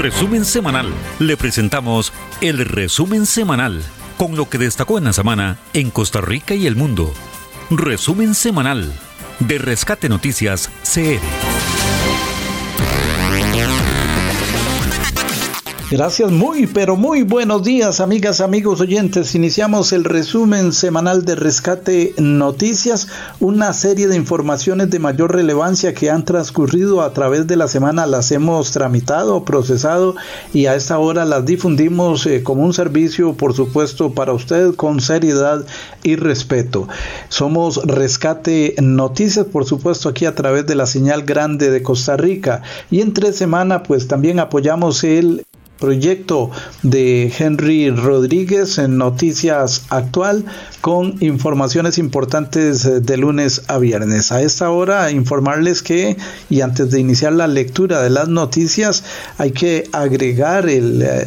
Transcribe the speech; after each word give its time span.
Resumen 0.00 0.46
semanal. 0.46 0.90
Le 1.18 1.36
presentamos 1.36 2.10
el 2.40 2.64
resumen 2.64 3.26
semanal 3.26 3.82
con 4.16 4.34
lo 4.34 4.48
que 4.48 4.56
destacó 4.56 4.96
en 4.96 5.04
la 5.04 5.12
semana 5.12 5.58
en 5.74 5.90
Costa 5.90 6.22
Rica 6.22 6.54
y 6.54 6.66
el 6.66 6.74
mundo. 6.74 7.12
Resumen 7.68 8.34
semanal 8.34 8.90
de 9.40 9.58
Rescate 9.58 10.08
Noticias 10.08 10.70
CR. 10.84 11.39
Gracias, 15.90 16.30
muy, 16.30 16.68
pero 16.68 16.94
muy 16.94 17.24
buenos 17.24 17.64
días, 17.64 17.98
amigas, 17.98 18.40
amigos 18.40 18.80
oyentes. 18.80 19.34
Iniciamos 19.34 19.92
el 19.92 20.04
resumen 20.04 20.72
semanal 20.72 21.24
de 21.24 21.34
Rescate 21.34 22.14
Noticias, 22.16 23.08
una 23.40 23.72
serie 23.72 24.06
de 24.06 24.14
informaciones 24.14 24.88
de 24.90 25.00
mayor 25.00 25.34
relevancia 25.34 25.92
que 25.92 26.08
han 26.08 26.24
transcurrido 26.24 27.02
a 27.02 27.12
través 27.12 27.48
de 27.48 27.56
la 27.56 27.66
semana. 27.66 28.06
Las 28.06 28.30
hemos 28.30 28.70
tramitado, 28.70 29.44
procesado 29.44 30.14
y 30.54 30.66
a 30.66 30.76
esta 30.76 30.96
hora 31.00 31.24
las 31.24 31.44
difundimos 31.44 32.24
eh, 32.26 32.44
como 32.44 32.62
un 32.62 32.72
servicio, 32.72 33.32
por 33.32 33.52
supuesto, 33.52 34.12
para 34.12 34.32
usted 34.32 34.76
con 34.76 35.00
seriedad 35.00 35.66
y 36.04 36.14
respeto. 36.14 36.86
Somos 37.30 37.84
Rescate 37.84 38.76
Noticias, 38.80 39.46
por 39.46 39.64
supuesto, 39.64 40.08
aquí 40.08 40.24
a 40.24 40.36
través 40.36 40.68
de 40.68 40.76
la 40.76 40.86
señal 40.86 41.24
grande 41.24 41.68
de 41.68 41.82
Costa 41.82 42.16
Rica. 42.16 42.62
Y 42.92 43.00
entre 43.00 43.32
semana, 43.32 43.82
pues 43.82 44.06
también 44.06 44.38
apoyamos 44.38 45.02
el 45.02 45.44
proyecto 45.80 46.50
de 46.82 47.32
Henry 47.36 47.90
Rodríguez 47.90 48.78
en 48.78 48.98
Noticias 48.98 49.86
Actual 49.88 50.44
con 50.80 51.16
informaciones 51.20 51.98
importantes 51.98 52.84
eh, 52.84 53.00
de 53.00 53.16
lunes 53.16 53.62
a 53.68 53.78
viernes. 53.78 54.30
A 54.30 54.42
esta 54.42 54.70
hora 54.70 55.10
informarles 55.10 55.82
que, 55.82 56.16
y 56.48 56.60
antes 56.60 56.90
de 56.90 57.00
iniciar 57.00 57.32
la 57.32 57.48
lectura 57.48 58.02
de 58.02 58.10
las 58.10 58.28
noticias, 58.28 59.02
hay 59.38 59.52
que 59.52 59.88
agregar 59.92 60.68
eh, 60.68 60.80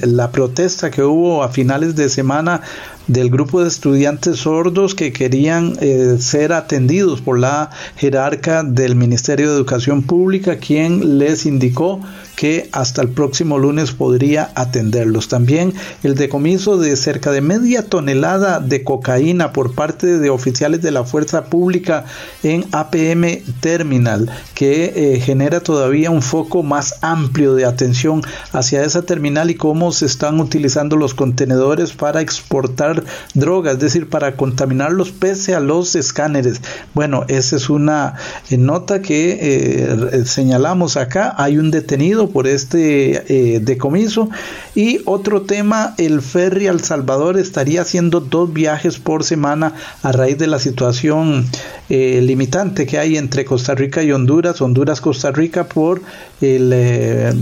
la 0.03 0.31
protesta 0.31 0.91
que 0.91 1.03
hubo 1.03 1.43
a 1.43 1.49
finales 1.49 1.95
de 1.95 2.09
semana 2.09 2.61
del 3.07 3.29
grupo 3.29 3.61
de 3.61 3.67
estudiantes 3.67 4.37
sordos 4.39 4.95
que 4.95 5.11
querían 5.11 5.77
eh, 5.81 6.17
ser 6.19 6.53
atendidos 6.53 7.21
por 7.21 7.39
la 7.39 7.69
jerarca 7.97 8.63
del 8.63 8.95
Ministerio 8.95 9.49
de 9.49 9.55
Educación 9.55 10.03
Pública, 10.03 10.57
quien 10.57 11.17
les 11.19 11.45
indicó 11.45 11.99
que 12.35 12.69
hasta 12.71 13.01
el 13.01 13.09
próximo 13.09 13.59
lunes 13.59 13.91
podría 13.91 14.51
atenderlos. 14.55 15.27
También 15.27 15.73
el 16.03 16.15
decomiso 16.15 16.77
de 16.77 16.95
cerca 16.95 17.31
de 17.31 17.41
media 17.41 17.87
tonelada 17.87 18.59
de 18.59 18.83
cocaína 18.83 19.53
por 19.53 19.75
parte 19.75 20.19
de 20.19 20.29
oficiales 20.29 20.81
de 20.81 20.91
la 20.91 21.03
fuerza 21.03 21.45
pública 21.45 22.05
en 22.41 22.65
APM 22.71 23.43
Terminal, 23.59 24.29
que 24.53 24.93
eh, 24.95 25.19
genera 25.19 25.59
todavía 25.59 26.09
un 26.09 26.21
foco 26.21 26.63
más 26.63 26.99
amplio 27.01 27.55
de 27.55 27.65
atención 27.65 28.21
hacia 28.51 28.83
esa 28.83 29.03
terminal 29.03 29.49
y 29.49 29.55
cómo 29.55 29.91
se 29.91 30.05
están 30.05 30.39
utilizando 30.39 30.97
los 30.97 31.13
contenedores 31.13 31.91
para 31.93 32.21
exportar 32.21 32.92
drogas, 33.33 33.75
es 33.75 33.79
decir, 33.79 34.09
para 34.09 34.35
contaminarlos 34.35 35.11
pese 35.11 35.55
a 35.55 35.59
los 35.59 35.95
escáneres. 35.95 36.61
Bueno, 36.93 37.25
esa 37.27 37.55
es 37.55 37.69
una 37.69 38.15
eh, 38.49 38.57
nota 38.57 39.01
que 39.01 39.37
eh, 39.41 40.25
señalamos 40.25 40.97
acá. 40.97 41.33
Hay 41.37 41.57
un 41.57 41.71
detenido 41.71 42.29
por 42.29 42.47
este 42.47 43.23
eh, 43.27 43.59
decomiso. 43.59 44.29
Y 44.75 45.01
otro 45.05 45.43
tema, 45.43 45.93
el 45.97 46.21
ferry 46.21 46.67
al 46.67 46.81
Salvador 46.81 47.37
estaría 47.37 47.81
haciendo 47.81 48.19
dos 48.19 48.51
viajes 48.51 48.99
por 48.99 49.23
semana 49.23 49.73
a 50.01 50.11
raíz 50.11 50.37
de 50.37 50.47
la 50.47 50.59
situación 50.59 51.45
eh, 51.89 52.21
limitante 52.21 52.85
que 52.85 52.97
hay 52.97 53.17
entre 53.17 53.45
Costa 53.45 53.75
Rica 53.75 54.01
y 54.03 54.11
Honduras, 54.11 54.61
Honduras-Costa 54.61 55.31
Rica 55.31 55.65
por 55.65 56.01
eh, 56.41 57.33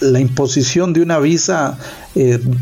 la 0.00 0.20
imposición 0.20 0.92
de 0.92 1.02
una 1.02 1.18
visa 1.18 1.78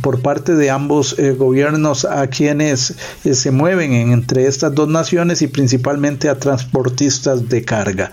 por 0.02 0.20
parte 0.20 0.54
de 0.54 0.70
ambos 0.70 1.16
gobiernos 1.36 2.04
a 2.04 2.26
quienes 2.28 2.94
se 3.30 3.50
mueven 3.50 3.92
entre 3.92 4.46
estas 4.46 4.74
dos 4.74 4.88
naciones 4.88 5.42
y 5.42 5.46
principalmente 5.46 6.28
a 6.28 6.38
transportistas 6.38 7.48
de 7.48 7.62
carga. 7.62 8.10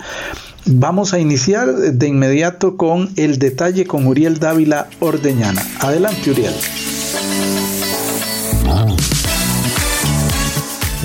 Vamos 0.65 1.13
a 1.13 1.19
iniciar 1.19 1.73
de 1.73 2.07
inmediato 2.07 2.77
con 2.77 3.09
el 3.17 3.37
detalle 3.37 3.85
con 3.85 4.07
Uriel 4.07 4.39
Dávila 4.39 4.87
Ordeñana. 4.99 5.61
Adelante, 5.79 6.31
Uriel. 6.31 6.53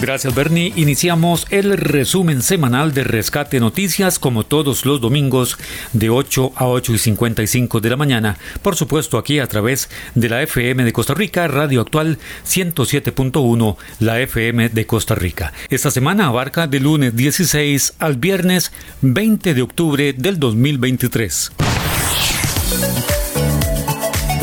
Gracias 0.01 0.33
Bernie. 0.33 0.73
Iniciamos 0.77 1.45
el 1.51 1.77
resumen 1.77 2.41
semanal 2.41 2.95
de 2.95 3.03
Rescate 3.03 3.59
Noticias 3.59 4.21
como 4.21 4.45
todos 4.45 4.87
los 4.87 5.01
domingos 5.01 5.59
de 5.93 6.09
8 6.09 6.53
a 6.55 6.67
8 6.67 6.95
y 6.95 6.99
55 6.99 7.81
de 7.81 7.91
la 7.91 7.97
mañana. 7.97 8.39
Por 8.63 8.77
supuesto 8.77 9.19
aquí 9.19 9.41
a 9.41 9.49
través 9.49 9.91
de 10.15 10.29
la 10.29 10.41
FM 10.43 10.85
de 10.85 10.93
Costa 10.93 11.15
Rica, 11.15 11.49
Radio 11.49 11.81
Actual 11.81 12.19
107.1, 12.47 13.77
la 13.99 14.21
FM 14.21 14.69
de 14.69 14.87
Costa 14.87 15.17
Rica. 15.17 15.53
Esta 15.69 15.91
semana 15.91 16.27
abarca 16.27 16.69
de 16.69 16.79
lunes 16.79 17.17
16 17.17 17.95
al 17.99 18.17
viernes 18.17 18.73
20 19.03 19.53
de 19.53 19.63
octubre 19.63 20.13
del 20.13 20.39
2023. 20.39 21.53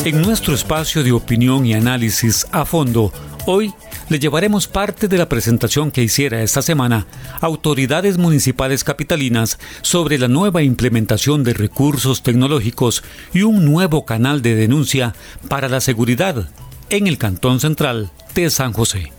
En 0.03 0.22
nuestro 0.22 0.53
espacio 0.53 1.01
de 1.01 1.13
opinión 1.13 1.66
y 1.66 1.73
análisis 1.73 2.45
a 2.51 2.66
fondo, 2.66 3.11
hoy 3.47 3.73
le 4.09 4.19
llevaremos 4.19 4.67
parte 4.67 5.07
de 5.07 5.17
la 5.17 5.29
presentación 5.29 5.91
que 5.91 6.03
hiciera 6.03 6.41
esta 6.41 6.61
semana 6.61 7.07
autoridades 7.41 8.17
municipales 8.17 8.83
capitalinas 8.83 9.59
sobre 9.81 10.17
la 10.17 10.27
nueva 10.27 10.61
implementación 10.61 11.43
de 11.43 11.53
recursos 11.53 12.23
tecnológicos 12.23 13.03
y 13.33 13.41
un 13.41 13.66
nuevo 13.66 14.05
canal 14.05 14.41
de 14.41 14.55
denuncia 14.55 15.16
para 15.49 15.69
la 15.69 15.81
seguridad 15.81 16.49
en 16.89 17.07
el 17.07 17.17
Cantón 17.17 17.59
Central 17.59 18.11
de 18.35 18.49
San 18.49 18.73
José. 18.73 19.11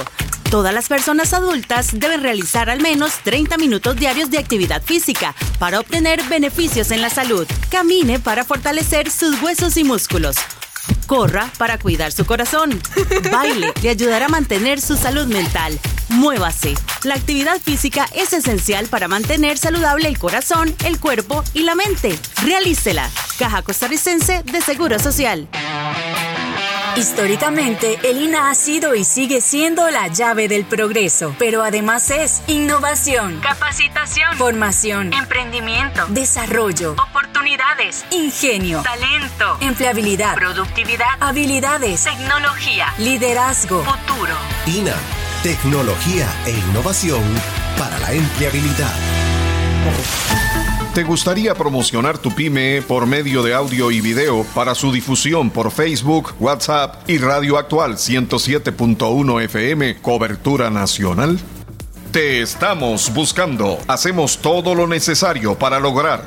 Todas 0.50 0.74
las 0.74 0.88
personas 0.88 1.34
adultas 1.34 1.90
deben 1.94 2.24
realizar 2.24 2.72
al 2.72 2.82
menos 2.82 3.20
30 3.24 3.60
minutos 3.60 3.96
diarios 3.96 4.32
de 4.32 4.40
actividad 4.40 4.82
física 4.82 5.36
para 5.60 5.80
obtener 5.80 6.24
beneficios 6.24 6.90
en 6.90 7.04
la 7.04 7.12
salud. 7.12 7.46
Camine 7.70 8.20
para 8.20 8.44
fortalecer 8.44 9.12
sus 9.12 9.40
huesos 9.44 9.78
y 9.78 9.84
músculos. 9.84 10.38
Corra 11.06 11.52
para 11.60 11.78
cuidar 11.78 12.12
su 12.12 12.26
corazón. 12.26 12.82
Baile 13.32 13.72
le 13.84 13.90
ayudará 13.92 14.26
a 14.26 14.30
mantener 14.30 14.82
su 14.82 14.98
salud 14.98 15.28
mental. 15.28 15.80
Muévase. 16.08 16.74
La 17.04 17.14
actividad 17.14 17.62
física 17.62 18.08
es 18.16 18.34
esencial 18.34 18.88
para 18.88 19.08
mantener 19.08 19.60
saludable 19.60 20.08
el 20.08 20.18
corazón, 20.18 20.76
el 20.86 21.00
cuerpo 21.00 21.44
y 21.54 21.60
la 21.60 21.76
mente. 21.76 22.18
Realícela. 22.42 23.12
Caja 23.38 23.62
Costarricense 23.62 24.42
de 24.42 24.60
Seguro 24.62 24.98
Social. 24.98 25.48
Históricamente, 26.96 28.00
el 28.04 28.22
INA 28.22 28.50
ha 28.50 28.56
sido 28.56 28.96
y 28.96 29.04
sigue 29.04 29.42
siendo 29.42 29.90
la 29.90 30.08
llave 30.08 30.48
del 30.48 30.66
progreso, 30.66 31.36
pero 31.38 31.64
además 31.64 32.10
es 32.12 32.42
innovación, 32.48 33.40
capacitación, 33.40 34.36
formación, 34.38 35.14
emprendimiento, 35.14 36.06
desarrollo, 36.10 36.94
oportunidades, 36.94 38.06
ingenio, 38.12 38.82
talento, 38.82 39.58
empleabilidad, 39.62 40.36
productividad, 40.36 41.08
habilidades, 41.20 42.04
tecnología, 42.04 42.94
liderazgo, 42.98 43.84
futuro. 43.84 44.34
INA, 44.66 44.96
tecnología 45.44 46.28
e 46.46 46.52
innovación 46.52 47.24
para 47.78 47.98
la 48.00 48.12
empleabilidad. 48.14 48.94
¿Te 50.94 51.04
gustaría 51.04 51.54
promocionar 51.54 52.18
tu 52.18 52.34
pyme 52.34 52.82
por 52.82 53.06
medio 53.06 53.44
de 53.44 53.54
audio 53.54 53.92
y 53.92 54.02
video 54.02 54.44
para 54.56 54.74
su 54.74 54.92
difusión 54.92 55.52
por 55.52 55.70
Facebook, 55.70 56.34
WhatsApp 56.40 57.08
y 57.08 57.20
Radio 57.20 57.60
Actual 57.60 57.94
107.1 57.94 59.44
FM, 59.44 60.02
cobertura 60.02 60.72
nacional? 60.72 61.40
Te 62.12 62.42
estamos 62.42 63.14
buscando. 63.14 63.78
Hacemos 63.88 64.40
todo 64.40 64.74
lo 64.74 64.88
necesario 64.88 65.56
para 65.56 65.80
lograr 65.80 66.26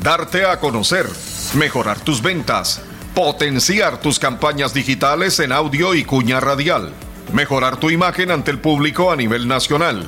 darte 0.00 0.46
a 0.46 0.60
conocer, 0.60 1.06
mejorar 1.54 1.98
tus 1.98 2.22
ventas, 2.22 2.82
potenciar 3.16 4.00
tus 4.00 4.20
campañas 4.20 4.72
digitales 4.72 5.40
en 5.40 5.50
audio 5.50 5.92
y 5.92 6.04
cuña 6.04 6.38
radial, 6.38 6.92
mejorar 7.32 7.78
tu 7.78 7.90
imagen 7.90 8.30
ante 8.30 8.52
el 8.52 8.60
público 8.60 9.10
a 9.10 9.16
nivel 9.16 9.48
nacional 9.48 10.06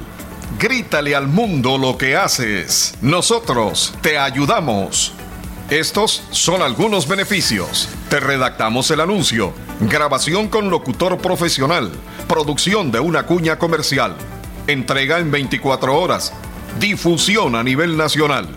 Grítale 0.58 1.14
al 1.14 1.28
mundo 1.28 1.76
lo 1.76 1.98
que 1.98 2.16
haces. 2.16 2.94
Nosotros 3.02 3.92
te 4.00 4.16
ayudamos. 4.16 5.12
Estos 5.68 6.22
son 6.30 6.62
algunos 6.62 7.06
beneficios. 7.06 7.90
Te 8.08 8.20
redactamos 8.20 8.90
el 8.90 9.00
anuncio, 9.00 9.52
grabación 9.80 10.48
con 10.48 10.70
locutor 10.70 11.18
profesional, 11.18 11.92
producción 12.26 12.90
de 12.90 13.00
una 13.00 13.24
cuña 13.24 13.58
comercial, 13.58 14.16
entrega 14.66 15.18
en 15.18 15.30
24 15.30 16.00
horas, 16.00 16.32
difusión 16.80 17.54
a 17.54 17.62
nivel 17.62 17.98
nacional. 17.98 18.48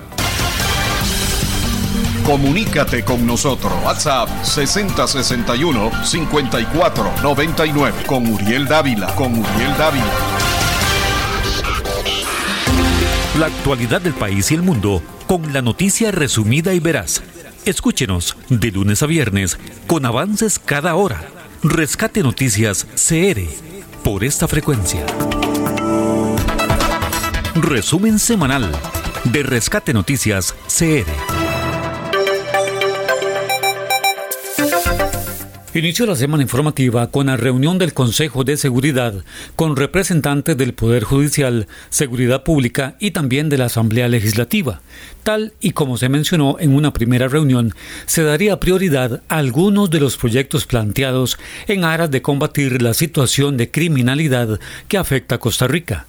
Comunícate 2.26 3.04
con 3.04 3.28
nosotros. 3.28 3.74
WhatsApp 3.84 4.30
6061 4.44 6.06
5499 6.06 8.04
con 8.06 8.26
Uriel 8.26 8.68
Dávila. 8.68 9.08
Con 9.16 9.34
Uriel 9.34 9.76
Dávila. 9.78 10.49
La 13.40 13.46
actualidad 13.46 14.02
del 14.02 14.14
país 14.14 14.52
y 14.52 14.56
el 14.56 14.64
mundo 14.64 15.02
con 15.26 15.54
la 15.54 15.62
noticia 15.62 16.12
resumida 16.12 16.74
y 16.74 16.82
veraz. 16.82 17.24
Escúchenos 17.64 18.36
de 18.50 18.70
lunes 18.70 19.02
a 19.02 19.06
viernes 19.06 19.58
con 19.88 20.06
avances 20.06 20.60
cada 20.60 20.96
hora. 20.96 21.22
Rescate 21.64 22.22
Noticias 22.22 22.86
CR 22.96 23.40
por 24.04 24.26
esta 24.26 24.50
frecuencia. 24.50 25.06
Resumen 27.56 28.20
semanal 28.20 28.70
de 29.24 29.44
Rescate 29.44 29.94
Noticias 29.94 30.54
CR. 30.68 31.39
Inició 35.72 36.08
la 36.08 36.16
semana 36.16 36.42
informativa 36.42 37.12
con 37.12 37.28
la 37.28 37.38
reunión 37.38 37.78
del 37.78 37.94
Consejo 37.94 38.44
de 38.44 38.58
Seguridad 38.58 39.14
con 39.56 39.76
representantes 39.76 40.58
del 40.58 40.74
Poder 40.74 41.04
Judicial, 41.04 41.68
Seguridad 41.92 42.44
Pública 42.44 42.96
y 43.00 43.12
también 43.12 43.50
de 43.50 43.60
la 43.60 43.66
Asamblea 43.66 44.08
Legislativa. 44.08 44.82
Tal 45.22 45.54
y 45.62 45.72
como 45.72 45.98
se 45.98 46.10
mencionó 46.10 46.58
en 46.60 46.74
una 46.74 46.92
primera 46.92 47.28
reunión, 47.28 47.76
se 48.08 48.24
daría 48.24 48.60
prioridad 48.60 49.22
a 49.30 49.38
algunos 49.38 49.92
de 49.92 50.00
los 50.00 50.18
proyectos 50.18 50.66
planteados 50.66 51.38
en 51.68 51.84
aras 51.84 52.10
de 52.10 52.24
combatir 52.24 52.82
la 52.82 52.96
situación 52.96 53.56
de 53.56 53.70
criminalidad 53.70 54.60
que 54.88 54.98
afecta 54.98 55.36
a 55.36 55.40
Costa 55.40 55.68
Rica. 55.68 56.08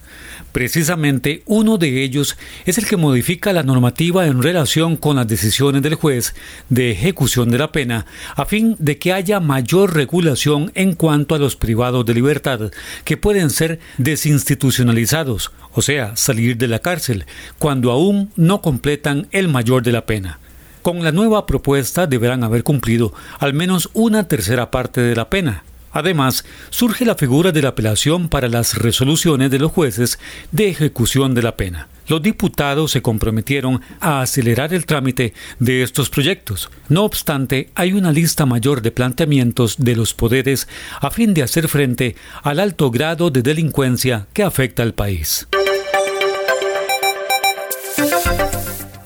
Precisamente 0.53 1.43
uno 1.47 1.79
de 1.79 2.03
ellos 2.03 2.37
es 2.67 2.79
el 2.79 2.87
que 2.87 2.97
modifica 2.97 3.53
la 3.53 3.63
normativa 3.63 4.27
en 4.27 4.43
relación 4.43 4.97
con 4.97 5.17
las 5.17 5.29
decisiones 5.29 5.83
del 5.83 5.95
juez 5.95 6.35
de 6.69 6.91
ejecución 6.91 7.51
de 7.51 7.59
la 7.59 7.73
pena 7.73 8.07
a 8.35 8.45
fin 8.45 8.75
de 8.79 8.99
que 8.99 9.13
haya 9.13 9.39
mayor 9.39 9.95
regulación 9.95 10.73
en 10.75 10.95
cuanto 10.95 11.35
a 11.35 11.39
los 11.39 11.57
privados 11.57 12.05
de 12.05 12.15
libertad 12.15 12.73
que 13.05 13.17
pueden 13.17 13.51
ser 13.51 13.79
desinstitucionalizados, 13.99 15.53
o 15.73 15.83
sea, 15.83 16.17
salir 16.17 16.57
de 16.57 16.69
la 16.69 16.81
cárcel, 16.81 17.27
cuando 17.59 17.93
aún 17.93 18.31
no 18.37 18.61
completan 18.61 19.29
el 19.31 19.49
mayor 19.49 19.83
de 19.83 19.93
la 19.93 20.07
pena. 20.07 20.41
Con 20.83 21.05
la 21.05 21.13
nueva 21.13 21.47
propuesta 21.47 22.07
deberán 22.07 22.43
haber 22.43 22.65
cumplido 22.65 23.13
al 23.39 23.53
menos 23.53 23.91
una 23.93 24.27
tercera 24.29 24.71
parte 24.71 25.01
de 25.01 25.15
la 25.15 25.29
pena, 25.29 25.65
Además, 25.93 26.45
surge 26.71 27.05
la 27.05 27.15
figura 27.15 27.53
de 27.53 27.63
la 27.63 27.71
apelación 27.71 28.29
para 28.29 28.49
las 28.49 28.77
resoluciones 28.77 29.51
de 29.51 29.59
los 29.59 29.73
jueces 29.73 30.19
de 30.53 30.69
ejecución 30.69 31.35
de 31.35 31.43
la 31.43 31.57
pena. 31.57 31.89
Los 32.07 32.23
diputados 32.23 32.91
se 32.91 33.03
comprometieron 33.03 33.81
a 34.01 34.21
acelerar 34.21 34.75
el 34.75 34.85
trámite 34.85 35.33
de 35.59 35.83
estos 35.83 36.11
proyectos. 36.11 36.69
No 36.89 37.05
obstante, 37.05 37.71
hay 37.75 37.93
una 37.93 38.11
lista 38.11 38.47
mayor 38.47 38.83
de 38.83 38.91
planteamientos 38.91 39.77
de 39.79 39.95
los 39.95 40.13
poderes 40.13 40.67
a 41.01 41.11
fin 41.11 41.35
de 41.35 41.43
hacer 41.43 41.69
frente 41.69 42.17
al 42.43 42.59
alto 42.59 42.91
grado 42.91 43.31
de 43.31 43.43
delincuencia 43.43 44.27
que 44.33 44.43
afecta 44.43 44.83
al 44.83 44.95
país. 44.95 45.47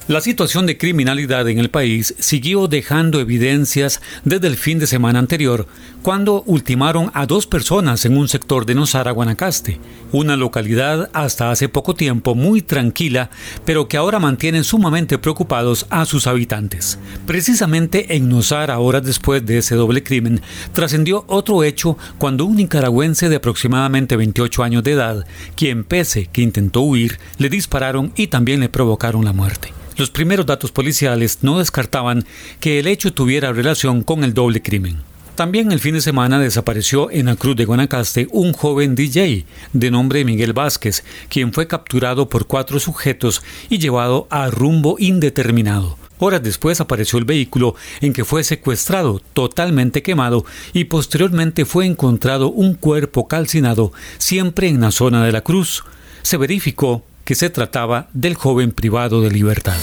La 0.06 0.20
situación 0.20 0.66
de 0.66 0.76
criminalidad 0.76 1.48
en 1.48 1.58
el 1.58 1.70
país 1.70 2.14
siguió 2.18 2.68
dejando 2.68 3.20
evidencias 3.20 4.02
desde 4.22 4.48
el 4.48 4.56
fin 4.56 4.78
de 4.78 4.86
semana 4.86 5.18
anterior, 5.18 5.66
cuando 6.02 6.42
ultimaron 6.42 7.10
a 7.14 7.24
dos 7.24 7.46
personas 7.46 8.04
en 8.04 8.18
un 8.18 8.28
sector 8.28 8.66
de 8.66 8.74
Nosara, 8.74 9.12
Guanacaste, 9.12 9.80
una 10.12 10.36
localidad 10.36 11.08
hasta 11.14 11.50
hace 11.50 11.70
poco 11.70 11.94
tiempo 11.94 12.34
muy 12.34 12.60
tranquila, 12.60 13.30
pero 13.64 13.88
que 13.88 13.96
ahora 13.96 14.18
mantienen 14.18 14.62
sumamente 14.62 15.16
preocupados 15.16 15.86
a 15.88 16.04
sus 16.04 16.26
habitantes. 16.26 16.98
Precisamente 17.26 18.14
en 18.14 18.28
Nosara, 18.28 18.80
horas 18.80 19.04
después 19.04 19.46
de 19.46 19.56
ese 19.56 19.74
doble 19.74 20.02
crimen, 20.02 20.42
trascendió 20.74 21.24
otro 21.28 21.64
hecho 21.64 21.96
cuando 22.18 22.44
un 22.44 22.56
nicaragüense 22.56 23.30
de 23.30 23.36
aproximadamente 23.36 24.18
28 24.18 24.64
años 24.64 24.84
de 24.84 24.92
edad, 24.92 25.26
quien 25.56 25.82
pese 25.82 26.26
que 26.26 26.42
intentó 26.42 26.82
huir, 26.82 27.18
le 27.38 27.48
dispararon 27.48 28.12
y 28.16 28.26
también 28.26 28.60
le 28.60 28.68
provocaron 28.68 29.24
la 29.24 29.32
muerte. 29.32 29.72
Los 29.96 30.10
primeros 30.10 30.44
datos 30.44 30.72
policiales 30.72 31.38
no 31.42 31.60
descartaban 31.60 32.24
que 32.58 32.80
el 32.80 32.88
hecho 32.88 33.12
tuviera 33.12 33.52
relación 33.52 34.02
con 34.02 34.24
el 34.24 34.34
doble 34.34 34.60
crimen. 34.60 35.02
También 35.36 35.70
el 35.70 35.78
fin 35.78 35.94
de 35.94 36.00
semana 36.00 36.40
desapareció 36.40 37.12
en 37.12 37.26
la 37.26 37.36
Cruz 37.36 37.54
de 37.54 37.64
Guanacaste 37.64 38.26
un 38.32 38.52
joven 38.52 38.96
DJ 38.96 39.44
de 39.72 39.90
nombre 39.92 40.24
Miguel 40.24 40.52
Vázquez, 40.52 41.04
quien 41.28 41.52
fue 41.52 41.68
capturado 41.68 42.28
por 42.28 42.46
cuatro 42.46 42.80
sujetos 42.80 43.42
y 43.68 43.78
llevado 43.78 44.26
a 44.30 44.50
rumbo 44.50 44.96
indeterminado. 44.98 45.96
Horas 46.18 46.42
después 46.42 46.80
apareció 46.80 47.20
el 47.20 47.24
vehículo 47.24 47.76
en 48.00 48.12
que 48.12 48.24
fue 48.24 48.42
secuestrado, 48.42 49.20
totalmente 49.32 50.02
quemado, 50.02 50.44
y 50.72 50.84
posteriormente 50.84 51.64
fue 51.64 51.86
encontrado 51.86 52.50
un 52.50 52.74
cuerpo 52.74 53.28
calcinado, 53.28 53.92
siempre 54.18 54.68
en 54.68 54.80
la 54.80 54.90
zona 54.90 55.24
de 55.24 55.32
la 55.32 55.42
cruz. 55.42 55.84
Se 56.22 56.36
verificó 56.36 57.04
que 57.24 57.34
se 57.34 57.50
trataba 57.50 58.08
del 58.12 58.34
joven 58.34 58.72
privado 58.72 59.22
de 59.22 59.30
libertad. 59.30 59.76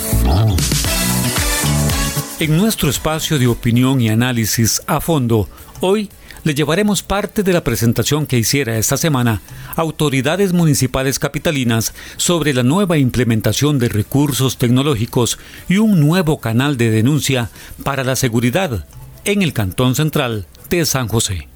En 2.39 2.57
nuestro 2.57 2.89
espacio 2.89 3.37
de 3.37 3.47
opinión 3.47 4.01
y 4.01 4.09
análisis 4.09 4.81
a 4.87 4.99
fondo, 4.99 5.47
hoy 5.79 6.09
le 6.43 6.55
llevaremos 6.55 7.03
parte 7.03 7.43
de 7.43 7.53
la 7.53 7.63
presentación 7.63 8.25
que 8.25 8.39
hiciera 8.39 8.77
esta 8.77 8.97
semana 8.97 9.41
autoridades 9.75 10.53
municipales 10.53 11.19
capitalinas 11.19 11.93
sobre 12.17 12.53
la 12.53 12.63
nueva 12.63 12.97
implementación 12.97 13.77
de 13.77 13.89
recursos 13.89 14.57
tecnológicos 14.57 15.37
y 15.69 15.77
un 15.77 15.99
nuevo 15.99 16.39
canal 16.39 16.77
de 16.77 16.89
denuncia 16.89 17.49
para 17.83 18.03
la 18.03 18.15
seguridad 18.15 18.85
en 19.23 19.43
el 19.43 19.53
Cantón 19.53 19.95
Central 19.95 20.47
de 20.69 20.85
San 20.85 21.07
José. 21.07 21.50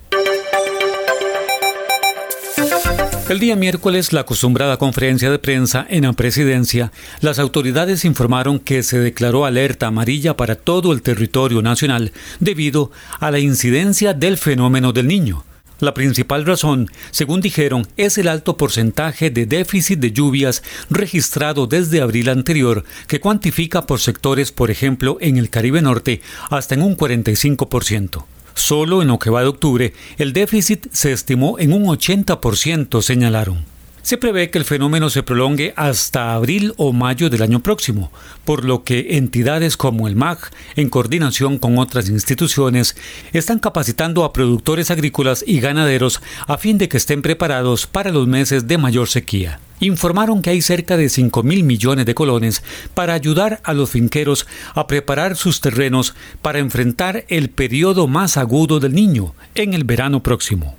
El 3.27 3.39
día 3.39 3.55
miércoles, 3.55 4.13
la 4.13 4.21
acostumbrada 4.21 4.77
conferencia 4.77 5.31
de 5.31 5.39
prensa 5.39 5.83
en 5.89 6.03
la 6.03 6.13
presidencia, 6.13 6.91
las 7.21 7.39
autoridades 7.39 8.05
informaron 8.05 8.59
que 8.59 8.83
se 8.83 8.99
declaró 8.99 9.45
alerta 9.45 9.87
amarilla 9.87 10.37
para 10.37 10.53
todo 10.53 10.93
el 10.93 11.01
territorio 11.01 11.63
nacional 11.63 12.11
debido 12.39 12.91
a 13.19 13.31
la 13.31 13.39
incidencia 13.39 14.13
del 14.13 14.37
fenómeno 14.37 14.93
del 14.93 15.07
niño. 15.07 15.43
La 15.79 15.95
principal 15.95 16.45
razón, 16.45 16.91
según 17.09 17.41
dijeron, 17.41 17.87
es 17.97 18.19
el 18.19 18.27
alto 18.27 18.57
porcentaje 18.57 19.31
de 19.31 19.47
déficit 19.47 19.97
de 19.97 20.11
lluvias 20.11 20.61
registrado 20.91 21.65
desde 21.65 22.01
abril 22.01 22.29
anterior, 22.29 22.83
que 23.07 23.19
cuantifica 23.19 23.87
por 23.87 23.99
sectores, 23.99 24.51
por 24.51 24.69
ejemplo, 24.69 25.17
en 25.19 25.37
el 25.37 25.49
Caribe 25.49 25.81
Norte, 25.81 26.21
hasta 26.51 26.75
en 26.75 26.83
un 26.83 26.95
45%. 26.95 28.34
Solo 28.55 29.01
en 29.01 29.09
lo 29.09 29.19
que 29.19 29.29
va 29.29 29.41
de 29.41 29.47
octubre, 29.47 29.93
el 30.17 30.33
déficit 30.33 30.87
se 30.91 31.11
estimó 31.11 31.59
en 31.59 31.73
un 31.73 31.83
80%, 31.85 33.01
señalaron. 33.01 33.74
Se 34.05 34.19
prevé 34.19 34.51
que 34.51 34.59
el 34.59 34.65
fenómeno 34.65 35.09
se 35.09 35.23
prolongue 35.23 35.73
hasta 35.75 36.35
abril 36.35 36.75
o 36.77 36.93
mayo 36.93 37.31
del 37.31 37.41
año 37.41 37.63
próximo, 37.63 38.11
por 38.43 38.63
lo 38.63 38.83
que 38.83 39.17
entidades 39.17 39.77
como 39.77 40.07
el 40.07 40.15
MAG, 40.15 40.51
en 40.75 40.89
coordinación 40.89 41.57
con 41.57 41.79
otras 41.79 42.07
instituciones, 42.07 42.95
están 43.33 43.57
capacitando 43.57 44.23
a 44.23 44.31
productores 44.31 44.91
agrícolas 44.91 45.43
y 45.47 45.59
ganaderos 45.59 46.21
a 46.45 46.59
fin 46.59 46.77
de 46.77 46.87
que 46.87 46.97
estén 46.97 47.23
preparados 47.23 47.87
para 47.87 48.11
los 48.11 48.27
meses 48.27 48.67
de 48.67 48.77
mayor 48.77 49.07
sequía. 49.07 49.59
Informaron 49.79 50.43
que 50.43 50.51
hay 50.51 50.61
cerca 50.61 50.97
de 50.97 51.09
5 51.09 51.41
mil 51.41 51.63
millones 51.63 52.05
de 52.05 52.13
colones 52.13 52.61
para 52.93 53.15
ayudar 53.15 53.59
a 53.63 53.73
los 53.73 53.89
finqueros 53.89 54.45
a 54.75 54.85
preparar 54.85 55.35
sus 55.35 55.61
terrenos 55.61 56.13
para 56.43 56.59
enfrentar 56.59 57.25
el 57.27 57.49
periodo 57.49 58.05
más 58.05 58.37
agudo 58.37 58.79
del 58.79 58.93
niño 58.93 59.33
en 59.55 59.73
el 59.73 59.83
verano 59.83 60.21
próximo. 60.21 60.77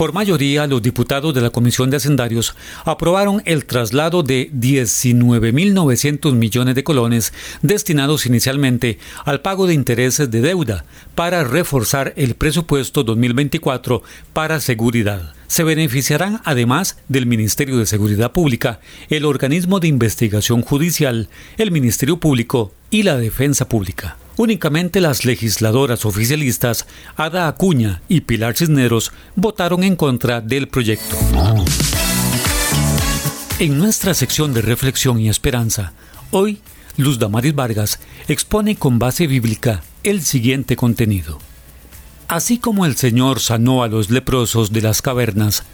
Por 0.00 0.14
mayoría, 0.14 0.66
los 0.66 0.80
diputados 0.80 1.34
de 1.34 1.42
la 1.42 1.50
Comisión 1.50 1.90
de 1.90 1.98
Hacendarios 1.98 2.56
aprobaron 2.86 3.42
el 3.44 3.66
traslado 3.66 4.22
de 4.22 4.50
19.900 4.50 6.32
millones 6.32 6.74
de 6.74 6.82
colones 6.82 7.34
destinados 7.60 8.24
inicialmente 8.24 8.98
al 9.26 9.42
pago 9.42 9.66
de 9.66 9.74
intereses 9.74 10.30
de 10.30 10.40
deuda 10.40 10.86
para 11.14 11.44
reforzar 11.44 12.14
el 12.16 12.34
presupuesto 12.34 13.04
2024 13.04 14.02
para 14.32 14.60
seguridad. 14.60 15.34
Se 15.48 15.64
beneficiarán 15.64 16.40
además 16.44 16.96
del 17.08 17.26
Ministerio 17.26 17.76
de 17.76 17.84
Seguridad 17.84 18.32
Pública, 18.32 18.80
el 19.10 19.26
organismo 19.26 19.80
de 19.80 19.88
investigación 19.88 20.62
judicial, 20.62 21.28
el 21.58 21.72
Ministerio 21.72 22.16
Público 22.16 22.72
y 22.88 23.02
la 23.02 23.18
Defensa 23.18 23.68
Pública. 23.68 24.16
Únicamente 24.40 25.02
las 25.02 25.26
legisladoras 25.26 26.06
oficialistas 26.06 26.86
Ada 27.14 27.46
Acuña 27.46 28.00
y 28.08 28.22
Pilar 28.22 28.56
Cisneros 28.56 29.12
votaron 29.36 29.84
en 29.84 29.96
contra 29.96 30.40
del 30.40 30.66
proyecto. 30.66 31.14
En 33.58 33.76
nuestra 33.76 34.14
sección 34.14 34.54
de 34.54 34.62
reflexión 34.62 35.20
y 35.20 35.28
esperanza, 35.28 35.92
hoy 36.30 36.62
Luz 36.96 37.18
Damaris 37.18 37.54
Vargas 37.54 38.00
expone 38.28 38.76
con 38.76 38.98
base 38.98 39.26
bíblica 39.26 39.82
el 40.04 40.22
siguiente 40.22 40.74
contenido. 40.74 41.38
Así 42.26 42.56
como 42.56 42.86
el 42.86 42.96
Señor 42.96 43.40
sanó 43.40 43.82
a 43.82 43.88
los 43.88 44.08
leprosos 44.08 44.72
de 44.72 44.80
las 44.80 45.02
cavernas, 45.02 45.64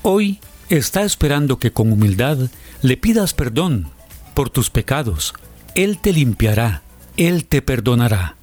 hoy 0.00 0.40
está 0.70 1.02
esperando 1.02 1.58
que 1.58 1.70
con 1.70 1.92
humildad 1.92 2.38
le 2.80 2.96
pidas 2.96 3.34
perdón 3.34 3.90
por 4.32 4.48
tus 4.48 4.70
pecados. 4.70 5.34
Él 5.74 5.98
te 5.98 6.14
limpiará 6.14 6.80
él 7.16 7.44
te 7.44 7.62
perdonará. 7.62 8.36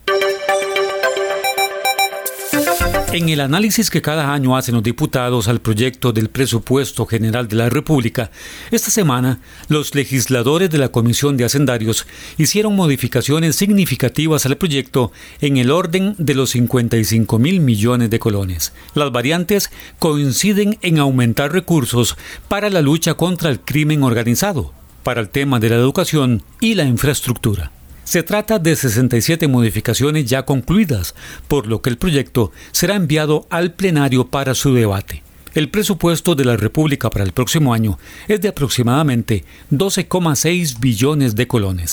En 3.13 3.29
el 3.29 3.41
análisis 3.41 3.91
que 3.91 4.01
cada 4.01 4.33
año 4.33 4.57
hacen 4.57 4.73
los 4.73 4.83
diputados 4.83 5.47
al 5.47 5.61
proyecto 5.61 6.13
del 6.13 6.29
presupuesto 6.29 7.05
general 7.05 7.47
de 7.47 7.55
la 7.55 7.69
República, 7.69 8.31
esta 8.71 8.89
semana 8.89 9.39
los 9.67 9.93
legisladores 9.93 10.71
de 10.71 10.79
la 10.79 10.89
Comisión 10.89 11.37
de 11.37 11.45
Hacendarios 11.45 12.07
hicieron 12.39 12.75
modificaciones 12.75 13.55
significativas 13.55 14.47
al 14.47 14.57
proyecto 14.57 15.11
en 15.41 15.57
el 15.57 15.69
orden 15.69 16.15
de 16.17 16.33
los 16.33 16.49
55 16.49 17.37
mil 17.37 17.59
millones 17.59 18.09
de 18.09 18.17
colones. 18.17 18.73
Las 18.95 19.11
variantes 19.11 19.69
coinciden 19.99 20.79
en 20.81 20.97
aumentar 20.97 21.53
recursos 21.53 22.17
para 22.47 22.71
la 22.71 22.81
lucha 22.81 23.13
contra 23.13 23.51
el 23.51 23.59
crimen 23.59 24.01
organizado, 24.01 24.73
para 25.03 25.21
el 25.21 25.29
tema 25.29 25.59
de 25.59 25.69
la 25.69 25.75
educación 25.75 26.41
y 26.59 26.73
la 26.73 26.85
infraestructura. 26.85 27.71
Se 28.13 28.21
trata 28.21 28.59
de 28.59 28.75
67 28.75 29.47
modificaciones 29.47 30.25
ya 30.25 30.45
concluidas, 30.45 31.15
por 31.47 31.65
lo 31.65 31.81
que 31.81 31.89
el 31.89 31.97
proyecto 31.97 32.51
será 32.71 32.93
enviado 32.93 33.47
al 33.49 33.73
plenario 33.73 34.27
para 34.27 34.53
su 34.53 34.71
debate. 34.71 35.23
El 35.55 35.71
presupuesto 35.71 36.35
de 36.35 36.45
la 36.45 36.55
República 36.55 37.09
para 37.09 37.25
el 37.25 37.31
próximo 37.31 37.73
año 37.73 37.97
es 38.27 38.39
de 38.39 38.49
aproximadamente 38.49 39.45
12,6 39.71 40.79
billones 40.79 41.33
de 41.33 41.47
colones. 41.47 41.91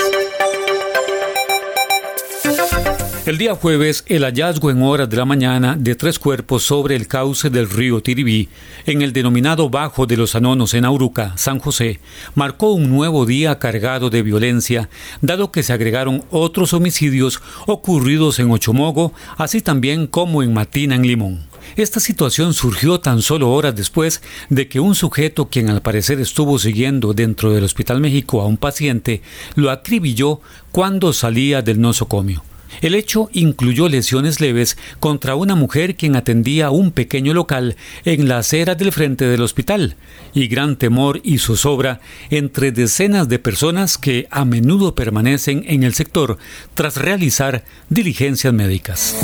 El 3.26 3.36
día 3.36 3.54
jueves, 3.54 4.02
el 4.06 4.24
hallazgo 4.24 4.70
en 4.70 4.82
horas 4.82 5.10
de 5.10 5.18
la 5.18 5.26
mañana 5.26 5.76
de 5.78 5.94
tres 5.94 6.18
cuerpos 6.18 6.62
sobre 6.62 6.96
el 6.96 7.06
cauce 7.06 7.50
del 7.50 7.68
río 7.68 8.02
Tiribí, 8.02 8.48
en 8.86 9.02
el 9.02 9.12
denominado 9.12 9.68
Bajo 9.68 10.06
de 10.06 10.16
los 10.16 10.34
Anonos 10.34 10.72
en 10.72 10.86
Auruca, 10.86 11.34
San 11.36 11.58
José, 11.58 12.00
marcó 12.34 12.72
un 12.72 12.88
nuevo 12.88 13.26
día 13.26 13.58
cargado 13.58 14.08
de 14.08 14.22
violencia, 14.22 14.88
dado 15.20 15.52
que 15.52 15.62
se 15.62 15.74
agregaron 15.74 16.24
otros 16.30 16.72
homicidios 16.72 17.42
ocurridos 17.66 18.38
en 18.38 18.50
Ochomogo, 18.50 19.12
así 19.36 19.60
también 19.60 20.06
como 20.06 20.42
en 20.42 20.54
Matina, 20.54 20.94
en 20.94 21.06
Limón. 21.06 21.44
Esta 21.76 22.00
situación 22.00 22.54
surgió 22.54 23.00
tan 23.00 23.20
solo 23.20 23.52
horas 23.52 23.76
después 23.76 24.22
de 24.48 24.66
que 24.66 24.80
un 24.80 24.94
sujeto, 24.94 25.50
quien 25.50 25.68
al 25.68 25.82
parecer 25.82 26.20
estuvo 26.20 26.58
siguiendo 26.58 27.12
dentro 27.12 27.52
del 27.52 27.64
Hospital 27.64 28.00
México 28.00 28.40
a 28.40 28.46
un 28.46 28.56
paciente, 28.56 29.20
lo 29.56 29.70
acribilló 29.70 30.40
cuando 30.72 31.12
salía 31.12 31.60
del 31.60 31.82
nosocomio. 31.82 32.42
El 32.80 32.94
hecho 32.94 33.28
incluyó 33.32 33.88
lesiones 33.88 34.40
leves 34.40 34.76
contra 35.00 35.34
una 35.34 35.54
mujer 35.54 35.96
quien 35.96 36.16
atendía 36.16 36.70
un 36.70 36.92
pequeño 36.92 37.34
local 37.34 37.76
en 38.04 38.28
la 38.28 38.38
acera 38.38 38.74
del 38.74 38.92
frente 38.92 39.26
del 39.26 39.42
hospital 39.42 39.96
y 40.34 40.48
gran 40.48 40.76
temor 40.76 41.20
y 41.22 41.38
zozobra 41.38 42.00
entre 42.30 42.72
decenas 42.72 43.28
de 43.28 43.38
personas 43.38 43.98
que 43.98 44.26
a 44.30 44.44
menudo 44.44 44.94
permanecen 44.94 45.64
en 45.66 45.82
el 45.82 45.94
sector 45.94 46.38
tras 46.74 46.96
realizar 46.96 47.64
diligencias 47.88 48.52
médicas. 48.52 49.16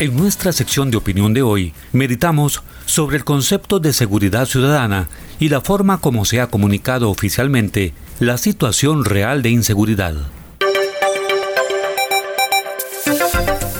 En 0.00 0.16
nuestra 0.16 0.52
sección 0.52 0.90
de 0.90 0.96
opinión 0.96 1.34
de 1.34 1.42
hoy, 1.42 1.72
meditamos 1.92 2.62
sobre 2.84 3.16
el 3.16 3.24
concepto 3.24 3.78
de 3.78 3.92
seguridad 3.92 4.46
ciudadana 4.46 5.08
y 5.38 5.48
la 5.48 5.60
forma 5.60 5.98
como 5.98 6.24
se 6.24 6.40
ha 6.40 6.48
comunicado 6.48 7.10
oficialmente 7.10 7.94
la 8.18 8.36
situación 8.36 9.04
real 9.04 9.42
de 9.42 9.50
inseguridad. 9.50 10.14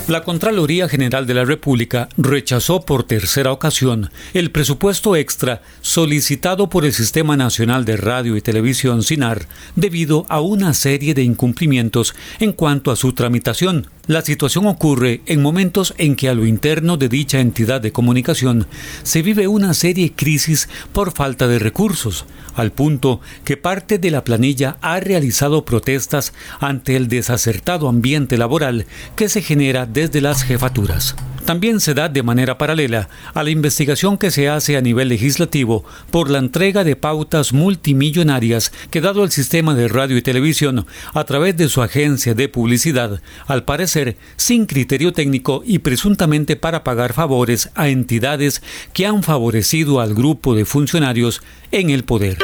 La 0.07 0.23
Contraloría 0.23 0.87
General 0.87 1.27
de 1.27 1.33
la 1.33 1.47
República 1.47 2.11
rechazó 2.19 2.83
por 2.83 3.05
tercera 3.05 3.53
ocasión 3.53 4.11
el 4.35 4.51
presupuesto 4.51 5.17
extra 5.17 5.63
solicitado 5.81 6.69
por 6.69 6.85
el 6.85 6.93
Sistema 6.93 7.39
Nacional 7.39 7.87
de 7.87 7.97
Radio 7.97 8.37
y 8.37 8.43
Televisión 8.43 9.03
SINAR 9.03 9.47
debido 9.77 10.27
a 10.29 10.43
una 10.43 10.75
serie 10.75 11.15
de 11.15 11.23
incumplimientos 11.23 12.15
en 12.39 12.53
cuanto 12.53 12.91
a 12.91 12.97
su 12.97 13.15
tramitación. 13.15 13.87
La 14.07 14.21
situación 14.21 14.67
ocurre 14.67 15.23
en 15.25 15.41
momentos 15.41 15.95
en 15.97 16.15
que 16.15 16.29
a 16.29 16.35
lo 16.35 16.45
interno 16.45 16.99
de 16.99 17.09
dicha 17.09 17.41
entidad 17.41 17.81
de 17.81 17.91
comunicación 17.91 18.67
se 19.03 19.23
vive 19.23 19.49
una 19.49 19.73
serie 19.73 20.13
crisis 20.15 20.69
por 20.93 21.13
falta 21.13 21.49
de 21.49 21.59
recursos, 21.59 22.27
al 22.55 22.71
punto 22.71 23.23
que 23.47 23.57
parte 23.57 23.99
de 23.99 24.11
la 24.11 24.23
planilla 24.23 24.77
ha 24.83 25.01
realizado 25.01 25.65
protestas 25.65 26.35
ante 26.61 26.97
el 26.97 27.09
desacertado 27.09 27.89
ambiente 27.89 28.37
laboral 28.37 28.85
que 29.17 29.31
se 29.31 29.41
genera 29.41 29.87
desde 29.95 30.21
las 30.21 30.43
jefaturas. 30.43 31.17
También 31.45 31.79
se 31.79 31.93
da 31.93 32.09
de 32.09 32.23
manera 32.23 32.57
paralela 32.57 33.09
a 33.35 33.43
la 33.43 33.51
investigación 33.51 34.17
que 34.17 34.31
se 34.31 34.49
hace 34.49 34.77
a 34.77 34.81
nivel 34.81 35.09
legislativo 35.09 35.85
por 36.11 36.31
la 36.31 36.39
entrega 36.39 36.85
de 36.85 36.97
pautas 36.97 37.53
multimillonarias 37.53 38.73
que 38.91 39.03
dado 39.03 39.23
el 39.23 39.31
sistema 39.31 39.75
de 39.75 39.89
radio 39.89 40.17
y 40.17 40.23
televisión 40.23 40.87
a 41.13 41.25
través 41.25 41.57
de 41.57 41.69
su 41.69 41.83
agencia 41.83 42.35
de 42.35 42.49
publicidad, 42.49 43.21
al 43.47 43.65
parecer 43.65 44.17
sin 44.37 44.65
criterio 44.65 45.13
técnico 45.13 45.63
y 45.67 45.81
presuntamente 45.81 46.57
para 46.57 46.83
pagar 46.83 47.13
favores 47.13 47.71
a 47.75 47.89
entidades 47.89 48.63
que 48.95 49.07
han 49.07 49.23
favorecido 49.23 50.01
al 50.01 50.15
grupo 50.15 50.55
de 50.55 50.65
funcionarios 50.65 51.43
en 51.71 51.91
el 51.91 52.05
poder. 52.05 52.39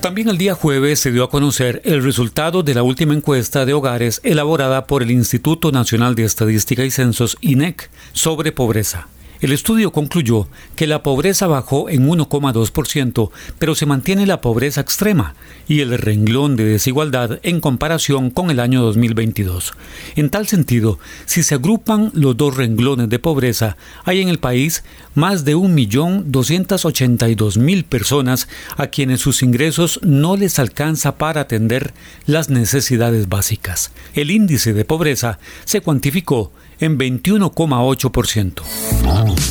También 0.00 0.30
el 0.30 0.38
día 0.38 0.54
jueves 0.54 0.98
se 0.98 1.12
dio 1.12 1.24
a 1.24 1.28
conocer 1.28 1.82
el 1.84 2.02
resultado 2.02 2.62
de 2.62 2.72
la 2.72 2.82
última 2.82 3.12
encuesta 3.12 3.66
de 3.66 3.74
hogares 3.74 4.22
elaborada 4.24 4.86
por 4.86 5.02
el 5.02 5.10
Instituto 5.10 5.72
Nacional 5.72 6.14
de 6.14 6.24
Estadística 6.24 6.82
y 6.86 6.90
Censos 6.90 7.36
INEC 7.42 7.90
sobre 8.14 8.50
pobreza. 8.50 9.08
El 9.40 9.52
estudio 9.52 9.90
concluyó 9.90 10.48
que 10.76 10.86
la 10.86 11.02
pobreza 11.02 11.46
bajó 11.46 11.88
en 11.88 12.06
1,2%, 12.06 13.30
pero 13.58 13.74
se 13.74 13.86
mantiene 13.86 14.26
la 14.26 14.42
pobreza 14.42 14.82
extrema 14.82 15.34
y 15.66 15.80
el 15.80 15.96
renglón 15.96 16.56
de 16.56 16.64
desigualdad 16.64 17.40
en 17.42 17.62
comparación 17.62 18.28
con 18.28 18.50
el 18.50 18.60
año 18.60 18.82
2022. 18.82 19.72
En 20.16 20.28
tal 20.28 20.46
sentido, 20.46 20.98
si 21.24 21.42
se 21.42 21.54
agrupan 21.54 22.10
los 22.12 22.36
dos 22.36 22.54
renglones 22.54 23.08
de 23.08 23.18
pobreza, 23.18 23.78
hay 24.04 24.20
en 24.20 24.28
el 24.28 24.38
país 24.38 24.84
más 25.14 25.46
de 25.46 25.56
1.282.000 25.56 27.84
personas 27.84 28.46
a 28.76 28.88
quienes 28.88 29.20
sus 29.20 29.42
ingresos 29.42 30.00
no 30.02 30.36
les 30.36 30.58
alcanza 30.58 31.16
para 31.16 31.40
atender 31.40 31.94
las 32.26 32.50
necesidades 32.50 33.30
básicas. 33.30 33.90
El 34.12 34.30
índice 34.30 34.74
de 34.74 34.84
pobreza 34.84 35.38
se 35.64 35.80
cuantificó 35.80 36.52
en 36.80 36.98
21,8%. 36.98 39.50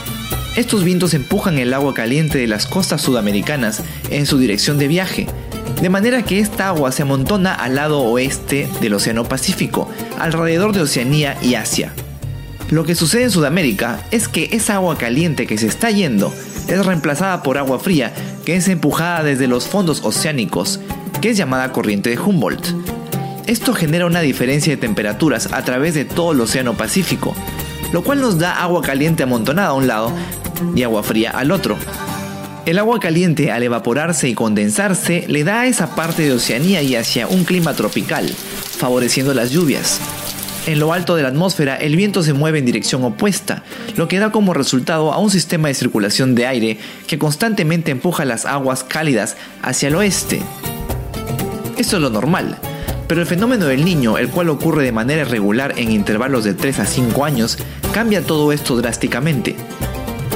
Estos 0.56 0.84
vientos 0.84 1.14
empujan 1.14 1.58
el 1.58 1.72
agua 1.72 1.94
caliente 1.94 2.36
de 2.36 2.46
las 2.46 2.66
costas 2.66 3.00
sudamericanas 3.00 3.82
en 4.10 4.26
su 4.26 4.36
dirección 4.38 4.76
de 4.76 4.86
viaje, 4.86 5.26
de 5.80 5.88
manera 5.88 6.24
que 6.24 6.40
esta 6.40 6.68
agua 6.68 6.92
se 6.92 7.02
amontona 7.02 7.54
al 7.54 7.76
lado 7.76 8.02
oeste 8.02 8.68
del 8.82 8.92
Océano 8.92 9.24
Pacífico, 9.24 9.88
alrededor 10.18 10.74
de 10.74 10.82
Oceanía 10.82 11.38
y 11.40 11.54
Asia. 11.54 11.94
Lo 12.70 12.84
que 12.84 12.94
sucede 12.94 13.24
en 13.24 13.30
Sudamérica 13.30 14.04
es 14.10 14.28
que 14.28 14.50
esa 14.52 14.74
agua 14.74 14.98
caliente 14.98 15.46
que 15.46 15.56
se 15.56 15.68
está 15.68 15.90
yendo 15.90 16.34
es 16.68 16.84
reemplazada 16.84 17.42
por 17.42 17.56
agua 17.56 17.78
fría 17.78 18.12
que 18.44 18.56
es 18.56 18.68
empujada 18.68 19.22
desde 19.22 19.46
los 19.46 19.66
fondos 19.66 20.02
oceánicos, 20.04 20.80
que 21.22 21.30
es 21.30 21.36
llamada 21.36 21.72
corriente 21.72 22.10
de 22.10 22.18
Humboldt. 22.18 22.74
Esto 23.46 23.72
genera 23.72 24.04
una 24.06 24.20
diferencia 24.20 24.74
de 24.74 24.80
temperaturas 24.80 25.48
a 25.52 25.64
través 25.64 25.94
de 25.94 26.04
todo 26.04 26.32
el 26.32 26.40
Océano 26.40 26.74
Pacífico, 26.74 27.34
lo 27.92 28.02
cual 28.02 28.20
nos 28.20 28.38
da 28.38 28.62
agua 28.62 28.82
caliente 28.82 29.22
amontonada 29.22 29.68
a 29.68 29.74
un 29.74 29.86
lado 29.86 30.12
y 30.74 30.82
agua 30.82 31.02
fría 31.02 31.30
al 31.30 31.50
otro. 31.50 31.76
El 32.64 32.78
agua 32.78 33.00
caliente 33.00 33.50
al 33.50 33.64
evaporarse 33.64 34.28
y 34.28 34.34
condensarse 34.34 35.24
le 35.26 35.42
da 35.42 35.62
a 35.62 35.66
esa 35.66 35.96
parte 35.96 36.22
de 36.22 36.32
Oceanía 36.32 36.80
y 36.80 36.94
hacia 36.94 37.26
un 37.26 37.42
clima 37.42 37.74
tropical, 37.74 38.28
favoreciendo 38.28 39.34
las 39.34 39.50
lluvias. 39.50 40.00
En 40.66 40.78
lo 40.78 40.92
alto 40.92 41.16
de 41.16 41.24
la 41.24 41.30
atmósfera 41.30 41.74
el 41.74 41.96
viento 41.96 42.22
se 42.22 42.34
mueve 42.34 42.60
en 42.60 42.66
dirección 42.66 43.02
opuesta, 43.02 43.64
lo 43.96 44.06
que 44.06 44.20
da 44.20 44.30
como 44.30 44.54
resultado 44.54 45.12
a 45.12 45.18
un 45.18 45.28
sistema 45.28 45.66
de 45.66 45.74
circulación 45.74 46.36
de 46.36 46.46
aire 46.46 46.78
que 47.08 47.18
constantemente 47.18 47.90
empuja 47.90 48.24
las 48.24 48.46
aguas 48.46 48.84
cálidas 48.84 49.36
hacia 49.60 49.88
el 49.88 49.96
oeste. 49.96 50.40
Esto 51.78 51.96
es 51.96 52.02
lo 52.02 52.10
normal, 52.10 52.58
pero 53.08 53.20
el 53.20 53.26
fenómeno 53.26 53.66
del 53.66 53.84
niño, 53.84 54.18
el 54.18 54.28
cual 54.28 54.50
ocurre 54.50 54.84
de 54.84 54.92
manera 54.92 55.24
regular 55.24 55.74
en 55.78 55.90
intervalos 55.90 56.44
de 56.44 56.54
3 56.54 56.78
a 56.78 56.86
5 56.86 57.24
años, 57.24 57.58
cambia 57.92 58.22
todo 58.22 58.52
esto 58.52 58.76
drásticamente 58.76 59.56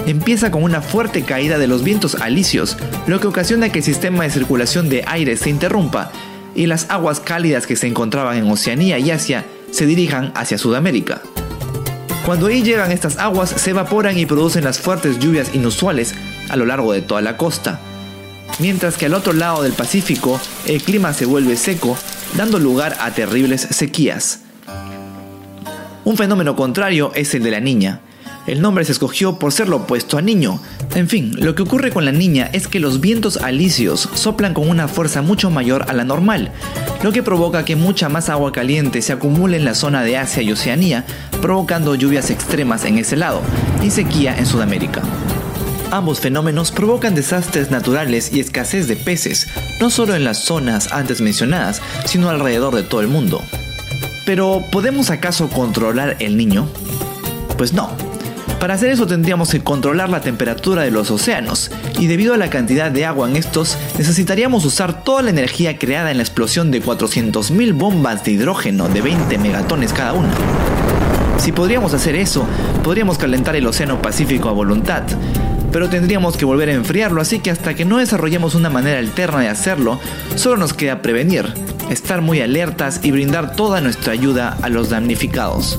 empieza 0.06 0.50
con 0.50 0.62
una 0.62 0.80
fuerte 0.80 1.22
caída 1.22 1.58
de 1.58 1.66
los 1.66 1.82
vientos 1.82 2.14
alisios, 2.14 2.76
lo 3.06 3.20
que 3.20 3.26
ocasiona 3.26 3.70
que 3.70 3.80
el 3.80 3.84
sistema 3.84 4.24
de 4.24 4.30
circulación 4.30 4.88
de 4.88 5.04
aire 5.06 5.36
se 5.36 5.50
interrumpa 5.50 6.10
y 6.54 6.66
las 6.66 6.88
aguas 6.90 7.20
cálidas 7.20 7.66
que 7.66 7.76
se 7.76 7.86
encontraban 7.86 8.38
en 8.38 8.50
Oceanía 8.50 8.98
y 8.98 9.10
Asia 9.10 9.44
se 9.70 9.84
dirijan 9.84 10.32
hacia 10.34 10.58
Sudamérica. 10.58 11.20
Cuando 12.24 12.46
ahí 12.46 12.62
llegan 12.62 12.92
estas 12.92 13.18
aguas 13.18 13.50
se 13.50 13.70
evaporan 13.70 14.18
y 14.18 14.26
producen 14.26 14.64
las 14.64 14.78
fuertes 14.78 15.18
lluvias 15.18 15.54
inusuales 15.54 16.14
a 16.48 16.56
lo 16.56 16.64
largo 16.66 16.92
de 16.92 17.02
toda 17.02 17.20
la 17.20 17.36
costa, 17.36 17.80
mientras 18.58 18.96
que 18.96 19.06
al 19.06 19.14
otro 19.14 19.32
lado 19.32 19.62
del 19.62 19.72
Pacífico 19.72 20.40
el 20.66 20.82
clima 20.82 21.12
se 21.12 21.26
vuelve 21.26 21.56
seco, 21.56 21.96
dando 22.36 22.58
lugar 22.58 22.96
a 23.00 23.10
terribles 23.10 23.60
sequías. 23.70 24.40
Un 26.04 26.16
fenómeno 26.16 26.54
contrario 26.54 27.12
es 27.14 27.34
el 27.34 27.42
de 27.42 27.50
la 27.50 27.60
niña, 27.60 28.00
el 28.46 28.60
nombre 28.60 28.84
se 28.84 28.92
escogió 28.92 29.38
por 29.38 29.52
ser 29.52 29.68
lo 29.68 29.76
opuesto 29.76 30.18
a 30.18 30.22
niño. 30.22 30.60
En 30.94 31.08
fin, 31.08 31.34
lo 31.38 31.54
que 31.54 31.62
ocurre 31.62 31.90
con 31.90 32.04
la 32.04 32.12
niña 32.12 32.48
es 32.52 32.68
que 32.68 32.80
los 32.80 33.00
vientos 33.00 33.36
alisios 33.38 34.08
soplan 34.14 34.54
con 34.54 34.68
una 34.68 34.88
fuerza 34.88 35.22
mucho 35.22 35.50
mayor 35.50 35.86
a 35.88 35.92
la 35.92 36.04
normal, 36.04 36.52
lo 37.02 37.12
que 37.12 37.22
provoca 37.22 37.64
que 37.64 37.76
mucha 37.76 38.08
más 38.08 38.28
agua 38.28 38.52
caliente 38.52 39.02
se 39.02 39.12
acumule 39.12 39.56
en 39.56 39.64
la 39.64 39.74
zona 39.74 40.02
de 40.02 40.16
Asia 40.16 40.42
y 40.42 40.52
Oceanía, 40.52 41.04
provocando 41.40 41.94
lluvias 41.94 42.30
extremas 42.30 42.84
en 42.84 42.98
ese 42.98 43.16
lado 43.16 43.40
y 43.82 43.90
sequía 43.90 44.36
en 44.36 44.46
Sudamérica. 44.46 45.02
Ambos 45.90 46.20
fenómenos 46.20 46.72
provocan 46.72 47.14
desastres 47.14 47.70
naturales 47.70 48.32
y 48.32 48.40
escasez 48.40 48.88
de 48.88 48.96
peces, 48.96 49.46
no 49.80 49.90
solo 49.90 50.14
en 50.14 50.24
las 50.24 50.44
zonas 50.44 50.92
antes 50.92 51.20
mencionadas, 51.20 51.80
sino 52.04 52.28
alrededor 52.28 52.74
de 52.74 52.82
todo 52.82 53.00
el 53.00 53.08
mundo. 53.08 53.40
Pero, 54.24 54.64
¿podemos 54.72 55.10
acaso 55.10 55.48
controlar 55.48 56.16
el 56.18 56.36
niño? 56.36 56.68
Pues 57.56 57.72
no, 57.72 57.96
para 58.60 58.74
hacer 58.74 58.90
eso 58.90 59.06
tendríamos 59.06 59.50
que 59.50 59.62
controlar 59.62 60.08
la 60.08 60.20
temperatura 60.20 60.82
de 60.82 60.90
los 60.90 61.10
océanos, 61.10 61.70
y 61.98 62.06
debido 62.06 62.34
a 62.34 62.36
la 62.36 62.50
cantidad 62.50 62.90
de 62.90 63.04
agua 63.04 63.28
en 63.28 63.36
estos, 63.36 63.76
necesitaríamos 63.98 64.64
usar 64.64 65.04
toda 65.04 65.22
la 65.22 65.30
energía 65.30 65.78
creada 65.78 66.10
en 66.10 66.16
la 66.16 66.22
explosión 66.22 66.70
de 66.70 66.82
400.000 66.82 67.74
bombas 67.74 68.24
de 68.24 68.32
hidrógeno 68.32 68.88
de 68.88 69.02
20 69.02 69.38
megatones 69.38 69.92
cada 69.92 70.14
una. 70.14 70.32
Si 71.38 71.52
podríamos 71.52 71.94
hacer 71.94 72.16
eso, 72.16 72.46
podríamos 72.82 73.18
calentar 73.18 73.56
el 73.56 73.66
Océano 73.66 74.00
Pacífico 74.00 74.48
a 74.48 74.52
voluntad, 74.52 75.02
pero 75.70 75.88
tendríamos 75.90 76.36
que 76.36 76.44
volver 76.44 76.70
a 76.70 76.74
enfriarlo, 76.74 77.20
así 77.20 77.40
que 77.40 77.50
hasta 77.50 77.74
que 77.74 77.84
no 77.84 77.98
desarrollemos 77.98 78.54
una 78.54 78.70
manera 78.70 78.98
alterna 78.98 79.40
de 79.40 79.48
hacerlo, 79.48 80.00
solo 80.34 80.56
nos 80.56 80.72
queda 80.72 81.02
prevenir, 81.02 81.52
estar 81.90 82.22
muy 82.22 82.40
alertas 82.40 83.00
y 83.02 83.10
brindar 83.10 83.54
toda 83.54 83.80
nuestra 83.80 84.12
ayuda 84.12 84.56
a 84.62 84.68
los 84.70 84.88
damnificados. 84.88 85.78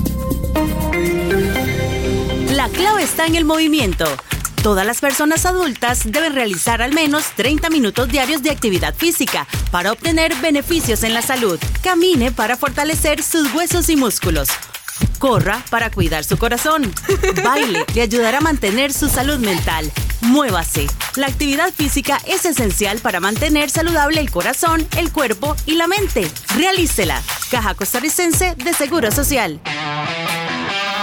La 2.68 2.74
clave 2.74 3.02
está 3.02 3.24
en 3.24 3.34
el 3.34 3.46
movimiento. 3.46 4.04
Todas 4.62 4.84
las 4.84 5.00
personas 5.00 5.46
adultas 5.46 6.02
deben 6.04 6.34
realizar 6.34 6.82
al 6.82 6.92
menos 6.92 7.24
30 7.34 7.70
minutos 7.70 8.08
diarios 8.08 8.42
de 8.42 8.50
actividad 8.50 8.94
física 8.94 9.46
para 9.70 9.90
obtener 9.90 10.34
beneficios 10.36 11.02
en 11.02 11.14
la 11.14 11.22
salud. 11.22 11.58
Camine 11.82 12.30
para 12.30 12.58
fortalecer 12.58 13.22
sus 13.22 13.54
huesos 13.54 13.88
y 13.88 13.96
músculos. 13.96 14.48
Corra 15.18 15.64
para 15.70 15.90
cuidar 15.90 16.24
su 16.24 16.36
corazón. 16.36 16.92
Baile 17.42 17.86
le 17.94 18.02
ayudará 18.02 18.38
a 18.38 18.42
mantener 18.42 18.92
su 18.92 19.08
salud 19.08 19.38
mental. 19.38 19.90
Muévase. 20.20 20.88
La 21.16 21.28
actividad 21.28 21.72
física 21.72 22.20
es 22.26 22.44
esencial 22.44 22.98
para 22.98 23.18
mantener 23.18 23.70
saludable 23.70 24.20
el 24.20 24.30
corazón, 24.30 24.86
el 24.98 25.10
cuerpo 25.10 25.56
y 25.64 25.76
la 25.76 25.86
mente. 25.86 26.30
Realícela. 26.54 27.22
Caja 27.50 27.74
Costarricense 27.74 28.56
de 28.56 28.74
Seguro 28.74 29.10
Social. 29.10 29.58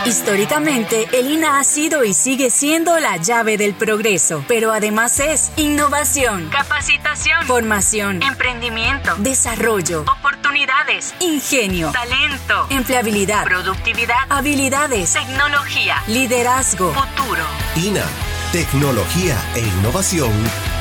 Históricamente, 0.06 1.08
el 1.14 1.32
INA 1.32 1.60
ha 1.60 1.64
sido 1.64 2.04
y 2.04 2.14
sigue 2.14 2.52
siendo 2.52 3.00
la 3.00 3.18
llave 3.18 3.58
del 3.58 3.74
progreso, 3.74 4.46
pero 4.48 4.72
además 4.72 5.20
es 5.20 5.52
innovación, 5.58 6.48
capacitación, 6.50 7.44
formación, 7.48 8.22
emprendimiento, 8.22 9.16
desarrollo, 9.18 10.02
oportunidades, 10.02 11.16
ingenio, 11.20 11.92
talento, 11.92 12.68
empleabilidad, 12.70 13.46
productividad, 13.46 14.18
habilidades, 14.30 15.14
tecnología, 15.14 15.96
liderazgo, 16.08 16.94
futuro. 16.94 17.42
INA, 17.76 18.06
tecnología 18.52 19.36
e 19.56 19.62
innovación 19.62 20.32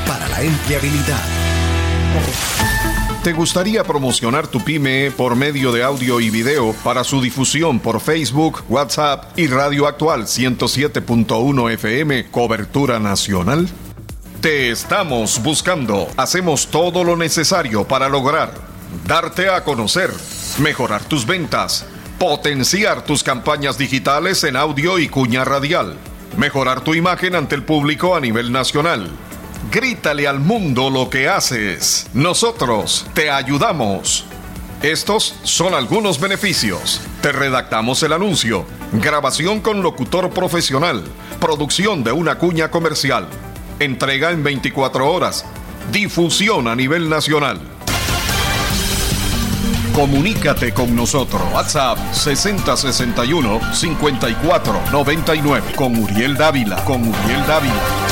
para 0.05 0.27
la 0.29 0.43
empleabilidad. 0.43 1.23
¿Te 3.25 3.33
gustaría 3.33 3.83
promocionar 3.83 4.45
tu 4.45 4.63
pyme 4.63 5.09
por 5.09 5.35
medio 5.35 5.71
de 5.71 5.81
audio 5.81 6.19
y 6.19 6.29
video 6.29 6.75
para 6.83 7.03
su 7.03 7.19
difusión 7.19 7.79
por 7.79 7.99
Facebook, 7.99 8.63
WhatsApp 8.69 9.35
y 9.35 9.47
Radio 9.47 9.87
Actual 9.87 10.27
107.1 10.27 11.71
FM, 11.71 12.29
cobertura 12.29 12.99
nacional? 12.99 13.67
Te 14.41 14.69
estamos 14.69 15.41
buscando. 15.41 16.07
Hacemos 16.17 16.67
todo 16.67 17.03
lo 17.03 17.17
necesario 17.17 17.83
para 17.83 18.09
lograr 18.09 18.53
darte 19.07 19.49
a 19.49 19.63
conocer, 19.63 20.11
mejorar 20.59 21.03
tus 21.05 21.25
ventas, 21.25 21.87
potenciar 22.19 23.05
tus 23.05 23.23
campañas 23.23 23.79
digitales 23.79 24.43
en 24.43 24.55
audio 24.55 24.99
y 24.99 25.07
cuña 25.07 25.43
radial 25.43 25.97
Mejorar 26.37 26.81
tu 26.81 26.93
imagen 26.93 27.33
ante 27.33 27.55
el 27.55 27.63
público 27.63 28.13
a 28.13 28.19
nivel 28.19 28.51
nacional. 28.51 29.09
Grítale 29.71 30.27
al 30.27 30.39
mundo 30.39 30.89
lo 30.89 31.09
que 31.09 31.27
haces. 31.27 32.07
Nosotros 32.13 33.05
te 33.13 33.29
ayudamos. 33.29 34.25
Estos 34.81 35.35
son 35.43 35.73
algunos 35.73 36.19
beneficios. 36.19 37.01
Te 37.21 37.31
redactamos 37.31 38.03
el 38.03 38.13
anuncio. 38.13 38.65
Grabación 38.93 39.61
con 39.61 39.81
locutor 39.81 40.29
profesional. 40.29 41.03
Producción 41.39 42.03
de 42.03 42.11
una 42.11 42.37
cuña 42.37 42.69
comercial. 42.69 43.27
Entrega 43.79 44.31
en 44.31 44.43
24 44.43 45.11
horas. 45.11 45.45
Difusión 45.91 46.67
a 46.67 46.75
nivel 46.75 47.09
nacional. 47.09 47.59
Comunícate 49.93 50.73
con 50.73 50.95
nosotros. 50.95 51.41
WhatsApp 51.53 51.97
6061 52.13 53.73
5499 53.73 55.73
con 55.75 55.97
Uriel 55.97 56.35
Dávila. 56.35 56.83
Con 56.83 57.07
Uriel 57.07 57.45
Dávila. 57.47 58.04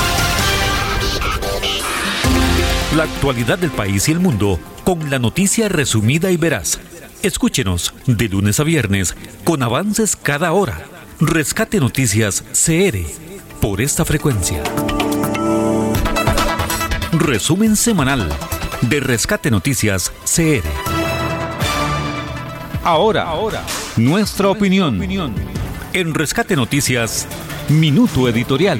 La 2.95 3.05
actualidad 3.05 3.57
del 3.57 3.71
país 3.71 4.07
y 4.07 4.11
el 4.11 4.19
mundo 4.19 4.59
con 4.83 5.09
la 5.09 5.17
noticia 5.17 5.67
resumida 5.67 6.29
y 6.29 6.37
veraz. 6.37 6.79
Escúchenos 7.23 7.91
de 8.05 8.29
lunes 8.29 8.59
a 8.59 8.63
viernes 8.63 9.15
con 9.43 9.63
avances 9.63 10.15
cada 10.15 10.51
hora. 10.51 10.79
Rescate 11.19 11.79
Noticias 11.79 12.43
CR 12.51 12.99
por 13.59 13.81
esta 13.81 14.05
frecuencia. 14.05 14.61
Resumen 17.13 17.75
semanal 17.75 18.29
de 18.81 18.99
Rescate 18.99 19.49
Noticias 19.49 20.11
CR. 20.25 20.67
Ahora, 22.83 23.23
ahora, 23.23 23.63
nuestra 23.95 24.49
opinión. 24.49 25.01
En 25.93 26.13
Rescate 26.13 26.55
Noticias, 26.55 27.27
Minuto 27.69 28.29
Editorial. 28.29 28.79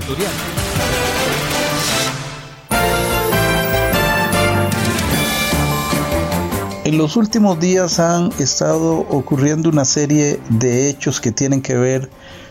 En 6.85 6.97
los 6.97 7.15
últimos 7.15 7.61
días 7.61 7.97
han 8.01 8.33
estado 8.39 8.99
ocurriendo 9.09 9.69
una 9.69 9.85
serie 9.85 10.41
de 10.49 10.89
hechos 10.89 11.21
que 11.21 11.31
tienen 11.31 11.61
que 11.61 11.75
ver 11.75 12.09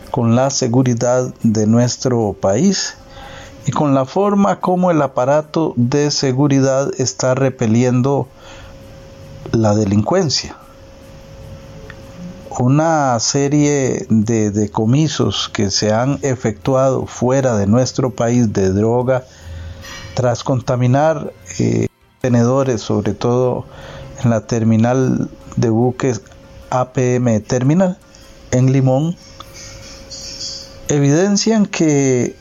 con 0.09 0.35
la 0.35 0.49
seguridad 0.49 1.31
de 1.43 1.67
nuestro 1.67 2.33
país 2.33 2.95
y 3.67 3.71
con 3.71 3.93
la 3.93 4.05
forma 4.05 4.59
como 4.59 4.89
el 4.89 5.03
aparato 5.03 5.73
de 5.75 6.09
seguridad 6.09 6.89
está 6.97 7.35
repeliendo 7.35 8.27
la 9.51 9.75
delincuencia. 9.75 10.55
Una 12.57 13.19
serie 13.19 14.07
de 14.09 14.49
decomisos 14.49 15.47
que 15.47 15.69
se 15.69 15.93
han 15.93 16.17
efectuado 16.23 17.05
fuera 17.05 17.55
de 17.55 17.67
nuestro 17.67 18.09
país 18.09 18.51
de 18.51 18.71
droga 18.71 19.25
tras 20.15 20.43
contaminar 20.43 21.31
eh, 21.59 21.85
tenedores, 22.19 22.81
sobre 22.81 23.13
todo 23.13 23.65
en 24.23 24.29
la 24.29 24.41
terminal 24.41 25.29
de 25.55 25.69
buques 25.69 26.21
APM 26.69 27.41
Terminal 27.41 27.97
en 28.51 28.71
Limón 28.71 29.15
evidencian 30.87 31.65
que 31.65 32.35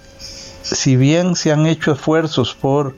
si 0.62 0.96
bien 0.96 1.36
se 1.36 1.52
han 1.52 1.66
hecho 1.66 1.92
esfuerzos 1.92 2.54
por 2.54 2.94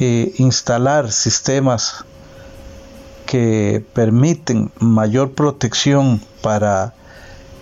eh, 0.00 0.34
instalar 0.38 1.12
sistemas 1.12 2.04
que 3.26 3.84
permiten 3.94 4.70
mayor 4.78 5.32
protección 5.32 6.20
para 6.42 6.94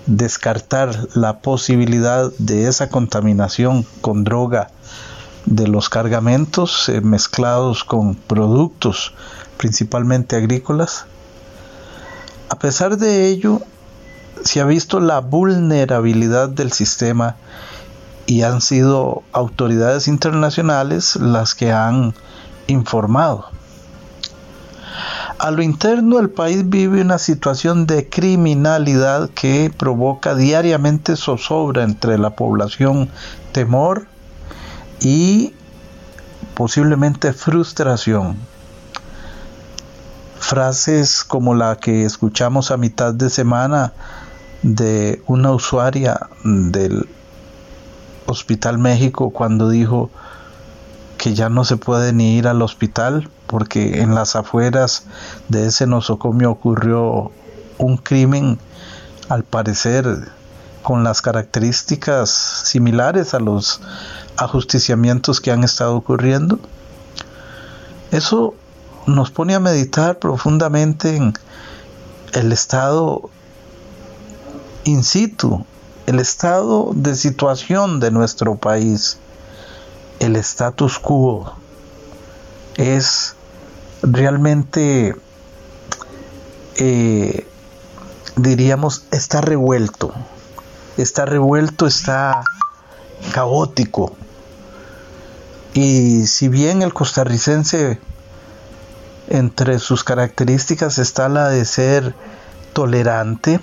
descartar 0.07 1.09
la 1.15 1.41
posibilidad 1.41 2.31
de 2.39 2.69
esa 2.69 2.91
contaminación 2.91 3.87
con 4.01 4.25
droga 4.25 4.69
de 5.47 5.67
los 5.67 5.89
cargamentos 5.89 6.89
eh, 6.89 7.01
mezclados 7.01 7.85
con 7.85 8.15
productos 8.15 9.15
principalmente 9.65 10.37
agrícolas. 10.37 11.07
A 12.51 12.57
pesar 12.59 12.99
de 12.99 13.29
ello, 13.29 13.63
se 14.45 14.61
ha 14.61 14.67
visto 14.67 15.01
la 15.01 15.21
vulnerabilidad 15.21 16.51
del 16.51 16.71
sistema 16.71 17.37
y 18.27 18.43
han 18.43 18.61
sido 18.61 19.23
autoridades 19.33 20.07
internacionales 20.07 21.17
las 21.17 21.55
que 21.55 21.73
han 21.73 22.13
informado. 22.67 23.47
A 25.39 25.51
lo 25.51 25.63
interno 25.63 26.19
el 26.19 26.29
país 26.29 26.69
vive 26.69 27.01
una 27.01 27.17
situación 27.17 27.87
de 27.87 28.11
criminalidad 28.11 29.31
que 29.31 29.73
provoca 29.75 30.35
diariamente 30.35 31.17
zozobra 31.17 31.85
entre 31.85 32.19
la 32.19 32.37
población, 32.37 33.09
temor 33.53 34.09
y 35.01 35.55
posiblemente 36.55 37.33
frustración 37.33 38.37
frases 40.45 41.25
como 41.25 41.55
la 41.55 41.77
que 41.77 42.05
escuchamos 42.05 42.71
a 42.71 42.77
mitad 42.77 43.15
de 43.15 43.31
semana 43.31 43.95
de 44.63 45.23
una 45.27 45.53
usuaria 45.53 46.21
del 46.45 47.09
Hospital 48.27 48.77
México 48.77 49.31
cuando 49.31 49.71
dijo 49.71 50.11
que 51.17 51.35
ya 51.35 51.49
no 51.49 51.65
se 51.65 51.79
puede 51.79 52.13
ni 52.13 52.37
ir 52.37 52.47
al 52.47 52.61
hospital 52.61 53.31
porque 53.47 54.03
en 54.03 54.15
las 54.15 54.37
afueras 54.37 55.05
de 55.49 55.67
ese 55.67 55.87
nosocomio 55.87 56.51
ocurrió 56.51 57.33
un 57.79 57.97
crimen 57.97 58.59
al 59.31 59.45
parecer 59.45 60.31
con 60.83 61.05
las 61.05 61.23
características 61.23 62.29
similares 62.31 63.33
a 63.33 63.41
los 63.41 63.81
ajusticiamientos 64.37 65.41
que 65.41 65.53
han 65.53 65.65
estado 65.65 65.97
ocurriendo. 65.97 66.59
Eso 68.11 68.55
nos 69.07 69.31
pone 69.31 69.55
a 69.55 69.61
meditar 69.61 70.19
profundamente 70.19 71.17
en 71.17 71.35
el 72.33 72.53
estado 72.53 73.31
in 74.85 75.05
situ, 75.05 75.65
el 76.07 76.21
estado 76.21 76.91
de 76.95 77.15
situación 77.15 78.01
de 78.01 78.11
nuestro 78.11 78.57
país, 78.57 79.19
el 80.21 80.37
status 80.37 80.99
quo, 80.99 81.53
es 82.77 83.35
realmente, 84.03 85.17
eh, 86.77 87.47
diríamos, 88.37 89.05
está 89.11 89.41
revuelto, 89.41 90.13
está 90.97 91.25
revuelto, 91.25 91.87
está 91.87 92.43
caótico. 93.33 94.17
Y 95.73 96.27
si 96.27 96.49
bien 96.49 96.83
el 96.83 96.93
costarricense 96.93 97.99
entre 99.29 99.79
sus 99.79 100.05
características 100.05 100.99
está 100.99 101.29
la 101.29 101.49
de 101.49 101.65
ser 101.65 102.15
tolerante 102.73 103.61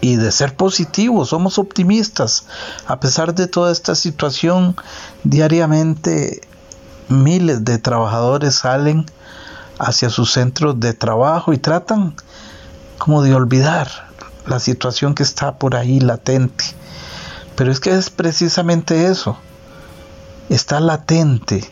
y 0.00 0.16
de 0.16 0.32
ser 0.32 0.56
positivo, 0.56 1.24
somos 1.24 1.58
optimistas. 1.58 2.46
A 2.86 3.00
pesar 3.00 3.34
de 3.34 3.46
toda 3.46 3.72
esta 3.72 3.94
situación, 3.94 4.76
diariamente 5.24 6.40
miles 7.08 7.64
de 7.64 7.78
trabajadores 7.78 8.54
salen 8.54 9.06
hacia 9.78 10.10
sus 10.10 10.32
centros 10.32 10.78
de 10.80 10.92
trabajo 10.94 11.52
y 11.52 11.58
tratan 11.58 12.14
como 12.98 13.22
de 13.22 13.34
olvidar 13.34 13.88
la 14.46 14.58
situación 14.58 15.14
que 15.14 15.22
está 15.22 15.58
por 15.58 15.76
ahí 15.76 16.00
latente. 16.00 16.64
Pero 17.56 17.70
es 17.72 17.80
que 17.80 17.90
es 17.90 18.10
precisamente 18.10 19.06
eso, 19.06 19.36
está 20.48 20.80
latente 20.80 21.70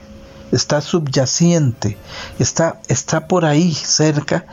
está 0.53 0.81
subyacente, 0.81 1.99
está, 2.39 2.81
está 2.89 3.27
por 3.27 3.45
ahí 3.45 3.75
cerca 3.75 4.47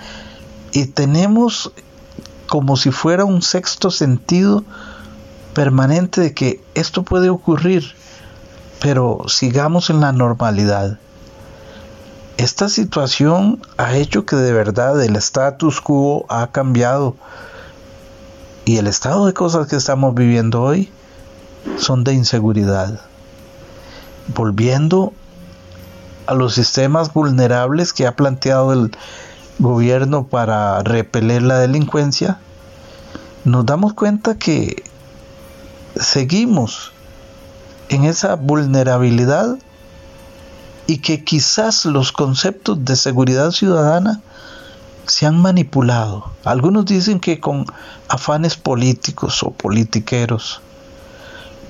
y 0.72 0.86
tenemos 0.86 1.72
como 2.48 2.78
si 2.78 2.92
fuera 2.92 3.26
un 3.26 3.42
sexto 3.42 3.92
sentido 3.92 4.64
permanente 5.54 6.22
de 6.22 6.34
que 6.34 6.62
esto 6.74 7.04
puede 7.04 7.30
ocurrir, 7.30 7.96
pero 8.82 9.24
sigamos 9.28 9.90
en 9.90 10.02
la 10.02 10.12
normalidad. 10.12 11.00
Esta 12.38 12.68
situación 12.68 13.62
ha 13.78 13.96
hecho 13.96 14.26
que 14.26 14.36
de 14.36 14.52
verdad 14.52 15.02
el 15.02 15.16
status 15.16 15.80
quo 15.80 16.26
ha 16.28 16.48
cambiado 16.52 17.16
y 18.66 18.78
el 18.78 18.88
estado 18.88 19.26
de 19.26 19.34
cosas 19.34 19.68
que 19.68 19.78
estamos 19.78 20.14
viviendo 20.14 20.62
hoy 20.62 20.90
son 21.78 22.04
de 22.04 22.14
inseguridad. 22.14 23.00
Volviendo 24.36 25.14
a 26.28 26.34
los 26.34 26.54
sistemas 26.54 27.14
vulnerables 27.14 27.94
que 27.94 28.08
ha 28.08 28.16
planteado 28.16 28.74
el 28.74 28.92
gobierno 29.60 30.28
para 30.28 30.82
repeler 30.84 31.42
la 31.44 31.60
delincuencia, 31.60 32.40
nos 33.44 33.66
damos 33.66 33.94
cuenta 33.94 34.38
que 34.38 34.84
seguimos 35.96 36.92
en 37.90 38.04
esa 38.04 38.36
vulnerabilidad 38.36 39.58
y 40.88 41.00
que 41.00 41.24
quizás 41.24 41.86
los 41.86 42.12
conceptos 42.12 42.84
de 42.84 42.96
seguridad 42.96 43.52
ciudadana 43.52 44.22
se 45.08 45.26
han 45.26 45.40
manipulado. 45.40 46.32
Algunos 46.44 46.86
dicen 46.86 47.20
que 47.20 47.40
con 47.40 47.66
afanes 48.08 48.56
políticos 48.56 49.44
o 49.44 49.52
politiqueros, 49.52 50.62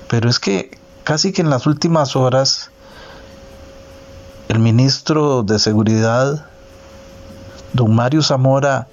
Pero 0.08 0.30
es 0.30 0.38
que 0.38 0.78
casi 1.02 1.32
que 1.32 1.42
en 1.42 1.50
las 1.50 1.66
últimas 1.66 2.14
horas 2.14 2.70
el 4.48 4.58
ministro 4.60 5.42
de 5.42 5.58
Seguridad, 5.58 6.46
don 7.72 7.94
Mario 7.94 8.22
Zamora, 8.22 8.86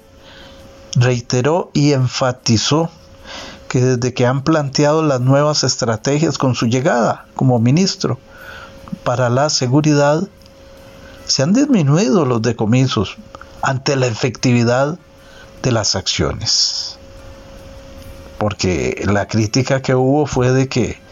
reiteró 0.96 1.70
y 1.72 1.92
enfatizó 1.92 2.90
que 3.68 3.80
desde 3.80 4.14
que 4.14 4.26
han 4.26 4.42
planteado 4.42 5.02
las 5.02 5.20
nuevas 5.20 5.64
estrategias 5.64 6.38
con 6.38 6.54
su 6.54 6.66
llegada 6.66 7.26
como 7.34 7.58
ministro 7.58 8.18
para 9.04 9.28
la 9.30 9.50
seguridad, 9.50 10.22
se 11.26 11.42
han 11.42 11.52
disminuido 11.52 12.24
los 12.24 12.42
decomisos 12.42 13.16
ante 13.62 13.96
la 13.96 14.06
efectividad 14.06 14.98
de 15.62 15.72
las 15.72 15.94
acciones. 15.94 16.98
Porque 18.38 19.02
la 19.06 19.26
crítica 19.26 19.80
que 19.80 19.94
hubo 19.94 20.26
fue 20.26 20.52
de 20.52 20.68
que 20.68 21.03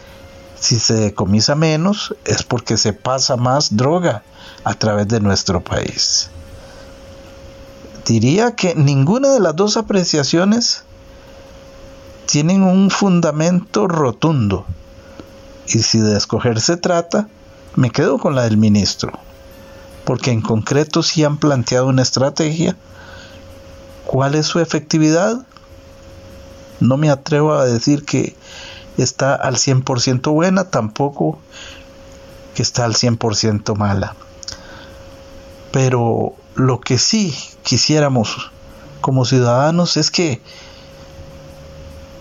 si 0.63 0.79
se 0.79 0.93
decomisa 0.93 1.55
menos 1.55 2.15
es 2.23 2.43
porque 2.43 2.77
se 2.77 2.93
pasa 2.93 3.35
más 3.35 3.75
droga 3.75 4.23
a 4.63 4.73
través 4.75 5.09
de 5.09 5.19
nuestro 5.19 5.61
país. 5.61 6.29
Diría 8.05 8.55
que 8.55 8.73
ninguna 8.73 9.33
de 9.33 9.41
las 9.41 9.57
dos 9.57 9.75
apreciaciones 9.75 10.85
tienen 12.27 12.63
un 12.63 12.89
fundamento 12.89 13.89
rotundo. 13.89 14.65
Y 15.67 15.79
si 15.79 15.99
de 15.99 16.15
escoger 16.15 16.61
se 16.61 16.77
trata, 16.77 17.27
me 17.75 17.89
quedo 17.89 18.17
con 18.17 18.33
la 18.33 18.43
del 18.43 18.55
ministro, 18.55 19.11
porque 20.05 20.31
en 20.31 20.39
concreto 20.39 21.03
sí 21.03 21.25
han 21.25 21.39
planteado 21.39 21.87
una 21.87 22.03
estrategia. 22.03 22.77
¿Cuál 24.05 24.35
es 24.35 24.45
su 24.45 24.61
efectividad? 24.61 25.45
No 26.79 26.95
me 26.95 27.09
atrevo 27.09 27.51
a 27.51 27.65
decir 27.65 28.05
que 28.05 28.37
está 28.97 29.35
al 29.35 29.55
100% 29.55 30.31
buena, 30.31 30.65
tampoco 30.65 31.39
que 32.53 32.61
está 32.61 32.85
al 32.85 32.93
100% 32.93 33.75
mala. 33.75 34.15
Pero 35.71 36.35
lo 36.55 36.79
que 36.79 36.97
sí 36.97 37.35
quisiéramos 37.63 38.51
como 39.01 39.25
ciudadanos 39.25 39.97
es 39.97 40.11
que 40.11 40.41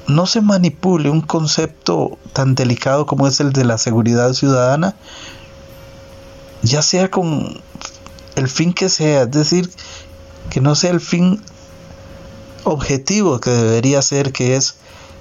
no 0.07 0.27
se 0.27 0.41
manipule 0.41 1.11
un 1.11 1.21
concepto 1.21 2.19
tan 2.33 2.55
delicado 2.55 3.07
como 3.07 3.27
es 3.27 3.41
el 3.41 3.53
de 3.53 3.65
la 3.65 3.79
seguridad 3.79 4.33
ciudadana, 4.33 4.97
ya 6.63 6.83
sea 6.83 7.11
con 7.11 7.61
el 8.37 8.49
fin 8.49 8.73
que 8.73 8.89
sea, 8.89 9.23
es 9.23 9.31
decir, 9.31 9.71
que 10.51 10.61
no 10.61 10.75
sea 10.75 10.91
el 10.91 11.01
fin 11.01 11.43
objetivo 12.65 13.41
que 13.41 13.51
debería 13.51 14.03
ser, 14.03 14.33
que 14.33 14.57
es 14.57 14.77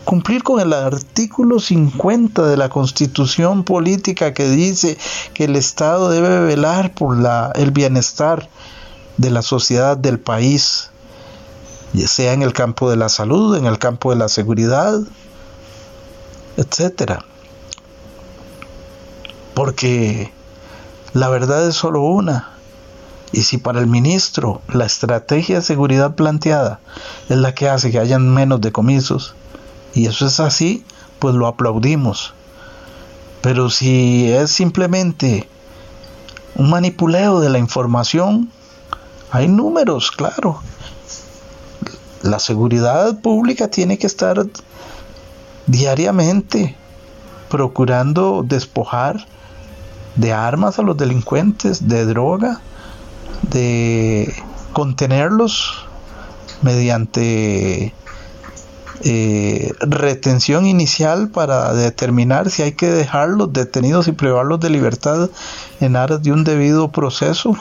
cumplir 0.05 0.43
con 0.43 0.59
el 0.59 0.73
artículo 0.73 1.59
50 1.59 2.45
de 2.47 2.57
la 2.57 2.69
Constitución 2.69 3.63
política 3.63 4.33
que 4.33 4.49
dice 4.49 4.97
que 5.33 5.45
el 5.45 5.55
Estado 5.55 6.09
debe 6.09 6.39
velar 6.41 6.93
por 6.93 7.17
la, 7.17 7.51
el 7.55 7.71
bienestar 7.71 8.49
de 9.17 9.29
la 9.29 9.41
sociedad 9.41 9.97
del 9.97 10.19
país 10.19 10.91
sea 12.07 12.33
en 12.33 12.41
el 12.41 12.53
campo 12.53 12.89
de 12.89 12.97
la 12.97 13.09
salud, 13.09 13.55
en 13.57 13.65
el 13.65 13.77
campo 13.77 14.11
de 14.11 14.17
la 14.17 14.29
seguridad, 14.29 14.99
etcétera. 16.57 17.25
Porque 19.53 20.31
la 21.13 21.29
verdad 21.29 21.67
es 21.67 21.75
solo 21.75 22.01
una. 22.01 22.49
Y 23.33 23.43
si 23.43 23.57
para 23.57 23.79
el 23.79 23.87
ministro 23.87 24.61
la 24.67 24.85
estrategia 24.85 25.57
de 25.57 25.61
seguridad 25.61 26.15
planteada 26.15 26.79
es 27.29 27.37
la 27.37 27.55
que 27.55 27.69
hace 27.69 27.91
que 27.91 27.99
hayan 27.99 28.33
menos 28.33 28.59
decomisos, 28.59 29.35
y 29.93 30.07
eso 30.07 30.25
es 30.25 30.39
así, 30.39 30.85
pues 31.19 31.35
lo 31.35 31.47
aplaudimos. 31.47 32.33
Pero 33.41 33.69
si 33.69 34.31
es 34.31 34.51
simplemente 34.51 35.47
un 36.55 36.69
manipuleo 36.69 37.39
de 37.39 37.49
la 37.49 37.59
información, 37.59 38.51
hay 39.31 39.47
números, 39.47 40.11
claro, 40.11 40.61
la 42.21 42.39
seguridad 42.39 43.19
pública 43.21 43.69
tiene 43.69 43.97
que 43.97 44.07
estar 44.07 44.45
diariamente 45.65 46.75
procurando 47.49 48.43
despojar 48.47 49.25
de 50.15 50.33
armas 50.33 50.77
a 50.77 50.83
los 50.83 50.97
delincuentes, 50.97 51.87
de 51.87 52.05
droga, 52.05 52.61
de 53.49 54.33
contenerlos 54.73 55.85
mediante 56.61 57.93
eh, 59.03 59.73
retención 59.79 60.65
inicial 60.65 61.29
para 61.29 61.73
determinar 61.73 62.49
si 62.49 62.61
hay 62.61 62.73
que 62.73 62.87
dejarlos 62.87 63.51
detenidos 63.53 64.07
y 64.07 64.11
privarlos 64.11 64.59
de 64.59 64.69
libertad 64.69 65.29
en 65.79 65.95
aras 65.95 66.21
de 66.21 66.31
un 66.31 66.43
debido 66.43 66.91
proceso 66.91 67.57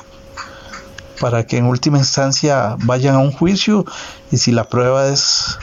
para 1.20 1.46
que 1.46 1.59
en 1.59 1.66
última 1.66 1.98
instancia 1.98 2.76
vayan 2.81 3.14
a 3.14 3.18
un 3.18 3.31
juicio 3.31 3.85
y 4.33 4.38
si 4.38 4.53
la 4.53 4.64
prueba 4.64 5.09
es 5.09 5.59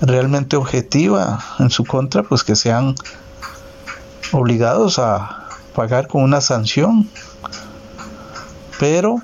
realmente 0.00 0.56
objetiva 0.56 1.40
en 1.58 1.70
su 1.70 1.84
contra, 1.84 2.22
pues 2.22 2.44
que 2.44 2.54
sean 2.54 2.94
obligados 4.32 4.98
a 4.98 5.48
pagar 5.74 6.06
con 6.06 6.22
una 6.22 6.40
sanción. 6.40 7.08
Pero 8.78 9.16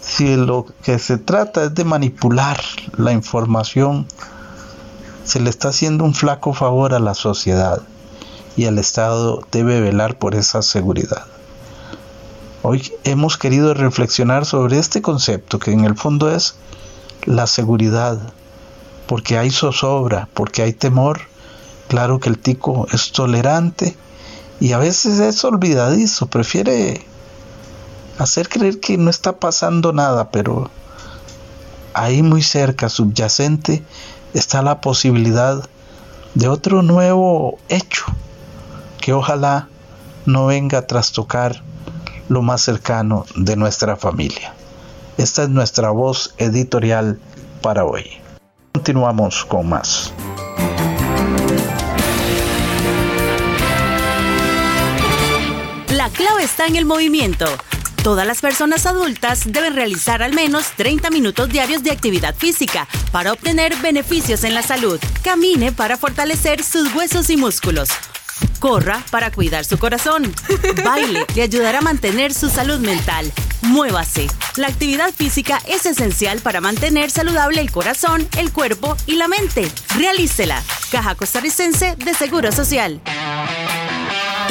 si 0.00 0.36
lo 0.36 0.66
que 0.82 0.98
se 0.98 1.18
trata 1.18 1.64
es 1.64 1.74
de 1.74 1.84
manipular 1.84 2.60
la 2.96 3.12
información, 3.12 4.06
se 5.24 5.40
le 5.40 5.50
está 5.50 5.68
haciendo 5.68 6.04
un 6.04 6.14
flaco 6.14 6.52
favor 6.52 6.94
a 6.94 6.98
la 6.98 7.14
sociedad 7.14 7.82
y 8.56 8.64
el 8.64 8.78
Estado 8.78 9.40
debe 9.50 9.80
velar 9.80 10.18
por 10.18 10.34
esa 10.34 10.62
seguridad. 10.62 11.26
Hoy 12.62 12.92
hemos 13.04 13.38
querido 13.38 13.74
reflexionar 13.74 14.46
sobre 14.46 14.78
este 14.78 15.02
concepto 15.02 15.58
que 15.58 15.72
en 15.72 15.84
el 15.84 15.96
fondo 15.96 16.30
es 16.30 16.54
la 17.24 17.46
seguridad, 17.46 18.32
porque 19.06 19.38
hay 19.38 19.50
zozobra, 19.50 20.28
porque 20.34 20.62
hay 20.62 20.72
temor. 20.72 21.22
Claro 21.88 22.20
que 22.20 22.28
el 22.28 22.38
tico 22.38 22.86
es 22.92 23.12
tolerante 23.12 23.96
y 24.60 24.72
a 24.72 24.78
veces 24.78 25.18
es 25.18 25.44
olvidadizo, 25.44 26.26
prefiere 26.26 27.04
hacer 28.18 28.48
creer 28.48 28.80
que 28.80 28.96
no 28.96 29.10
está 29.10 29.38
pasando 29.38 29.92
nada, 29.92 30.30
pero 30.30 30.70
ahí 31.94 32.22
muy 32.22 32.42
cerca, 32.42 32.88
subyacente, 32.88 33.82
está 34.34 34.62
la 34.62 34.80
posibilidad 34.80 35.68
de 36.34 36.48
otro 36.48 36.82
nuevo 36.82 37.58
hecho 37.68 38.04
que 39.00 39.12
ojalá 39.12 39.68
no 40.24 40.46
venga 40.46 40.78
a 40.78 40.86
trastocar 40.86 41.62
lo 42.28 42.42
más 42.42 42.62
cercano 42.62 43.26
de 43.36 43.56
nuestra 43.56 43.96
familia. 43.96 44.54
Esta 45.18 45.42
es 45.42 45.48
nuestra 45.48 45.90
voz 45.90 46.34
editorial 46.38 47.20
para 47.60 47.84
hoy. 47.84 48.10
Continuamos 48.72 49.44
con 49.44 49.68
más. 49.68 50.12
La 55.90 56.08
clave 56.08 56.44
está 56.44 56.66
en 56.66 56.76
el 56.76 56.86
movimiento. 56.86 57.44
Todas 58.02 58.26
las 58.26 58.40
personas 58.40 58.86
adultas 58.86 59.42
deben 59.46 59.74
realizar 59.74 60.22
al 60.22 60.32
menos 60.32 60.72
30 60.76 61.10
minutos 61.10 61.48
diarios 61.48 61.82
de 61.82 61.92
actividad 61.92 62.34
física 62.34 62.88
para 63.12 63.32
obtener 63.32 63.76
beneficios 63.76 64.42
en 64.44 64.54
la 64.54 64.62
salud. 64.62 64.98
Camine 65.22 65.70
para 65.70 65.96
fortalecer 65.96 66.64
sus 66.64 66.92
huesos 66.94 67.30
y 67.30 67.36
músculos 67.36 67.88
Corra 68.62 69.02
para 69.10 69.32
cuidar 69.32 69.64
su 69.64 69.76
corazón. 69.76 70.32
Baile 70.84 71.26
le 71.34 71.42
ayudará 71.42 71.78
a 71.78 71.82
mantener 71.82 72.32
su 72.32 72.48
salud 72.48 72.78
mental. 72.78 73.30
Muévase. 73.62 74.28
La 74.56 74.68
actividad 74.68 75.12
física 75.12 75.60
es 75.66 75.84
esencial 75.84 76.40
para 76.40 76.60
mantener 76.60 77.10
saludable 77.10 77.60
el 77.60 77.72
corazón, 77.72 78.28
el 78.38 78.52
cuerpo 78.52 78.96
y 79.06 79.16
la 79.16 79.26
mente. 79.26 79.70
Realícela. 79.96 80.62
Caja 80.90 81.14
Costarricense 81.16 81.96
de 81.96 82.14
Seguro 82.14 82.52
Social. 82.52 83.00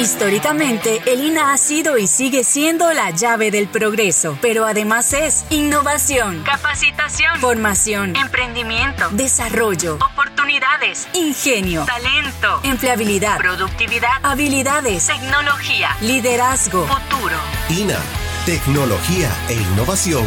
Históricamente, 0.02 1.00
el 1.06 1.20
INA 1.20 1.52
ha 1.52 1.56
sido 1.56 1.96
y 1.96 2.08
sigue 2.08 2.42
siendo 2.42 2.92
la 2.92 3.10
llave 3.10 3.52
del 3.52 3.68
progreso, 3.68 4.36
pero 4.42 4.66
además 4.66 5.12
es 5.12 5.44
innovación, 5.48 6.42
capacitación, 6.42 7.38
formación, 7.38 8.16
emprendimiento, 8.16 9.08
desarrollo, 9.12 9.98
oportunidades, 10.04 11.06
ingenio, 11.12 11.84
talento, 11.84 12.60
empleabilidad, 12.64 13.38
productividad, 13.38 14.10
habilidades, 14.24 15.06
tecnología, 15.06 15.90
liderazgo, 16.00 16.84
futuro. 16.84 17.36
INA, 17.68 18.00
tecnología 18.44 19.30
e 19.48 19.54
innovación 19.54 20.26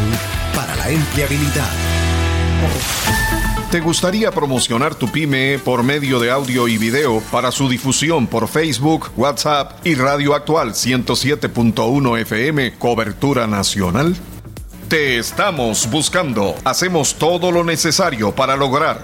para 0.54 0.74
la 0.76 0.88
empleabilidad. 0.88 1.70
¿Te 3.76 3.82
gustaría 3.82 4.30
promocionar 4.30 4.94
tu 4.94 5.12
pyme 5.12 5.60
por 5.62 5.82
medio 5.82 6.18
de 6.18 6.30
audio 6.30 6.66
y 6.66 6.78
video 6.78 7.20
para 7.30 7.52
su 7.52 7.68
difusión 7.68 8.26
por 8.26 8.48
Facebook, 8.48 9.10
WhatsApp 9.18 9.86
y 9.86 9.94
Radio 9.94 10.34
Actual 10.34 10.70
107.1 10.70 12.18
FM, 12.20 12.78
cobertura 12.78 13.46
nacional? 13.46 14.16
Te 14.88 15.18
estamos 15.18 15.90
buscando. 15.90 16.54
Hacemos 16.64 17.16
todo 17.16 17.52
lo 17.52 17.64
necesario 17.64 18.34
para 18.34 18.56
lograr 18.56 19.02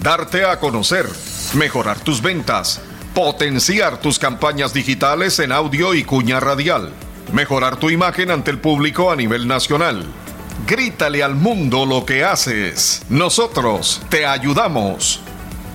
darte 0.00 0.46
a 0.46 0.58
conocer, 0.58 1.06
mejorar 1.52 2.00
tus 2.00 2.22
ventas 2.22 2.80
Potenciar 3.14 4.00
tus 4.00 4.18
campañas 4.18 4.72
digitales 4.72 5.38
en 5.38 5.52
audio 5.52 5.92
y 5.92 6.02
cuña 6.02 6.40
radial. 6.40 6.92
Mejorar 7.34 7.76
tu 7.76 7.90
imagen 7.90 8.30
ante 8.30 8.50
el 8.50 8.58
público 8.58 9.12
a 9.12 9.16
nivel 9.16 9.46
nacional. 9.46 10.06
Grítale 10.66 11.22
al 11.22 11.34
mundo 11.34 11.84
lo 11.84 12.06
que 12.06 12.24
haces. 12.24 13.02
Nosotros 13.10 14.00
te 14.08 14.24
ayudamos. 14.24 15.20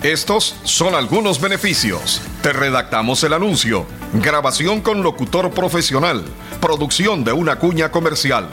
Estos 0.02 0.56
son 0.64 0.96
algunos 0.96 1.40
beneficios. 1.42 2.22
Te 2.42 2.54
redactamos 2.54 3.24
el 3.24 3.34
anuncio. 3.34 3.86
Grabación 4.14 4.82
con 4.82 5.04
locutor 5.04 5.52
profesional. 5.52 6.24
Producción 6.60 7.24
de 7.24 7.34
una 7.34 7.58
cuña 7.58 7.92
comercial. 7.92 8.48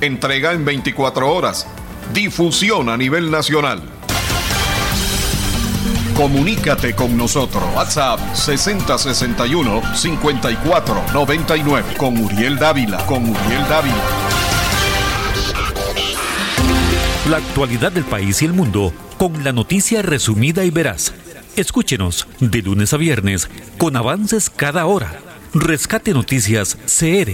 Entrega 0.00 0.52
en 0.52 0.64
24 0.64 1.34
horas. 1.34 1.66
Difusión 2.12 2.88
a 2.88 2.96
nivel 2.96 3.30
nacional. 3.30 3.82
Comunícate 6.14 6.94
con 6.94 7.16
nosotros. 7.16 7.64
WhatsApp 7.74 8.20
6061 8.34 9.96
5499 9.96 11.94
con 11.96 12.16
Uriel 12.18 12.58
Dávila. 12.58 12.98
Con 13.06 13.22
Uriel 13.22 13.68
Dávila. 13.68 14.19
La 17.28 17.36
actualidad 17.36 17.92
del 17.92 18.04
país 18.04 18.40
y 18.42 18.46
el 18.46 18.52
mundo 18.54 18.92
con 19.18 19.44
la 19.44 19.52
noticia 19.52 20.00
resumida 20.00 20.64
y 20.64 20.70
veraz. 20.70 21.12
Escúchenos 21.54 22.26
de 22.40 22.62
lunes 22.62 22.94
a 22.94 22.96
viernes 22.96 23.50
con 23.76 23.94
avances 23.96 24.48
cada 24.48 24.86
hora. 24.86 25.12
Rescate 25.52 26.14
Noticias 26.14 26.78
CR 26.86 27.32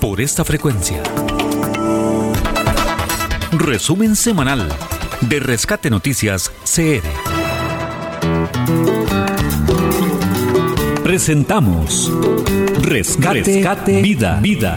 por 0.00 0.20
esta 0.20 0.44
frecuencia. 0.44 1.02
Resumen 3.52 4.14
semanal 4.14 4.68
de 5.22 5.40
Rescate 5.40 5.90
Noticias 5.90 6.52
CR. 6.64 7.02
Presentamos 11.02 12.12
Rescate, 12.80 14.02
Vida, 14.02 14.38
Vida. 14.40 14.76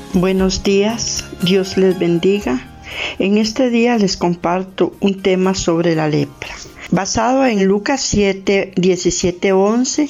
buenos 0.13 0.63
días, 0.63 1.23
Dios 1.41 1.77
les 1.77 1.97
bendiga. 1.97 2.67
En 3.19 3.37
este 3.37 3.69
día 3.69 3.97
les 3.97 4.17
comparto 4.17 4.93
un 4.99 5.21
tema 5.21 5.53
sobre 5.53 5.95
la 5.95 6.09
lepra, 6.09 6.53
basado 6.89 7.45
en 7.45 7.65
Lucas 7.65 8.01
7, 8.01 8.73
17, 8.75 9.53
11, 9.53 10.09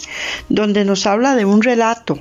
donde 0.50 0.86
nos 0.86 1.06
habla 1.06 1.36
de 1.36 1.46
un 1.46 1.62
relato 1.62 2.18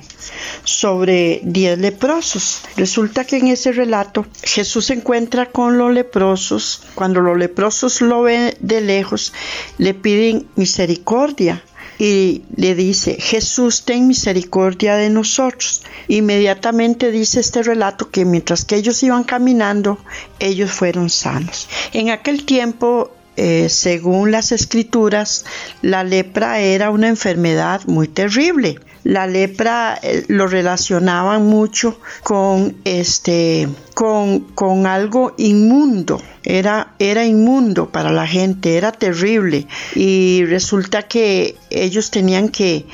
sobre 0.63 1.41
10 1.43 1.79
leprosos. 1.79 2.61
Resulta 2.77 3.25
que 3.25 3.37
en 3.37 3.47
ese 3.47 3.71
relato 3.71 4.25
Jesús 4.43 4.85
se 4.85 4.93
encuentra 4.93 5.47
con 5.47 5.77
los 5.77 5.91
leprosos. 5.91 6.83
Cuando 6.93 7.21
los 7.21 7.37
leprosos 7.37 8.01
lo 8.01 8.21
ven 8.21 8.53
de 8.59 8.81
lejos, 8.81 9.33
le 9.79 9.93
piden 9.93 10.47
misericordia 10.55 11.63
y 12.03 12.41
le 12.55 12.73
dice, 12.73 13.17
Jesús, 13.19 13.85
ten 13.85 14.07
misericordia 14.07 14.95
de 14.95 15.11
nosotros. 15.11 15.83
Inmediatamente 16.07 17.11
dice 17.11 17.39
este 17.39 17.61
relato 17.61 18.09
que 18.09 18.25
mientras 18.25 18.65
que 18.65 18.75
ellos 18.75 19.03
iban 19.03 19.23
caminando, 19.23 19.99
ellos 20.39 20.71
fueron 20.71 21.11
sanos. 21.11 21.69
En 21.93 22.09
aquel 22.09 22.43
tiempo 22.43 23.11
eh, 23.37 23.69
según 23.69 24.31
las 24.31 24.51
escrituras, 24.51 25.45
la 25.83 26.03
lepra 26.03 26.59
era 26.59 26.89
una 26.89 27.07
enfermedad 27.07 27.81
muy 27.85 28.07
terrible. 28.07 28.79
La 29.03 29.27
lepra 29.27 29.99
eh, 30.01 30.25
lo 30.27 30.47
relacionaban 30.47 31.45
mucho 31.45 31.99
con 32.23 32.75
este 32.85 33.67
con, 33.93 34.39
con 34.55 34.87
algo 34.87 35.33
inmundo, 35.37 36.21
era, 36.43 36.93
era 36.97 37.25
inmundo 37.25 37.89
para 37.91 38.11
la 38.11 38.25
gente, 38.25 38.77
era 38.77 38.91
terrible. 38.91 39.67
Y 39.95 40.43
resulta 40.45 41.03
que 41.03 41.55
ellos 41.69 42.09
tenían 42.09 42.49
que 42.49 42.85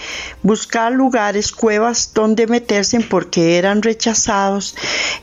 buscar 0.43 0.91
lugares, 0.91 1.51
cuevas 1.51 2.11
donde 2.13 2.47
meterse 2.47 2.99
porque 2.99 3.57
eran 3.57 3.81
rechazados, 3.81 4.75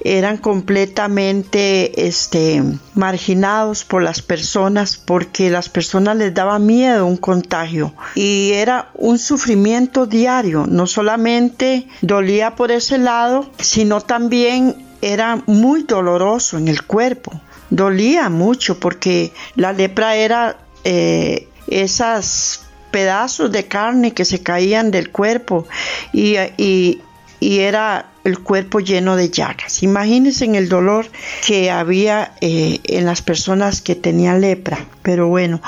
eran 0.03 0.39
completamente 0.39 2.07
este, 2.07 2.63
marginados 2.95 3.85
por 3.85 4.03
las 4.03 4.23
personas 4.23 4.97
porque 4.97 5.51
las 5.51 5.69
personas 5.69 6.17
les 6.17 6.33
daba 6.33 6.59
miedo 6.59 7.07
un 7.07 7.17
contagio. 7.17 7.95
Y 8.15 8.53
era 8.53 8.91
un 8.95 9.19
sufrimiento 9.19 10.07
diario, 10.07 10.67
no 10.75 10.89
solamente 10.89 11.87
dolía 12.01 12.57
por 12.57 12.73
ese 12.73 12.99
lado, 12.99 13.49
sino 13.61 14.01
también 14.01 14.75
era 15.03 15.41
muy 15.47 15.85
doloroso 15.85 16.59
en 16.59 16.67
el 16.67 16.83
cuerpo. 16.83 17.41
Dolía 17.71 18.29
mucho 18.29 18.81
porque 18.81 19.33
la 19.55 19.73
lepra 19.73 20.17
era 20.17 20.57
eh, 20.83 21.47
esas 21.69 22.63
pedazos 22.91 23.53
de 23.53 23.69
carne 23.69 24.15
que 24.15 24.25
se 24.25 24.43
caían 24.43 24.91
del 24.91 25.13
cuerpo 25.13 25.65
y, 26.13 26.99
era 27.41 28.11
el 28.25 28.41
cuerpo 28.41 28.81
lleno 28.81 29.15
de 29.15 29.31
llagas. 29.31 29.85
Imagínense 29.85 30.45
el 30.47 30.69
dolor 30.69 31.07
que 31.47 31.71
había 31.71 32.33
eh, 32.41 32.81
en 32.85 33.05
las 33.05 33.23
personas 33.23 33.81
que 33.81 33.95
tenían 33.95 34.41
lepra. 34.41 34.79
Pero 35.03 35.29
bueno, 35.29 35.61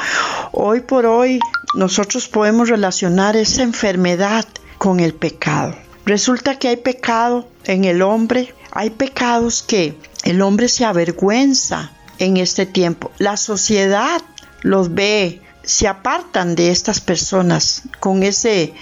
hoy 0.51 0.81
por 0.81 1.07
hoy 1.07 1.38
nosotros 1.77 2.27
podemos 2.29 2.71
relacionar 2.71 3.37
esa 3.37 3.62
enfermedad 3.62 4.47
con 4.79 5.01
el 5.01 5.15
pecado. 5.15 5.75
Resulta 6.05 6.59
que 6.59 6.69
hay 6.69 6.77
pecado 6.77 7.49
en 7.65 7.85
el 7.85 8.03
hombre, 8.03 8.55
hay 8.71 8.91
pecados 8.91 9.62
que 9.62 9.97
el 10.25 10.43
hombre 10.43 10.69
se 10.69 10.85
avergüenza 10.85 11.93
en 12.19 12.37
este 12.37 12.67
tiempo. 12.67 13.11
La 13.19 13.37
sociedad 13.37 14.23
los 14.62 14.95
ve, 14.95 15.43
se 15.62 15.89
apartan 15.89 16.55
de 16.55 16.71
estas 16.71 17.01
personas 17.01 17.83
con 18.01 18.23
ese, 18.23 18.73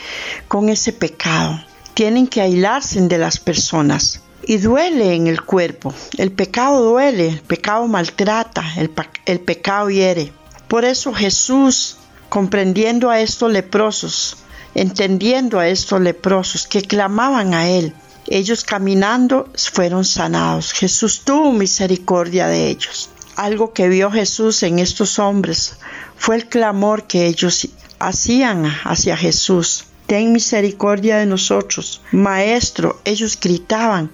con 0.48 0.68
ese 0.68 0.92
pecado. 0.92 1.62
Tienen 1.94 2.26
que 2.26 2.40
aislarse 2.40 3.00
de 3.00 3.18
las 3.18 3.38
personas. 3.38 4.20
Y 4.46 4.58
duele 4.58 5.14
en 5.14 5.26
el 5.26 5.42
cuerpo. 5.42 5.94
El 6.18 6.30
pecado 6.30 6.82
duele, 6.82 7.28
el 7.28 7.40
pecado 7.40 7.86
maltrata, 7.86 8.62
el, 8.76 8.90
el 9.24 9.40
pecado 9.40 9.88
hiere. 9.88 10.32
Por 10.68 10.84
eso 10.84 11.14
Jesús, 11.14 11.96
comprendiendo 12.28 13.08
a 13.08 13.20
estos 13.20 13.50
leprosos, 13.50 14.43
entendiendo 14.74 15.58
a 15.58 15.68
estos 15.68 16.00
leprosos 16.00 16.66
que 16.66 16.82
clamaban 16.82 17.54
a 17.54 17.68
Él, 17.68 17.94
ellos 18.26 18.64
caminando 18.64 19.48
fueron 19.72 20.04
sanados. 20.04 20.72
Jesús 20.72 21.22
tuvo 21.24 21.52
misericordia 21.52 22.46
de 22.46 22.68
ellos. 22.68 23.10
Algo 23.36 23.72
que 23.72 23.88
vio 23.88 24.10
Jesús 24.10 24.62
en 24.62 24.78
estos 24.78 25.18
hombres 25.18 25.76
fue 26.16 26.36
el 26.36 26.48
clamor 26.48 27.04
que 27.04 27.26
ellos 27.26 27.68
hacían 27.98 28.64
hacia 28.84 29.16
Jesús. 29.16 29.84
Ten 30.06 30.32
misericordia 30.32 31.16
de 31.16 31.26
nosotros. 31.26 32.02
Maestro, 32.12 33.00
ellos 33.04 33.38
gritaban, 33.40 34.10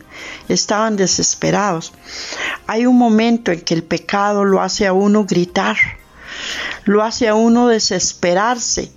estaban 0.48 0.96
desesperados. 0.96 1.92
Hay 2.66 2.86
un 2.86 2.96
momento 2.96 3.50
en 3.50 3.60
que 3.60 3.74
el 3.74 3.82
pecado 3.82 4.44
lo 4.44 4.60
hace 4.60 4.86
a 4.86 4.92
uno 4.92 5.24
gritar, 5.24 5.76
lo 6.84 7.02
hace 7.02 7.28
a 7.28 7.34
uno 7.34 7.68
desesperarse, 7.68 8.92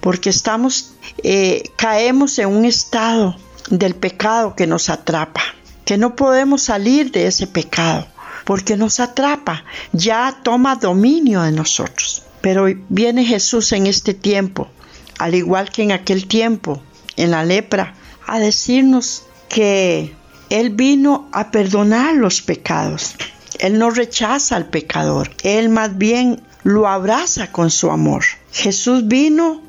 porque 0.00 0.30
estamos, 0.30 0.92
eh, 1.22 1.70
caemos 1.76 2.38
en 2.38 2.48
un 2.48 2.64
estado 2.64 3.36
del 3.70 3.94
pecado 3.94 4.54
que 4.54 4.66
nos 4.66 4.88
atrapa, 4.88 5.42
que 5.84 5.98
no 5.98 6.16
podemos 6.16 6.62
salir 6.62 7.10
de 7.10 7.26
ese 7.26 7.46
pecado, 7.46 8.06
porque 8.44 8.76
nos 8.76 9.00
atrapa, 9.00 9.64
ya 9.92 10.40
toma 10.42 10.76
dominio 10.76 11.42
de 11.42 11.52
nosotros. 11.52 12.22
Pero 12.40 12.66
viene 12.88 13.24
Jesús 13.24 13.72
en 13.72 13.86
este 13.86 14.14
tiempo, 14.14 14.68
al 15.18 15.34
igual 15.34 15.70
que 15.70 15.82
en 15.82 15.92
aquel 15.92 16.26
tiempo, 16.26 16.82
en 17.16 17.32
la 17.32 17.44
lepra, 17.44 17.94
a 18.26 18.38
decirnos 18.38 19.24
que 19.48 20.14
Él 20.50 20.70
vino 20.70 21.28
a 21.32 21.50
perdonar 21.50 22.14
los 22.14 22.42
pecados. 22.42 23.16
Él 23.58 23.78
no 23.78 23.90
rechaza 23.90 24.56
al 24.56 24.66
pecador, 24.66 25.30
Él 25.42 25.68
más 25.68 25.98
bien 25.98 26.42
lo 26.62 26.86
abraza 26.86 27.50
con 27.50 27.70
su 27.70 27.90
amor. 27.90 28.24
Jesús 28.52 29.08
vino 29.08 29.62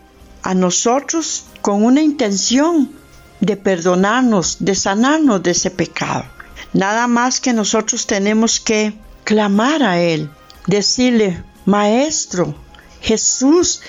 a 0.43 0.53
nosotros 0.53 1.45
con 1.61 1.83
una 1.83 2.01
intención 2.01 2.91
de 3.39 3.57
perdonarnos, 3.57 4.57
de 4.59 4.75
sanarnos 4.75 5.43
de 5.43 5.51
ese 5.51 5.71
pecado. 5.71 6.25
Nada 6.73 7.07
más 7.07 7.39
que 7.39 7.53
nosotros 7.53 8.05
tenemos 8.05 8.59
que 8.59 8.93
clamar 9.23 9.83
a 9.83 9.99
Él, 9.99 10.29
decirle, 10.67 11.43
Maestro, 11.65 12.55
Jesús, 13.01 13.81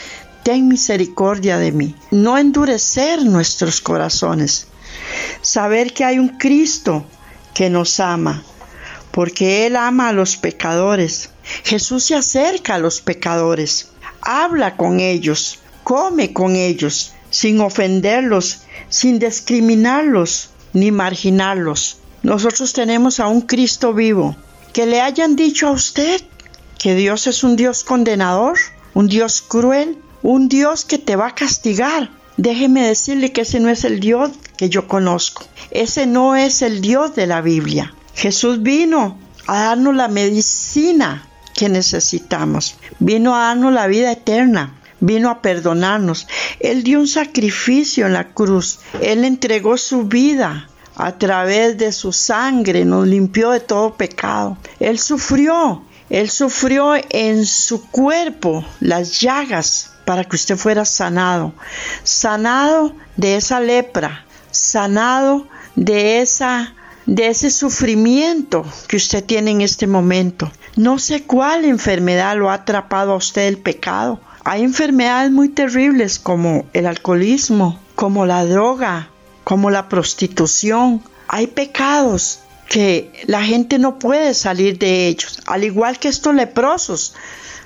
ten 0.43 0.69
misericordia 0.69 1.59
de 1.59 1.73
mí. 1.73 1.95
No 2.11 2.39
endurecer 2.39 3.25
nuestros 3.25 3.81
corazones. 3.81 4.67
Saber 5.43 5.93
que 5.93 6.05
hay 6.05 6.19
un 6.19 6.39
Cristo 6.39 7.05
que 7.55 7.71
nos 7.71 8.01
ama, 8.01 8.43
porque 9.11 9.67
Él 9.67 9.77
ama 9.77 10.09
a 10.09 10.13
los 10.13 10.37
pecadores. 10.37 11.31
Jesús 11.65 12.05
se 12.05 12.15
acerca 12.15 12.77
a 12.77 12.79
los 12.79 13.01
pecadores, 13.01 13.89
habla 14.21 14.77
con 14.77 15.01
ellos, 15.01 15.59
come 15.85 16.33
con 16.33 16.57
ellos, 16.57 17.13
sin 17.31 17.61
ofenderlos, 17.61 18.63
sin 18.89 19.19
discriminarlos 19.19 20.51
ni 20.73 20.91
marginarlos. 20.91 21.99
Nosotros 22.23 22.73
tenemos 22.73 23.21
a 23.21 23.29
un 23.29 23.41
Cristo 23.43 23.95
vivo. 23.95 24.37
Que 24.73 24.87
le 24.87 25.01
hayan 25.01 25.35
dicho 25.35 25.67
a 25.67 25.73
usted 25.73 26.21
que 26.79 26.95
Dios 26.95 27.27
es 27.27 27.43
un 27.43 27.57
Dios 27.57 27.83
condenador, 27.83 28.57
un 28.95 29.09
Dios 29.09 29.43
cruel, 29.43 29.99
un 30.23 30.49
Dios 30.49 30.85
que 30.85 30.99
te 30.99 31.17
va 31.17 31.29
a 31.29 31.35
castigar. 31.35 32.11
Déjeme 32.37 32.87
decirle 32.87 33.33
que 33.33 33.43
ese 33.43 33.61
no 33.61 33.69
es 33.69 33.85
el 33.85 34.01
Dios 34.01 34.31
que 34.57 34.69
yo 34.69 34.87
conozco. 34.87 35.45
Ese 35.71 36.07
no 36.07 36.37
es 36.37 36.63
el 36.63 36.81
Dios 36.81 37.15
de 37.15 37.27
la 37.27 37.41
Biblia. 37.41 37.95
Jesús 38.15 38.63
vino 38.63 39.19
a 39.47 39.61
darnos 39.65 39.95
la 39.97 40.09
medicina 40.09 41.27
que 41.55 41.69
necesitamos. 41.69 42.77
Vino 42.99 43.35
a 43.35 43.41
darnos 43.41 43.73
la 43.73 43.87
vida 43.87 44.13
eterna. 44.13 44.80
Vino 45.01 45.31
a 45.31 45.43
perdonarnos. 45.43 46.27
Él 46.61 46.83
dio 46.83 47.01
un 47.01 47.09
sacrificio 47.09 48.07
en 48.07 48.13
la 48.13 48.29
cruz. 48.29 48.81
Él 49.01 49.25
entregó 49.25 49.77
su 49.77 50.05
vida 50.05 50.69
a 50.97 51.13
través 51.13 51.79
de 51.79 51.93
su 51.93 52.13
sangre. 52.13 52.85
Nos 52.85 53.07
limpió 53.07 53.51
de 53.51 53.61
todo 53.61 53.95
pecado. 53.95 54.59
Él 54.79 54.99
sufrió. 54.99 55.83
Él 56.11 56.29
sufrió 56.29 56.95
en 57.09 57.47
su 57.47 57.89
cuerpo 57.89 58.65
las 58.81 59.21
llagas 59.21 59.93
para 60.05 60.25
que 60.25 60.37
usted 60.37 60.57
fuera 60.57 60.85
sanado. 60.85 61.53
Sanado 62.03 62.95
de 63.17 63.37
esa 63.37 63.61
lepra. 63.61 64.27
Sanado 64.51 65.47
de 65.77 66.21
esa 66.21 66.75
de 67.07 67.27
ese 67.27 67.51
sufrimiento 67.51 68.65
que 68.87 68.97
usted 68.97 69.25
tiene 69.25 69.51
en 69.51 69.63
este 69.63 69.89
momento. 69.89 70.51
No 70.77 70.99
sé 70.99 71.25
cuál 71.25 71.65
enfermedad 71.65 72.37
lo 72.37 72.51
ha 72.51 72.55
atrapado 72.55 73.13
a 73.13 73.17
usted 73.17 73.49
el 73.49 73.59
pecado. 73.59 74.21
Hay 74.45 74.63
enfermedades 74.63 75.31
muy 75.31 75.51
terribles 75.51 76.19
como 76.19 76.67
el 76.73 76.87
alcoholismo, 76.87 77.79
como 77.95 78.25
la 78.25 78.45
droga, 78.47 79.11
como 79.45 79.71
la 79.71 79.89
prostitución. 79.89 81.03
Hay 81.29 81.47
pecados 81.47 82.41
que 82.69 83.13
la 83.27 83.43
gente 83.43 83.79
no 83.79 83.99
puede 83.99 84.33
salir 84.33 84.79
de 84.79 85.09
ellos, 85.09 85.41
al 85.47 85.65
igual 85.65 85.99
que 85.99 86.09
estos 86.09 86.35
leprosos. 86.35 87.15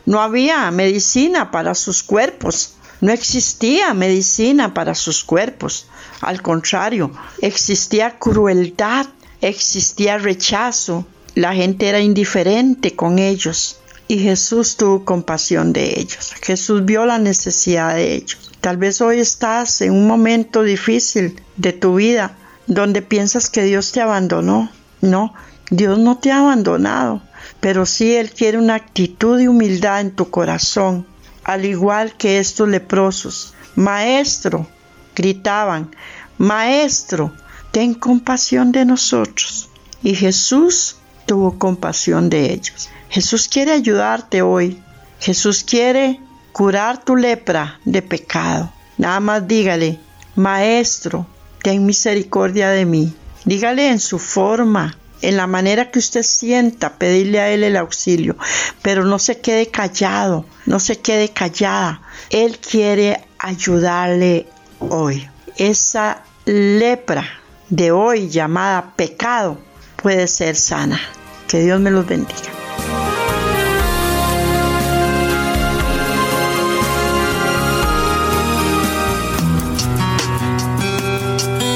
No 0.04 0.20
había 0.20 0.70
medicina 0.72 1.50
para 1.52 1.74
sus 1.74 2.02
cuerpos, 2.02 2.74
no 3.00 3.12
existía 3.12 3.94
medicina 3.94 4.74
para 4.74 4.94
sus 4.94 5.22
cuerpos. 5.22 5.86
Al 6.20 6.42
contrario, 6.42 7.12
existía 7.40 8.18
crueldad, 8.18 9.06
existía 9.40 10.18
rechazo, 10.18 11.06
la 11.34 11.54
gente 11.54 11.88
era 11.88 12.00
indiferente 12.00 12.96
con 12.96 13.18
ellos 13.18 13.78
y 14.08 14.18
Jesús 14.18 14.76
tuvo 14.76 15.04
compasión 15.04 15.72
de 15.72 15.98
ellos. 15.98 16.34
Jesús 16.42 16.84
vio 16.84 17.06
la 17.06 17.18
necesidad 17.18 17.94
de 17.94 18.14
ellos. 18.14 18.50
Tal 18.60 18.76
vez 18.76 19.00
hoy 19.00 19.20
estás 19.20 19.80
en 19.80 19.92
un 19.92 20.06
momento 20.06 20.62
difícil 20.62 21.40
de 21.56 21.72
tu 21.72 21.96
vida 21.96 22.36
donde 22.66 23.02
piensas 23.02 23.50
que 23.50 23.62
Dios 23.62 23.92
te 23.92 24.00
abandonó. 24.00 24.70
No, 25.00 25.34
Dios 25.70 25.98
no 25.98 26.18
te 26.18 26.30
ha 26.30 26.40
abandonado, 26.40 27.22
pero 27.60 27.86
sí 27.86 28.14
Él 28.14 28.30
quiere 28.30 28.58
una 28.58 28.74
actitud 28.74 29.38
de 29.38 29.48
humildad 29.48 30.00
en 30.00 30.12
tu 30.12 30.30
corazón, 30.30 31.06
al 31.42 31.64
igual 31.64 32.16
que 32.16 32.38
estos 32.38 32.68
leprosos. 32.68 33.54
Maestro, 33.76 34.66
gritaban, 35.14 35.90
Maestro, 36.38 37.32
ten 37.70 37.94
compasión 37.94 38.72
de 38.72 38.84
nosotros. 38.84 39.68
Y 40.02 40.14
Jesús 40.14 40.96
tuvo 41.26 41.58
compasión 41.58 42.28
de 42.28 42.52
ellos. 42.52 42.88
Jesús 43.14 43.46
quiere 43.46 43.70
ayudarte 43.70 44.42
hoy. 44.42 44.82
Jesús 45.20 45.62
quiere 45.62 46.18
curar 46.50 47.04
tu 47.04 47.14
lepra 47.14 47.78
de 47.84 48.02
pecado. 48.02 48.72
Nada 48.98 49.20
más 49.20 49.46
dígale, 49.46 50.00
Maestro, 50.34 51.24
ten 51.62 51.86
misericordia 51.86 52.70
de 52.70 52.84
mí. 52.84 53.14
Dígale 53.44 53.88
en 53.88 54.00
su 54.00 54.18
forma, 54.18 54.98
en 55.22 55.36
la 55.36 55.46
manera 55.46 55.92
que 55.92 56.00
usted 56.00 56.24
sienta, 56.24 56.98
pedirle 56.98 57.38
a 57.38 57.50
Él 57.50 57.62
el 57.62 57.76
auxilio, 57.76 58.36
pero 58.82 59.04
no 59.04 59.20
se 59.20 59.38
quede 59.40 59.68
callado, 59.68 60.44
no 60.66 60.80
se 60.80 60.98
quede 60.98 61.28
callada. 61.28 62.02
Él 62.30 62.58
quiere 62.58 63.24
ayudarle 63.38 64.48
hoy. 64.80 65.24
Esa 65.56 66.24
lepra 66.46 67.24
de 67.68 67.92
hoy 67.92 68.28
llamada 68.28 68.92
pecado 68.96 69.60
puede 70.02 70.26
ser 70.26 70.56
sana. 70.56 70.98
Que 71.46 71.60
Dios 71.62 71.78
me 71.78 71.92
los 71.92 72.04
bendiga. 72.04 72.63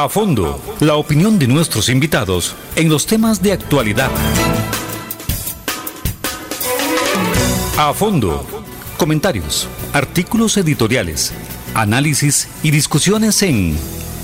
A 0.00 0.08
fondo, 0.08 0.62
la 0.78 0.94
opinión 0.94 1.40
de 1.40 1.48
nuestros 1.48 1.88
invitados 1.88 2.54
en 2.76 2.88
los 2.88 3.04
temas 3.04 3.42
de 3.42 3.50
actualidad. 3.50 4.12
A 7.76 7.92
fondo, 7.92 8.46
comentarios, 8.96 9.66
artículos 9.92 10.56
editoriales, 10.56 11.32
análisis 11.74 12.46
y 12.62 12.70
discusiones 12.70 13.42
en 13.42 13.76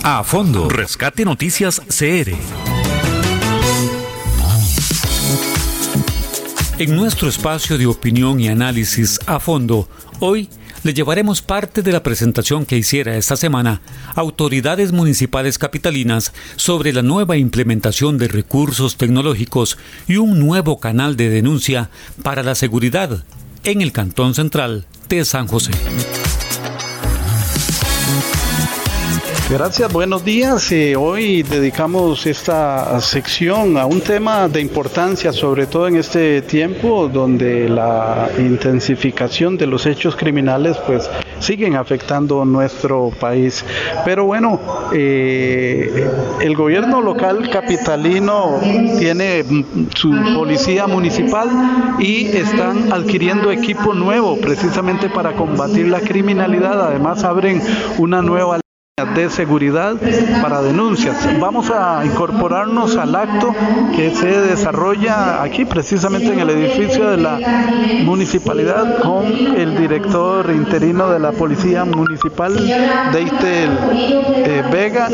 A 0.05 0.23
fondo. 0.23 0.69
Rescate 0.69 1.25
Noticias 1.25 1.83
CR. 1.89 2.37
En 6.79 6.95
nuestro 6.95 7.29
espacio 7.29 7.79
de 7.79 7.87
opinión 7.87 8.39
y 8.39 8.47
análisis 8.47 9.19
a 9.27 9.41
fondo, 9.41 9.89
hoy 10.21 10.49
le 10.85 10.95
llevaremos 10.95 11.43
parte 11.43 11.83
de 11.83 11.91
la 11.91 12.03
presentación 12.03 12.67
que 12.67 12.77
hiciera 12.77 13.17
esta 13.17 13.37
semana 13.37 13.81
autoridades 14.15 14.93
municipales 14.93 15.59
capitalinas 15.59 16.33
sobre 16.57 16.93
la 16.93 17.03
nueva 17.03 17.37
implementación 17.37 18.19
de 18.19 18.29
recursos 18.29 18.97
tecnológicos 18.97 19.79
y 20.07 20.19
un 20.19 20.39
nuevo 20.39 20.79
canal 20.79 21.17
de 21.17 21.31
denuncia 21.31 21.91
para 22.23 22.43
la 22.43 22.55
seguridad 22.55 23.25
en 23.65 23.81
el 23.81 23.93
Cantón 23.93 24.35
Central 24.35 24.87
de 25.09 25.25
San 25.25 25.47
José. 25.47 25.73
Gracias, 29.51 29.93
buenos 29.93 30.25
días. 30.25 30.73
Eh, 30.73 30.97
hoy 30.97 31.43
dedicamos 31.43 32.27
esta 32.27 32.99
sección 33.03 33.77
a 33.77 33.85
un 33.85 34.01
tema 34.01 34.49
de 34.49 34.63
importancia, 34.63 35.35
sobre 35.35 35.67
todo 35.67 35.87
en 35.87 35.97
este 35.97 36.41
tiempo 36.41 37.09
donde 37.09 37.69
la 37.69 38.31
intensificación 38.39 39.59
de 39.59 39.67
los 39.67 39.85
hechos 39.85 40.17
criminales 40.17 40.79
pues 40.87 41.11
siguen 41.41 41.77
afectando 41.77 42.43
nuestro 42.47 43.11
país. 43.21 43.63
Pero 44.07 44.25
bueno, 44.25 44.59
eh, 44.95 46.09
el 46.41 46.57
gobierno 46.57 47.03
local 47.03 47.51
capitalino 47.51 48.61
tiene 48.99 49.45
su 49.95 50.11
policía 50.35 50.87
municipal 50.87 51.51
y 51.99 52.29
están 52.29 52.91
adquiriendo 52.91 53.51
equipo 53.51 53.93
nuevo 53.93 54.39
precisamente 54.41 55.11
para 55.11 55.35
combatir 55.37 55.89
la 55.89 56.01
criminalidad. 56.01 56.81
Además 56.81 57.25
abren 57.25 57.61
una 57.99 58.23
nueva 58.23 58.64
de 59.17 59.29
seguridad 59.29 59.97
para 60.41 60.63
denuncias. 60.63 61.17
Vamos 61.41 61.69
a 61.69 62.07
incorporarnos 62.07 62.97
al 62.97 63.17
acto 63.17 63.53
que 63.97 64.15
se 64.15 64.41
desarrolla 64.41 65.43
aquí 65.43 65.65
precisamente 65.65 66.33
en 66.33 66.39
el 66.39 66.51
edificio 66.51 67.11
de 67.11 67.17
la 67.17 67.41
municipalidad 68.05 69.03
con 69.03 69.27
el 69.27 69.77
director 69.77 70.49
interino 70.55 71.11
de 71.11 71.19
la 71.19 71.33
Policía 71.33 71.85
Municipal, 71.85 72.55
Deitel 73.13 73.71
eh, 73.91 74.63
Vega, 74.71 75.09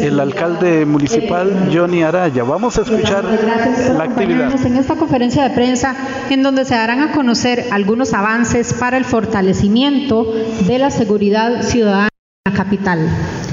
el 0.00 0.20
alcalde 0.20 0.86
municipal 0.86 1.70
Johnny 1.74 2.04
Araya. 2.04 2.44
Vamos 2.44 2.78
a 2.78 2.82
escuchar 2.82 3.24
la 3.24 4.04
actividad. 4.04 4.64
En 4.64 4.76
esta 4.76 4.94
conferencia 4.94 5.42
de 5.42 5.50
prensa 5.50 5.96
en 6.30 6.44
donde 6.44 6.64
se 6.64 6.76
darán 6.76 7.00
a 7.00 7.10
conocer 7.10 7.64
algunos 7.72 8.14
avances 8.14 8.74
para 8.74 8.96
el 8.96 9.04
fortalecimiento 9.04 10.32
de 10.68 10.78
la 10.78 10.92
seguridad 10.92 11.62
ciudadana 11.62 12.10
capital. 12.52 12.98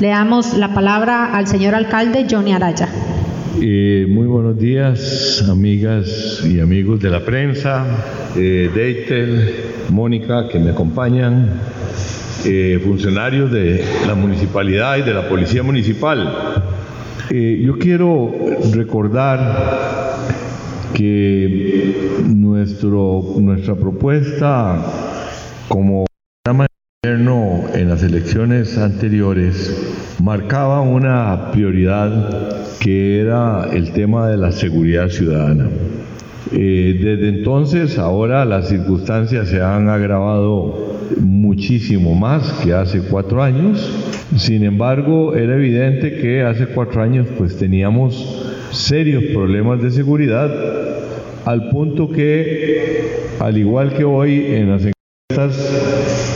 Le 0.02 0.10
damos 0.10 0.58
la 0.58 0.74
palabra 0.74 1.34
al 1.34 1.48
señor 1.48 1.76
alcalde 1.76 2.28
Johnny 2.30 2.52
Araya. 2.52 2.89
Eh, 3.62 4.06
muy 4.10 4.28
buenos 4.28 4.58
días, 4.60 5.46
amigas 5.50 6.44
y 6.46 6.60
amigos 6.60 7.00
de 7.00 7.10
la 7.10 7.22
prensa, 7.22 7.86
eh, 8.36 8.70
Deitel, 8.76 9.56
Mónica, 9.92 10.50
que 10.50 10.60
me 10.60 10.72
acompañan, 10.72 11.62
eh, 12.44 12.82
funcionarios 12.84 13.50
de 13.50 13.82
la 14.08 14.16
municipalidad 14.16 14.98
y 14.98 15.04
de 15.04 15.14
la 15.14 15.30
policía 15.30 15.64
municipal. 15.64 16.60
Eh, 17.30 17.62
yo 17.66 17.78
quiero 17.78 18.30
recordar 18.74 20.18
que 20.94 22.26
nuestra 22.28 23.76
propuesta 23.76 24.86
como 25.70 26.11
en 27.04 27.89
las 27.89 28.04
elecciones 28.04 28.78
anteriores 28.78 30.16
marcaba 30.22 30.82
una 30.82 31.49
prioridad 31.52 32.78
que 32.80 33.20
era 33.20 33.70
el 33.74 33.91
tema 33.91 34.30
de 34.30 34.38
la 34.38 34.52
seguridad 34.52 35.10
ciudadana. 35.10 35.68
Eh, 36.52 36.99
desde 37.02 37.30
entonces, 37.30 37.97
ahora 37.97 38.45
las 38.45 38.70
circunstancias 38.70 39.47
se 39.47 39.64
han 39.64 39.89
agravado 39.89 40.99
muchísimo 41.20 42.14
más 42.14 42.54
que 42.64 42.72
hace 42.72 43.02
cuatro 43.02 43.41
años. 43.41 43.80
Sin 44.38 44.64
embargo, 44.64 45.34
era 45.34 45.56
evidente 45.56 46.18
que 46.18 46.43
hace 46.43 46.68
cuatro 46.68 47.02
años 47.02 47.26
pues 47.36 47.58
teníamos 47.58 48.45
serios 48.70 49.24
problemas 49.34 49.82
de 49.82 49.89
seguridad 49.89 50.52
al 51.45 51.68
punto 51.72 52.12
que, 52.12 53.32
al 53.39 53.58
igual 53.58 53.91
que 53.95 54.04
hoy 54.04 54.45
en 54.54 54.70
las 54.70 54.91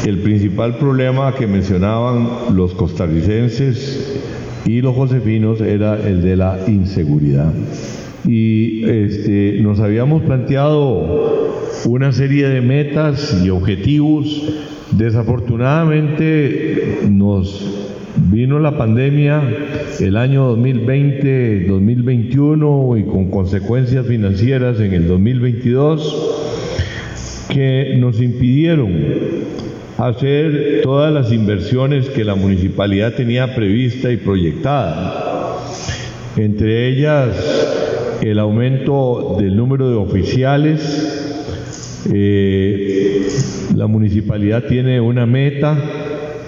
el 0.05 0.19
principal 0.19 0.77
problema 0.77 1.33
que 1.35 1.47
mencionaban 1.47 2.55
los 2.55 2.73
costarricenses 2.73 4.21
y 4.65 4.81
los 4.81 4.95
josefinos 4.95 5.61
era 5.61 5.95
el 5.95 6.21
de 6.21 6.35
la 6.35 6.59
inseguridad. 6.67 7.53
Y 8.25 8.83
este, 8.85 9.59
nos 9.61 9.79
habíamos 9.79 10.23
planteado 10.23 11.55
una 11.85 12.11
serie 12.11 12.49
de 12.49 12.61
metas 12.61 13.41
y 13.43 13.49
objetivos. 13.49 14.25
Desafortunadamente 14.91 16.99
nos 17.09 17.85
vino 18.31 18.59
la 18.59 18.77
pandemia 18.77 19.41
el 19.99 20.15
año 20.15 20.47
2020, 20.47 21.65
2021 21.65 22.97
y 22.97 23.03
con 23.03 23.29
consecuencias 23.29 24.07
financieras 24.07 24.79
en 24.79 24.93
el 24.93 25.07
2022 25.07 26.54
que 27.49 27.95
nos 27.97 28.21
impidieron 28.21 28.91
hacer 29.97 30.81
todas 30.83 31.13
las 31.13 31.31
inversiones 31.31 32.09
que 32.09 32.23
la 32.23 32.35
municipalidad 32.35 33.13
tenía 33.13 33.55
prevista 33.55 34.11
y 34.11 34.17
proyectada. 34.17 35.61
Entre 36.37 36.87
ellas, 36.89 37.65
el 38.21 38.39
aumento 38.39 39.37
del 39.39 39.55
número 39.55 39.89
de 39.89 39.95
oficiales. 39.95 41.11
Eh, 42.13 43.27
la 43.75 43.87
municipalidad 43.87 44.63
tiene 44.65 45.01
una 45.01 45.25
meta 45.25 45.75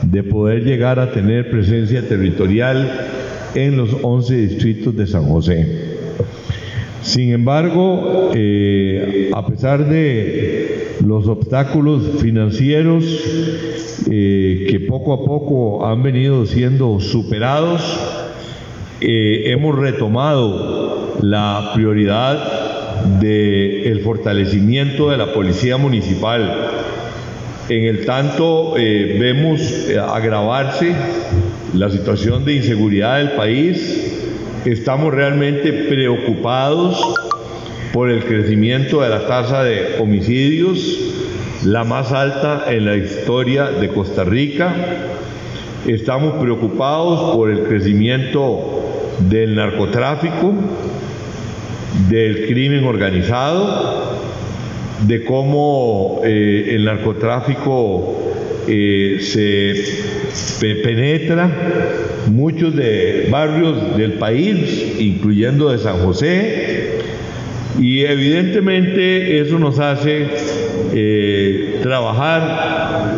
de 0.04 0.24
poder 0.24 0.64
llegar 0.64 1.00
a 1.00 1.12
tener 1.12 1.50
presencia 1.50 2.08
territorial 2.08 3.08
en 3.56 3.76
los 3.76 3.90
11 4.02 4.36
distritos 4.36 4.96
de 4.96 5.08
San 5.08 5.24
José. 5.24 5.98
Sin 7.02 7.32
embargo, 7.32 8.32
eh, 8.36 9.32
a 9.34 9.46
pesar 9.46 9.88
de 9.88 10.87
los 11.08 11.28
obstáculos 11.30 12.04
financieros 12.20 13.06
eh, 14.12 14.68
que 14.70 14.80
poco 14.82 15.14
a 15.14 15.24
poco 15.24 15.86
han 15.88 16.04
venido 16.04 16.46
siendo 16.46 17.00
superados, 17.00 17.82
eh, 19.00 19.44
hemos 19.46 19.80
retomado 19.80 21.16
la 21.22 21.72
prioridad 21.74 23.20
del 23.22 24.02
fortalecimiento 24.02 25.10
de 25.10 25.18
la 25.18 25.32
policía 25.32 25.78
municipal. 25.78 26.72
En 27.70 27.86
el 27.86 28.06
tanto 28.06 28.74
vemos 28.74 29.62
agravarse 30.10 30.94
la 31.74 31.90
situación 31.90 32.44
de 32.44 32.56
inseguridad 32.56 33.20
del 33.20 33.32
país, 33.32 34.14
estamos 34.66 35.14
realmente 35.14 35.72
preocupados 35.72 37.02
por 37.94 38.10
el 38.10 38.24
crecimiento 38.24 39.02
de 39.02 39.10
la 39.10 39.28
tasa 39.28 39.64
de 39.64 39.98
homicidios, 40.00 41.00
la 41.64 41.84
más 41.84 42.12
alta 42.12 42.66
en 42.68 42.86
la 42.86 42.96
historia 42.96 43.66
de 43.66 43.90
Costa 43.90 44.24
Rica. 44.24 44.76
Estamos 45.88 46.36
preocupados 46.42 47.36
por 47.36 47.50
el 47.50 47.64
crecimiento 47.64 48.84
del 49.30 49.56
narcotráfico, 49.56 50.54
del 52.10 52.48
crimen 52.48 52.84
organizado, 52.84 54.18
de 55.08 55.24
cómo 55.24 56.22
eh, 56.24 56.76
el 56.76 56.86
narcotráfico 56.86 58.16
eh, 58.68 59.18
se 59.22 60.76
penetra 60.84 61.50
muchos 62.32 62.76
de 62.76 63.28
barrios 63.30 63.98
del 63.98 64.14
país, 64.14 64.96
incluyendo 65.00 65.70
de 65.70 65.78
San 65.78 66.00
José, 66.00 66.77
y 67.80 68.04
evidentemente 68.04 69.40
eso 69.40 69.60
nos 69.60 69.80
hace 69.80 70.28
eh, 70.94 71.80
trabajar 71.84 73.16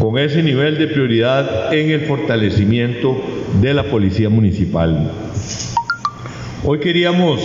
con 0.00 0.18
ese 0.18 0.42
nivel 0.42 0.78
de 0.78 0.88
prioridad 0.88 1.72
en 1.72 1.90
el 1.90 2.00
fortalecimiento 2.02 3.16
de 3.60 3.74
la 3.74 3.84
policía 3.84 4.28
municipal. 4.28 5.12
Hoy 6.64 6.78
queríamos 6.80 7.40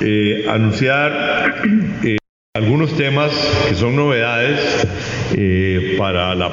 eh, 0.00 0.46
anunciar 0.48 1.62
algunos 2.54 2.94
temas 2.96 3.32
que 3.68 3.74
son 3.74 3.96
novedades 3.96 4.60
eh, 5.34 5.94
para 5.96 6.34
la, 6.34 6.50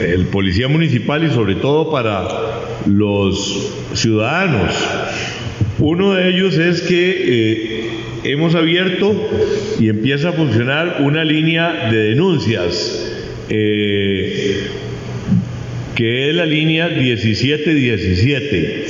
el 0.00 0.26
policía 0.26 0.66
municipal 0.68 1.22
y 1.22 1.30
sobre 1.30 1.54
todo 1.54 1.90
para 1.90 2.26
los 2.86 3.72
ciudadanos. 3.94 4.74
Uno 5.78 6.14
de 6.14 6.28
ellos 6.28 6.58
es 6.58 6.82
que 6.82 7.10
eh, 7.26 7.91
hemos 8.24 8.54
abierto 8.54 9.14
y 9.80 9.88
empieza 9.88 10.30
a 10.30 10.32
funcionar 10.32 10.98
una 11.00 11.24
línea 11.24 11.90
de 11.90 11.96
denuncias, 12.10 13.12
eh, 13.48 14.66
que 15.94 16.30
es 16.30 16.36
la 16.36 16.46
línea 16.46 16.88
1717. 16.88 18.84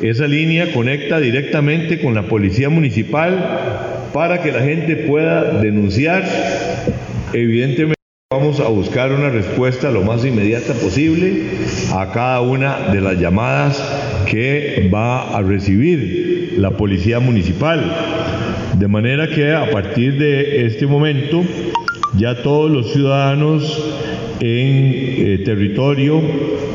Esa 0.00 0.28
línea 0.28 0.72
conecta 0.72 1.18
directamente 1.18 2.00
con 2.00 2.14
la 2.14 2.28
policía 2.28 2.68
municipal 2.68 4.08
para 4.12 4.42
que 4.42 4.52
la 4.52 4.62
gente 4.62 4.94
pueda 4.96 5.60
denunciar. 5.60 6.24
Evidentemente 7.32 7.98
vamos 8.30 8.60
a 8.60 8.68
buscar 8.68 9.10
una 9.12 9.30
respuesta 9.30 9.90
lo 9.90 10.02
más 10.02 10.24
inmediata 10.24 10.74
posible 10.74 11.44
a 11.92 12.12
cada 12.12 12.42
una 12.42 12.92
de 12.92 13.00
las 13.00 13.18
llamadas 13.18 13.82
que 14.30 14.88
va 14.92 15.36
a 15.36 15.42
recibir 15.42 16.54
la 16.58 16.72
policía 16.72 17.20
municipal. 17.20 18.17
De 18.78 18.86
manera 18.86 19.28
que 19.28 19.50
a 19.50 19.68
partir 19.72 20.18
de 20.18 20.64
este 20.64 20.86
momento 20.86 21.42
ya 22.16 22.44
todos 22.44 22.70
los 22.70 22.92
ciudadanos 22.92 23.64
en 24.38 24.44
eh, 24.44 25.42
territorio 25.44 26.22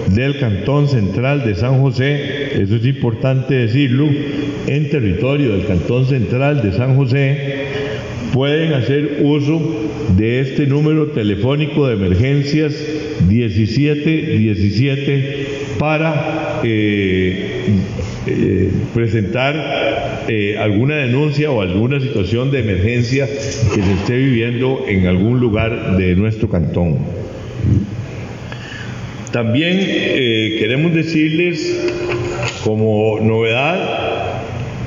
del 0.10 0.38
Cantón 0.38 0.89
Central 0.89 1.45
de 1.45 1.56
San 1.56 1.80
José, 1.80 2.62
eso 2.62 2.76
es 2.76 2.86
importante 2.86 3.54
decirlo, 3.54 4.10
en 4.68 4.89
territorio 4.89 5.54
del 5.54 5.66
Cantón 5.66 6.06
Central 6.06 6.62
de 6.62 6.74
San 6.74 6.97
José, 6.97 7.68
pueden 8.34 8.74
hacer 8.74 9.22
uso 9.24 9.62
de 10.18 10.41
este 10.41 10.68
número 10.68 11.12
telefónico 11.12 11.88
de 11.88 11.93
emergencias 11.93 12.76
1717 13.30 15.53
para 15.80 16.61
eh, 16.63 17.65
eh, 18.28 18.71
presentar 18.93 20.24
alguna 20.59 20.95
denuncia 20.95 21.51
o 21.51 21.61
alguna 21.61 21.99
situación 21.99 22.49
de 22.51 22.59
emergencia 22.59 23.28
que 23.28 23.82
se 23.82 23.93
esté 23.93 24.15
viviendo 24.15 24.86
en 24.88 25.07
algún 25.07 25.39
lugar 25.39 25.97
de 25.97 26.15
nuestro 26.15 26.49
cantón. 26.49 26.99
También 29.34 29.80
eh, 29.82 30.57
queremos 30.59 30.93
decirles 30.93 31.76
como 32.63 33.19
novedad 33.19 34.03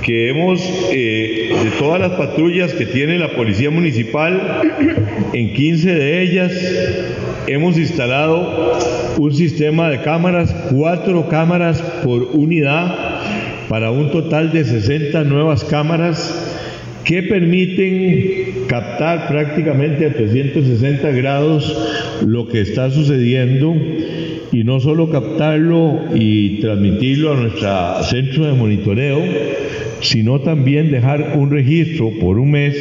que 0.05 0.31
hemos, 0.31 0.61
eh, 0.93 1.51
de 1.65 1.71
todas 1.81 2.01
las 2.01 2.13
patrullas 2.13 2.73
que 2.75 2.87
tiene 2.87 3.19
la 3.19 3.33
Policía 3.33 3.71
Municipal, 3.71 4.63
en 5.33 5.53
15 5.53 5.95
de 5.97 6.23
ellas 6.23 6.53
hemos 7.47 7.77
instalado 7.79 8.77
un 9.19 9.33
sistema 9.33 9.91
de 9.91 10.03
cámaras, 10.03 10.55
cuatro 10.71 11.29
cámaras 11.29 11.81
por 12.05 12.23
unidad, 12.33 12.95
para 13.69 13.91
un 13.91 14.11
total 14.11 14.53
de 14.53 14.65
60 14.65 15.25
nuevas 15.25 15.65
cámaras 15.65 16.55
que 17.05 17.23
permiten 17.23 18.67
captar 18.69 19.29
prácticamente 19.29 20.07
a 20.07 20.13
360 20.13 21.11
grados 21.13 22.21
lo 22.25 22.49
que 22.49 22.61
está 22.61 22.91
sucediendo 22.91 23.75
y 24.53 24.65
no 24.65 24.81
solo 24.81 25.11
captarlo 25.11 26.01
y 26.15 26.61
transmitirlo 26.61 27.33
a 27.33 27.37
nuestro 27.37 28.03
centro 28.05 28.47
de 28.47 28.53
monitoreo, 28.53 29.23
sino 30.01 30.41
también 30.41 30.91
dejar 30.91 31.35
un 31.37 31.51
registro 31.51 32.11
por 32.21 32.39
un 32.39 32.51
mes 32.53 32.75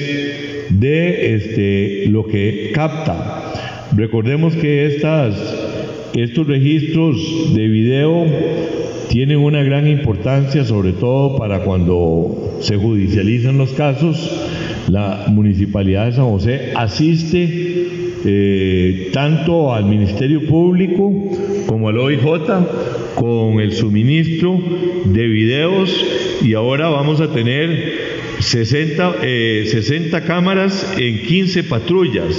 de 0.70 1.36
este, 1.36 2.06
lo 2.08 2.26
que 2.26 2.72
capta. 2.74 3.45
Recordemos 3.94 4.56
que 4.56 4.86
estos 4.86 6.48
registros 6.48 7.54
de 7.54 7.68
video 7.68 8.26
tienen 9.10 9.38
una 9.38 9.64
gran 9.64 9.88
importancia, 9.88 10.66
sobre 10.66 10.92
todo 10.94 11.38
para 11.38 11.60
cuando 11.60 12.58
se 12.62 12.78
judicializan 12.78 13.58
los 13.58 13.72
casos. 13.72 14.32
La 14.90 15.26
Municipalidad 15.28 16.08
de 16.08 16.12
San 16.14 16.26
José 16.26 16.72
asiste 16.76 17.88
eh, 18.26 19.10
tanto 19.14 19.74
al 19.74 19.86
Ministerio 19.86 20.46
Público 20.46 21.14
como 21.66 21.90
al 21.90 21.98
OIJ 21.98 22.24
con 23.16 23.60
el 23.60 23.72
suministro 23.74 24.60
de 25.06 25.28
videos 25.28 26.06
y 26.44 26.54
ahora 26.54 26.90
vamos 26.90 27.22
a 27.22 27.32
tener 27.32 27.94
60, 28.40 29.14
60 29.22 30.18
eh, 30.18 30.22
cámaras 30.26 30.96
en 30.98 31.22
15 31.22 31.64
patrullas 31.64 32.36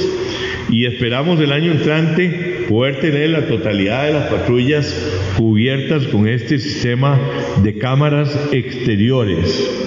y 0.71 0.87
esperamos 0.87 1.41
el 1.41 1.53
año 1.53 1.73
entrante 1.73 2.65
poder 2.69 3.01
tener 3.01 3.31
la 3.31 3.47
totalidad 3.47 4.07
de 4.07 4.13
las 4.13 4.27
patrullas 4.27 4.95
cubiertas 5.37 6.07
con 6.07 6.27
este 6.27 6.59
sistema 6.59 7.21
de 7.63 7.79
cámaras 7.79 8.37
exteriores. 8.53 9.87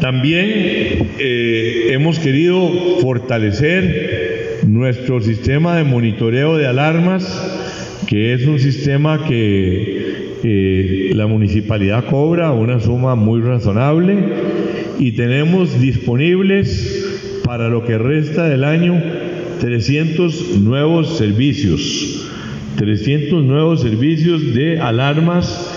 También 0.00 0.50
eh, 1.18 1.88
hemos 1.90 2.18
querido 2.18 2.70
fortalecer 3.00 4.60
nuestro 4.66 5.20
sistema 5.20 5.76
de 5.76 5.84
monitoreo 5.84 6.56
de 6.56 6.66
alarmas, 6.66 8.04
que 8.06 8.34
es 8.34 8.46
un 8.46 8.58
sistema 8.58 9.24
que 9.26 10.06
eh, 10.44 11.10
la 11.14 11.26
municipalidad 11.26 12.04
cobra 12.06 12.52
una 12.52 12.78
suma 12.80 13.14
muy 13.14 13.40
razonable 13.40 14.16
y 14.98 15.12
tenemos 15.12 15.80
disponibles 15.80 17.05
para 17.46 17.68
lo 17.68 17.84
que 17.84 17.96
resta 17.96 18.48
del 18.48 18.64
año 18.64 19.00
300 19.60 20.58
nuevos 20.58 21.16
servicios, 21.16 22.28
300 22.76 23.44
nuevos 23.44 23.82
servicios 23.82 24.52
de 24.52 24.80
alarmas 24.80 25.72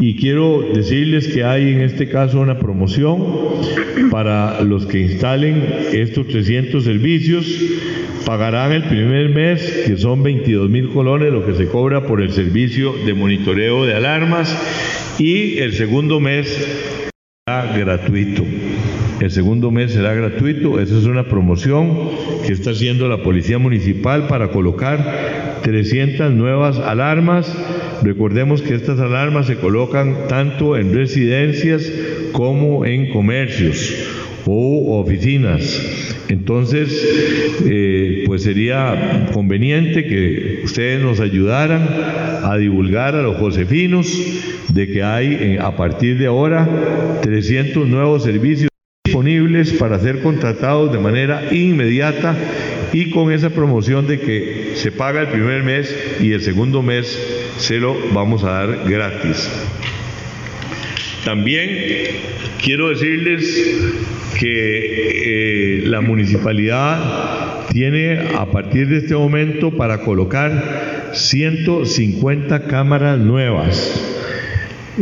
y 0.00 0.16
quiero 0.16 0.64
decirles 0.74 1.28
que 1.28 1.44
hay 1.44 1.74
en 1.74 1.82
este 1.82 2.08
caso 2.08 2.40
una 2.40 2.58
promoción 2.58 3.22
para 4.10 4.62
los 4.62 4.86
que 4.86 5.00
instalen 5.00 5.62
estos 5.92 6.26
300 6.26 6.82
servicios. 6.82 7.46
Pagarán 8.24 8.72
el 8.72 8.84
primer 8.84 9.28
mes, 9.28 9.82
que 9.86 9.96
son 9.98 10.22
22 10.22 10.70
mil 10.70 10.88
colones, 10.90 11.32
lo 11.32 11.44
que 11.44 11.54
se 11.54 11.66
cobra 11.66 12.06
por 12.06 12.22
el 12.22 12.32
servicio 12.32 12.94
de 13.04 13.12
monitoreo 13.12 13.84
de 13.84 13.94
alarmas, 13.94 14.56
y 15.18 15.58
el 15.58 15.72
segundo 15.72 16.20
mes 16.20 16.46
será 17.46 17.76
gratuito. 17.76 18.44
El 19.20 19.30
segundo 19.30 19.70
mes 19.70 19.92
será 19.92 20.14
gratuito. 20.14 20.80
Esa 20.80 20.96
es 20.96 21.04
una 21.04 21.28
promoción 21.28 22.08
que 22.46 22.54
está 22.54 22.70
haciendo 22.70 23.06
la 23.06 23.22
Policía 23.22 23.58
Municipal 23.58 24.26
para 24.28 24.48
colocar 24.48 25.60
300 25.62 26.32
nuevas 26.32 26.78
alarmas. 26.78 27.54
Recordemos 28.02 28.62
que 28.62 28.74
estas 28.74 28.98
alarmas 28.98 29.46
se 29.46 29.56
colocan 29.56 30.26
tanto 30.26 30.74
en 30.78 30.94
residencias 30.94 31.92
como 32.32 32.86
en 32.86 33.10
comercios 33.10 33.94
o 34.46 34.98
oficinas. 34.98 36.26
Entonces, 36.30 36.88
eh, 37.66 38.24
pues 38.24 38.44
sería 38.44 39.28
conveniente 39.34 40.06
que 40.06 40.62
ustedes 40.64 41.02
nos 41.02 41.20
ayudaran 41.20 41.86
a 42.42 42.56
divulgar 42.56 43.16
a 43.16 43.22
los 43.22 43.36
josefinos 43.36 44.06
de 44.68 44.86
que 44.86 45.02
hay 45.02 45.26
eh, 45.26 45.58
a 45.60 45.76
partir 45.76 46.16
de 46.16 46.26
ahora 46.26 46.66
300 47.20 47.86
nuevos 47.86 48.22
servicios 48.22 48.69
disponibles 49.20 49.72
para 49.74 49.98
ser 49.98 50.20
contratados 50.20 50.92
de 50.92 50.98
manera 50.98 51.52
inmediata 51.52 52.36
y 52.92 53.10
con 53.10 53.32
esa 53.32 53.50
promoción 53.50 54.06
de 54.06 54.18
que 54.18 54.72
se 54.74 54.92
paga 54.92 55.20
el 55.22 55.28
primer 55.28 55.62
mes 55.62 55.94
y 56.20 56.32
el 56.32 56.40
segundo 56.40 56.82
mes 56.82 57.18
se 57.58 57.78
lo 57.78 57.96
vamos 58.12 58.44
a 58.44 58.50
dar 58.50 58.88
gratis. 58.88 59.50
También 61.24 61.68
quiero 62.62 62.88
decirles 62.88 63.42
que 64.38 65.80
eh, 65.80 65.82
la 65.84 66.00
municipalidad 66.00 67.66
tiene 67.70 68.20
a 68.38 68.46
partir 68.46 68.88
de 68.88 68.98
este 68.98 69.14
momento 69.14 69.70
para 69.70 70.00
colocar 70.00 71.10
150 71.12 72.62
cámaras 72.66 73.18
nuevas. 73.18 74.09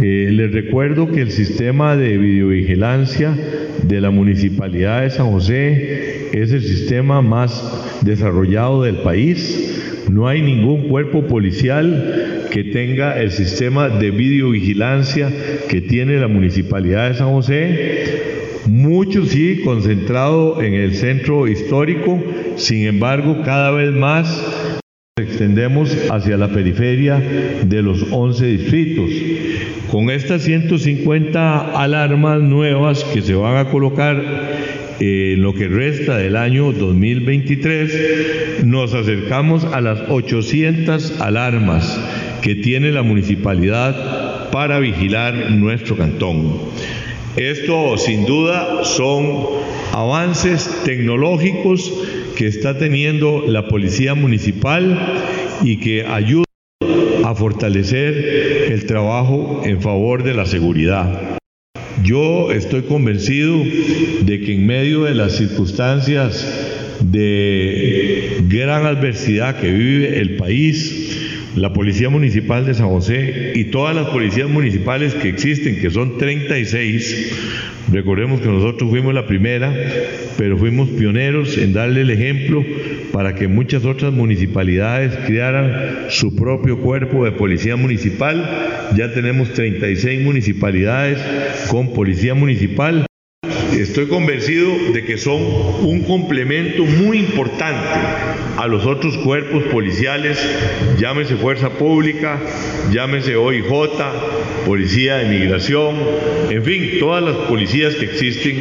Eh, 0.01 0.29
les 0.31 0.53
recuerdo 0.53 1.11
que 1.11 1.23
el 1.23 1.33
sistema 1.33 1.97
de 1.97 2.19
videovigilancia 2.19 3.37
de 3.83 4.01
la 4.01 4.11
Municipalidad 4.11 5.03
de 5.03 5.11
San 5.11 5.33
José 5.33 6.29
es 6.33 6.53
el 6.53 6.63
sistema 6.63 7.21
más 7.21 7.99
desarrollado 8.03 8.85
del 8.85 8.99
país. 8.99 10.07
No 10.09 10.29
hay 10.29 10.41
ningún 10.41 10.89
cuerpo 10.89 11.27
policial 11.27 12.47
que 12.53 12.63
tenga 12.65 13.21
el 13.21 13.33
sistema 13.33 13.89
de 13.89 14.13
videovigilancia 14.13 15.33
que 15.69 15.81
tiene 15.81 16.21
la 16.21 16.29
Municipalidad 16.29 17.11
de 17.11 17.17
San 17.17 17.33
José. 17.33 18.63
Muchos 18.67 19.31
sí 19.31 19.63
concentrado 19.65 20.63
en 20.63 20.75
el 20.75 20.95
centro 20.95 21.49
histórico, 21.49 22.23
sin 22.55 22.87
embargo 22.87 23.43
cada 23.45 23.73
vez 23.73 23.91
más 23.91 24.79
extendemos 25.17 25.91
hacia 26.11 26.37
la 26.37 26.49
periferia 26.49 27.21
de 27.65 27.83
los 27.83 28.07
11 28.13 28.47
distritos. 28.47 29.11
Con 29.91 30.11
estas 30.11 30.43
150 30.43 31.81
alarmas 31.81 32.43
nuevas 32.43 33.05
que 33.05 33.23
se 33.23 33.35
van 33.35 33.57
a 33.57 33.71
colocar 33.71 34.23
en 35.01 35.41
lo 35.41 35.55
que 35.55 35.67
resta 35.67 36.19
del 36.19 36.37
año 36.37 36.73
2023, 36.73 38.65
nos 38.67 38.93
acercamos 38.93 39.65
a 39.65 39.81
las 39.81 40.01
800 40.11 41.23
alarmas 41.23 41.99
que 42.43 42.55
tiene 42.57 42.93
la 42.93 43.03
municipalidad 43.03 44.51
para 44.51 44.79
vigilar 44.79 45.53
nuestro 45.53 45.97
cantón. 45.97 46.53
Esto 47.37 47.97
sin 47.97 48.27
duda 48.27 48.85
son 48.85 49.47
avances 49.93 50.83
tecnológicos 50.85 51.95
que 52.37 52.47
está 52.47 52.77
teniendo 52.77 53.45
la 53.47 53.69
Policía 53.69 54.15
Municipal 54.15 54.99
y 55.63 55.79
que 55.79 56.05
ayudan 56.05 56.48
a 57.29 57.35
fortalecer 57.35 58.73
el 58.73 58.87
trabajo 58.87 59.61
en 59.63 59.83
favor 59.83 60.23
de 60.25 60.33
la 60.33 60.47
seguridad. 60.47 61.39
Yo 62.03 62.53
estoy 62.53 62.83
convencido 62.83 63.59
de 64.23 64.41
que 64.41 64.55
en 64.55 64.67
medio 64.67 65.05
de 65.05 65.15
las 65.15 65.33
circunstancias 65.33 66.97
de 67.03 68.39
gran 68.49 68.87
adversidad 68.87 69.61
que 69.61 69.71
vive 69.71 70.19
el 70.21 70.37
país, 70.37 71.08
la 71.57 71.73
Policía 71.73 72.11
Municipal 72.11 72.67
de 72.67 72.75
San 72.75 72.89
José 72.89 73.53
y 73.55 73.65
todas 73.65 73.95
las 73.95 74.09
policías 74.09 74.49
municipales 74.49 75.15
que 75.15 75.29
existen, 75.29 75.81
que 75.81 75.91
son 75.91 76.19
36, 76.19 77.87
recordemos 77.91 78.41
que 78.41 78.49
nosotros 78.49 78.91
fuimos 78.91 79.15
la 79.15 79.27
primera, 79.27 79.73
pero 80.37 80.57
fuimos 80.59 80.89
pioneros 80.91 81.57
en 81.59 81.73
darle 81.73 82.03
el 82.03 82.11
ejemplo 82.11 82.65
para 83.13 83.35
que 83.35 83.49
muchas 83.49 83.85
otras 83.85 84.13
municipalidades 84.13 85.17
crearan 85.27 86.07
su 86.11 86.37
propio 86.37 86.79
cuerpo 86.79 87.25
de 87.25 87.33
policía 87.33 87.77
municipal. 87.77 88.89
Ya 88.97 89.13
tenemos 89.13 89.53
36 89.53 90.23
municipalidades 90.23 91.19
con 91.69 91.93
policía 91.93 92.35
municipal 92.35 93.08
estoy 93.77 94.07
convencido 94.07 94.71
de 94.93 95.05
que 95.05 95.19
son 95.19 95.43
un 95.43 96.03
complemento 96.07 96.85
muy 96.85 97.19
importante 97.19 97.89
a 98.57 98.67
los 98.67 98.87
otros 98.87 99.17
cuerpos 99.19 99.65
policiales, 99.65 100.39
llámese 100.99 101.37
Fuerza 101.37 101.71
Pública, 101.71 102.41
llámese 102.91 103.37
OIJ, 103.37 103.65
Policía 104.67 105.19
de 105.19 105.39
Migración, 105.39 105.97
en 106.51 106.65
fin, 106.65 106.91
todas 106.99 107.23
las 107.23 107.37
policías 107.49 107.95
que 107.95 108.07
existen 108.07 108.57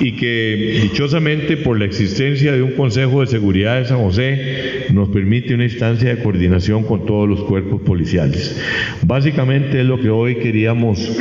y 0.00 0.12
que 0.12 0.80
dichosamente 0.82 1.56
por 1.56 1.78
la 1.78 1.84
existencia 1.84 2.52
de 2.52 2.62
un 2.62 2.72
Consejo 2.72 3.20
de 3.20 3.26
Seguridad 3.26 3.78
de 3.78 3.86
San 3.86 3.98
José 3.98 4.86
nos 4.90 5.10
permite 5.10 5.54
una 5.54 5.64
instancia 5.64 6.14
de 6.14 6.22
coordinación 6.22 6.84
con 6.84 7.04
todos 7.06 7.28
los 7.28 7.44
cuerpos 7.44 7.82
policiales. 7.82 8.60
Básicamente 9.02 9.80
es 9.80 9.86
lo 9.86 10.00
que 10.00 10.10
hoy 10.10 10.36
queríamos 10.36 11.16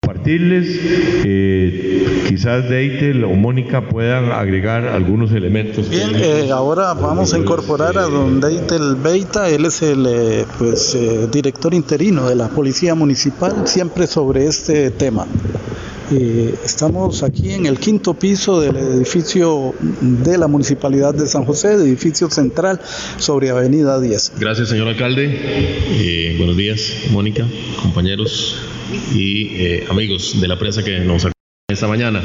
compartirles. 0.00 0.80
Eh, 1.24 1.87
quizás 2.28 2.68
Deitel 2.68 3.24
o 3.24 3.30
Mónica 3.34 3.88
puedan 3.88 4.32
agregar 4.32 4.86
algunos 4.86 5.32
elementos. 5.32 5.88
Bien, 5.88 6.10
eh, 6.14 6.50
ahora 6.52 6.94
vamos 6.94 7.34
a 7.34 7.38
incorporar 7.38 7.98
a 7.98 8.02
don 8.02 8.40
Deitel 8.40 8.96
Beita, 8.96 9.48
él 9.48 9.64
es 9.64 9.82
el 9.82 10.06
eh, 10.06 10.46
pues, 10.58 10.96
director 11.30 11.74
interino 11.74 12.28
de 12.28 12.34
la 12.34 12.48
Policía 12.48 12.94
Municipal, 12.94 13.66
siempre 13.66 14.06
sobre 14.06 14.46
este 14.46 14.90
tema. 14.90 15.26
estamos 16.64 17.22
aquí 17.22 17.52
en 17.52 17.66
el 17.66 17.78
quinto 17.78 18.14
piso 18.14 18.60
del 18.60 18.76
edificio 18.76 19.74
de 20.00 20.38
la 20.38 20.48
Municipalidad 20.48 21.14
de 21.14 21.26
San 21.26 21.44
José, 21.44 21.72
edificio 21.74 22.30
central 22.30 22.80
sobre 23.18 23.50
Avenida 23.50 24.00
10. 24.00 24.32
Gracias, 24.38 24.68
señor 24.68 24.88
alcalde. 24.88 26.34
buenos 26.38 26.56
días, 26.56 26.80
Mónica, 27.12 27.44
compañeros 27.82 28.56
y 29.14 29.48
eh, 29.56 29.86
amigos 29.90 30.40
de 30.40 30.48
la 30.48 30.58
prensa 30.58 30.82
que 30.82 31.00
nos 31.00 31.24
acompañan 31.24 31.37
esta 31.70 31.86
mañana. 31.86 32.22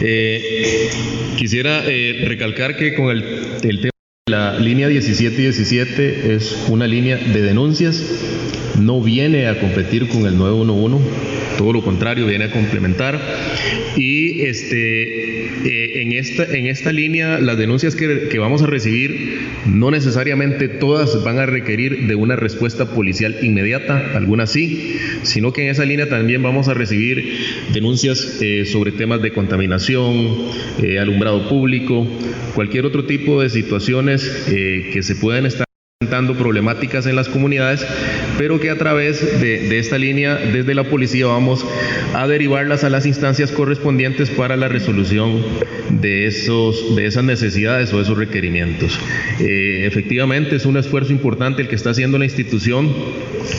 Eh, 0.00 0.88
quisiera 1.36 1.82
eh, 1.84 2.26
recalcar 2.28 2.76
que 2.76 2.94
con 2.94 3.10
el, 3.10 3.24
el 3.64 3.80
tema 3.80 3.90
de 4.24 4.30
la 4.30 4.56
línea 4.56 4.86
1717 4.86 6.36
es 6.36 6.66
una 6.68 6.86
línea 6.86 7.16
de 7.16 7.42
denuncias, 7.42 8.00
no 8.80 9.00
viene 9.00 9.48
a 9.48 9.60
competir 9.60 10.08
con 10.08 10.26
el 10.26 10.36
911, 10.38 11.04
todo 11.56 11.72
lo 11.72 11.82
contrario, 11.82 12.26
viene 12.26 12.44
a 12.44 12.50
complementar. 12.50 13.20
Y 13.96 14.42
este, 14.42 15.46
eh, 15.64 16.02
en, 16.02 16.12
esta, 16.12 16.44
en 16.44 16.66
esta 16.66 16.92
línea, 16.92 17.38
las 17.40 17.58
denuncias 17.58 17.96
que, 17.96 18.28
que, 18.28 18.38
vamos 18.38 18.62
a 18.62 18.66
recibir, 18.66 19.40
no 19.66 19.90
necesariamente 19.90 20.68
todas 20.68 21.22
van 21.24 21.38
a 21.38 21.46
requerir 21.46 22.06
de 22.06 22.14
una 22.14 22.36
respuesta 22.36 22.86
policial 22.86 23.36
inmediata, 23.42 24.12
algunas 24.14 24.52
sí, 24.52 24.96
sino 25.22 25.52
que 25.52 25.64
en 25.64 25.70
esa 25.70 25.84
línea 25.84 26.08
también 26.08 26.42
vamos 26.42 26.68
a 26.68 26.74
recibir 26.74 27.32
denuncias 27.72 28.38
eh, 28.40 28.64
sobre 28.64 28.92
temas 28.92 29.20
de 29.22 29.32
contaminación, 29.32 30.36
eh, 30.82 30.98
alumbrado 30.98 31.48
público, 31.48 32.06
cualquier 32.54 32.86
otro 32.86 33.04
tipo 33.04 33.42
de 33.42 33.50
situaciones 33.50 34.22
que 34.48 35.02
se 35.02 35.14
pueden 35.16 35.46
estar 35.46 35.67
problemáticas 36.38 37.06
en 37.06 37.16
las 37.16 37.28
comunidades, 37.28 37.84
pero 38.38 38.60
que 38.60 38.70
a 38.70 38.78
través 38.78 39.40
de, 39.40 39.78
esta 39.80 39.98
línea 39.98 40.36
desde 40.36 40.72
la 40.72 40.84
policía 40.84 41.26
vamos 41.26 41.66
a 42.14 42.28
derivarlas 42.28 42.84
a 42.84 42.88
las 42.88 43.04
instancias 43.04 43.50
correspondientes 43.50 44.30
para 44.30 44.56
la 44.56 44.68
resolución 44.68 45.42
de, 45.90 46.28
esos, 46.28 46.94
de 46.94 47.06
esas 47.06 47.24
necesidades 47.24 47.92
o 47.92 48.00
esos 48.00 48.16
requerimientos. 48.16 48.96
Eh, 49.40 49.86
efectivamente 49.86 50.54
es 50.54 50.66
un 50.66 50.76
esfuerzo 50.76 51.10
importante 51.12 51.62
el 51.62 51.68
que 51.68 51.74
está 51.74 51.90
haciendo 51.90 52.16
la 52.16 52.26
institución 52.26 52.94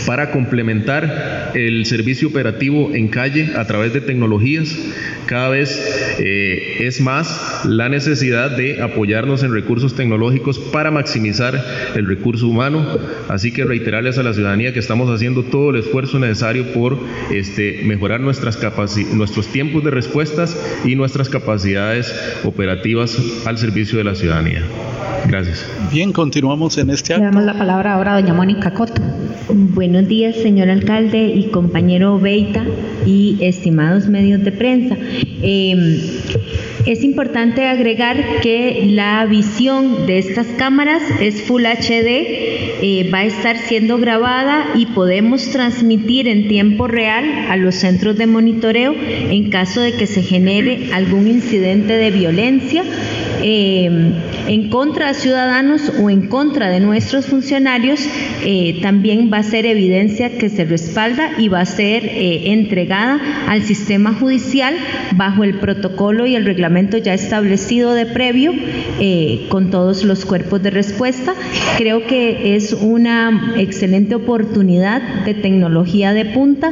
para 0.05 0.31
complementar 0.31 1.51
el 1.55 1.85
servicio 1.85 2.29
operativo 2.29 2.91
en 2.93 3.09
calle 3.09 3.51
a 3.57 3.65
través 3.67 3.91
de 3.91 3.99
tecnologías. 3.99 4.77
Cada 5.25 5.49
vez 5.49 6.17
eh, 6.19 6.77
es 6.79 7.01
más 7.01 7.65
la 7.65 7.89
necesidad 7.89 8.51
de 8.55 8.81
apoyarnos 8.81 9.43
en 9.43 9.53
recursos 9.53 9.95
tecnológicos 9.95 10.57
para 10.57 10.89
maximizar 10.89 11.61
el 11.95 12.07
recurso 12.07 12.28
humano. 12.43 12.85
Así 13.27 13.51
que 13.51 13.65
reiterarles 13.65 14.17
a 14.17 14.23
la 14.23 14.33
ciudadanía 14.33 14.73
que 14.73 14.79
estamos 14.79 15.09
haciendo 15.09 15.43
todo 15.43 15.71
el 15.71 15.77
esfuerzo 15.77 16.19
necesario 16.19 16.71
por 16.73 16.97
este, 17.31 17.81
mejorar 17.83 18.21
nuestras 18.21 18.59
nuestros 19.13 19.47
tiempos 19.47 19.83
de 19.83 19.91
respuestas 19.91 20.57
y 20.85 20.95
nuestras 20.95 21.29
capacidades 21.29 22.13
operativas 22.43 23.17
al 23.45 23.57
servicio 23.57 23.97
de 23.97 24.03
la 24.03 24.15
ciudadanía. 24.15 24.63
Gracias. 25.27 25.65
Bien, 25.91 26.11
continuamos 26.11 26.77
en 26.77 26.89
este 26.89 27.13
acto. 27.13 27.25
Le 27.25 27.31
damos 27.31 27.43
la 27.43 27.57
palabra 27.57 27.93
ahora 27.93 28.15
a 28.15 28.21
doña 28.21 28.33
Mónica 28.33 28.71
Coto. 28.71 29.01
Buenos 29.49 30.07
días, 30.07 30.35
señor 30.35 30.69
alcalde 30.69 31.25
y 31.25 31.49
compañero 31.49 32.19
Beita 32.19 32.65
y 33.05 33.37
estimados 33.41 34.07
medios 34.07 34.43
de 34.43 34.51
prensa. 34.51 34.95
Eh, 35.41 35.99
es 36.85 37.03
importante 37.03 37.67
agregar 37.67 38.39
que 38.41 38.85
la 38.87 39.25
visión 39.25 40.05
de 40.05 40.17
estas 40.17 40.47
cámaras 40.47 41.01
es 41.19 41.41
Full 41.43 41.65
HD, 41.65 42.79
eh, 42.81 43.09
va 43.13 43.19
a 43.19 43.25
estar 43.25 43.57
siendo 43.57 43.97
grabada 43.97 44.67
y 44.75 44.87
podemos 44.87 45.49
transmitir 45.49 46.27
en 46.27 46.47
tiempo 46.47 46.87
real 46.87 47.25
a 47.49 47.57
los 47.57 47.75
centros 47.75 48.17
de 48.17 48.27
monitoreo 48.27 48.95
en 48.95 49.49
caso 49.49 49.81
de 49.81 49.93
que 49.93 50.07
se 50.07 50.21
genere 50.21 50.89
algún 50.93 51.27
incidente 51.27 51.93
de 51.93 52.11
violencia. 52.11 52.83
Eh, 53.41 54.13
en 54.47 54.69
contra 54.69 55.09
de 55.09 55.13
ciudadanos 55.13 55.91
o 56.01 56.09
en 56.09 56.27
contra 56.27 56.69
de 56.69 56.79
nuestros 56.79 57.25
funcionarios, 57.25 57.99
eh, 58.43 58.79
también 58.81 59.29
va 59.31 59.37
a 59.37 59.43
ser 59.43 59.65
evidencia 59.65 60.37
que 60.37 60.49
se 60.49 60.65
respalda 60.65 61.31
y 61.37 61.47
va 61.47 61.61
a 61.61 61.65
ser 61.65 62.05
eh, 62.05 62.51
entregada 62.51 63.19
al 63.47 63.63
sistema 63.63 64.13
judicial 64.13 64.75
bajo 65.15 65.43
el 65.43 65.55
protocolo 65.55 66.25
y 66.25 66.35
el 66.35 66.45
reglamento 66.45 66.97
ya 66.97 67.13
establecido 67.13 67.93
de 67.93 68.05
previo 68.05 68.53
con 69.49 69.71
todos 69.71 70.03
los 70.03 70.25
cuerpos 70.25 70.61
de 70.61 70.69
respuesta. 70.69 71.33
Creo 71.77 72.05
que 72.05 72.55
es 72.55 72.73
una 72.73 73.53
excelente 73.57 74.15
oportunidad 74.15 75.01
de 75.25 75.33
tecnología 75.33 76.13
de 76.13 76.25
punta 76.25 76.71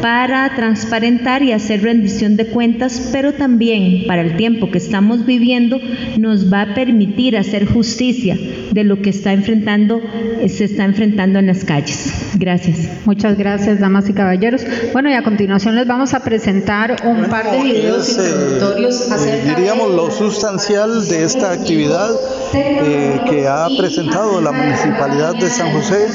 para 0.00 0.54
transparentar 0.54 1.42
y 1.42 1.52
hacer 1.52 1.82
rendición 1.82 2.36
de 2.36 2.46
cuentas, 2.46 3.10
pero 3.12 3.32
también 3.32 4.06
para 4.06 4.22
el 4.22 4.36
tiempo 4.36 4.70
que 4.70 4.78
estamos 4.78 5.26
viviendo 5.26 5.78
nos 6.16 6.52
va 6.52 6.62
a 6.62 6.74
permitir 6.74 7.07
hacer 7.38 7.66
justicia 7.66 8.36
de 8.72 8.84
lo 8.84 9.00
que 9.02 9.10
está 9.10 9.32
enfrentando, 9.32 10.00
se 10.46 10.64
está 10.64 10.84
enfrentando 10.84 11.38
en 11.38 11.46
las 11.46 11.64
calles. 11.64 12.12
Gracias. 12.34 12.88
Muchas 13.04 13.36
gracias, 13.36 13.80
damas 13.80 14.08
y 14.08 14.12
caballeros. 14.12 14.62
Bueno, 14.92 15.10
y 15.10 15.14
a 15.14 15.22
continuación 15.22 15.74
les 15.74 15.86
vamos 15.86 16.14
a 16.14 16.20
presentar 16.20 16.96
un 17.04 17.24
par 17.24 17.50
de 17.50 17.62
videos 17.62 18.18
eh, 18.18 18.28
introductorios 18.28 19.10
acerca 19.10 19.48
diríamos 19.56 19.94
lo 19.94 20.10
sustancial 20.10 21.08
de 21.08 21.24
esta 21.24 21.52
actividad 21.52 22.10
eh, 22.54 23.20
que 23.28 23.46
ha 23.46 23.66
presentado 23.78 24.40
la 24.40 24.52
Municipalidad 24.52 25.34
de 25.34 25.48
San 25.50 25.72
José, 25.72 26.06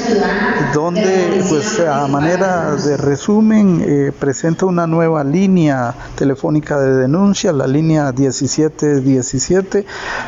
donde 0.72 1.42
pues 1.48 1.80
a 1.80 2.06
manera 2.08 2.74
de 2.76 2.96
resumen 2.96 3.84
eh, 3.86 4.12
presenta 4.18 4.66
una 4.66 4.86
nueva 4.86 5.24
línea 5.24 5.94
telefónica 6.16 6.78
de 6.78 6.96
denuncia, 6.96 7.52
la 7.52 7.66
línea 7.66 8.12
1717, 8.12 9.84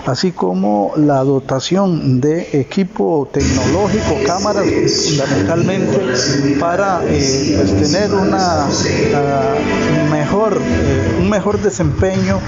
así 0.07 0.33
como 0.33 0.55
la 0.97 1.23
dotación 1.23 2.21
de 2.21 2.61
equipo 2.61 3.29
tecnológico, 3.33 4.17
cámaras 4.27 4.67
fundamentalmente 5.09 6.57
para 6.59 7.01
eh, 7.05 7.55
pues, 7.57 7.91
tener 7.91 8.15
una 8.15 8.67
uh, 8.67 10.11
mejor, 10.11 10.59
eh, 10.61 11.19
un 11.21 11.29
mejor 11.29 11.61
desempeño 11.61 12.39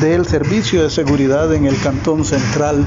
del 0.00 0.26
servicio 0.26 0.82
de 0.82 0.90
seguridad 0.90 1.52
en 1.52 1.66
el 1.66 1.78
Cantón 1.80 2.24
Central 2.24 2.84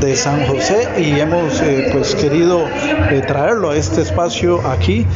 de 0.00 0.16
San 0.16 0.46
José. 0.46 0.88
Y 0.98 1.20
hemos 1.20 1.60
eh, 1.60 1.90
pues 1.92 2.14
querido 2.14 2.64
traerlo 3.26 3.70
a 3.70 3.76
este 3.76 4.02
espacio 4.02 4.66
aquí 4.66 5.06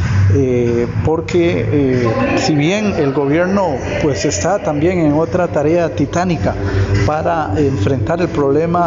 porque 1.05 2.07
si 2.39 2.55
bien 2.55 2.95
el 2.97 3.13
gobierno 3.13 3.77
pues 4.03 4.25
está 4.25 4.59
también 4.59 4.99
en 4.99 5.13
otra 5.13 5.49
tarea 5.49 5.95
titánica 5.95 6.55
para 7.07 7.53
enfrentar 7.57 8.21
el 8.21 8.29
problema 8.29 8.84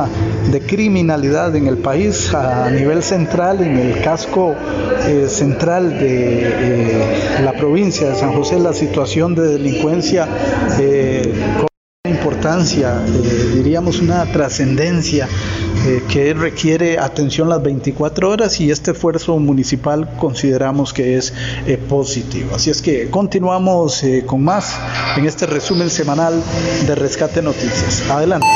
de 0.51 0.61
criminalidad 0.61 1.55
en 1.55 1.67
el 1.67 1.77
país 1.77 2.33
a 2.33 2.69
nivel 2.69 3.03
central 3.03 3.61
en 3.61 3.77
el 3.77 4.01
casco 4.01 4.55
central 5.27 5.97
de 5.99 7.41
la 7.43 7.53
provincia 7.53 8.09
de 8.09 8.15
San 8.15 8.33
José 8.33 8.59
la 8.59 8.73
situación 8.73 9.35
de 9.35 9.47
delincuencia 9.47 10.27
importancia, 12.07 13.01
diríamos 13.53 13.99
una 13.99 14.25
trascendencia 14.25 15.27
eh, 15.85 16.03
que 16.09 16.33
requiere 16.33 16.99
atención 16.99 17.49
las 17.49 17.61
24 17.61 18.29
horas 18.29 18.59
y 18.59 18.71
este 18.71 18.91
esfuerzo 18.91 19.37
municipal 19.37 20.09
consideramos 20.17 20.93
que 20.93 21.17
es 21.17 21.33
eh, 21.65 21.77
positivo. 21.77 22.55
Así 22.55 22.69
es 22.69 22.81
que 22.81 23.09
continuamos 23.09 24.03
eh, 24.03 24.23
con 24.25 24.43
más 24.43 24.77
en 25.15 25.25
este 25.25 25.45
resumen 25.45 25.89
semanal 25.89 26.41
de 26.85 26.95
Rescate 26.95 27.41
Noticias. 27.41 28.03
Adelante. 28.09 28.47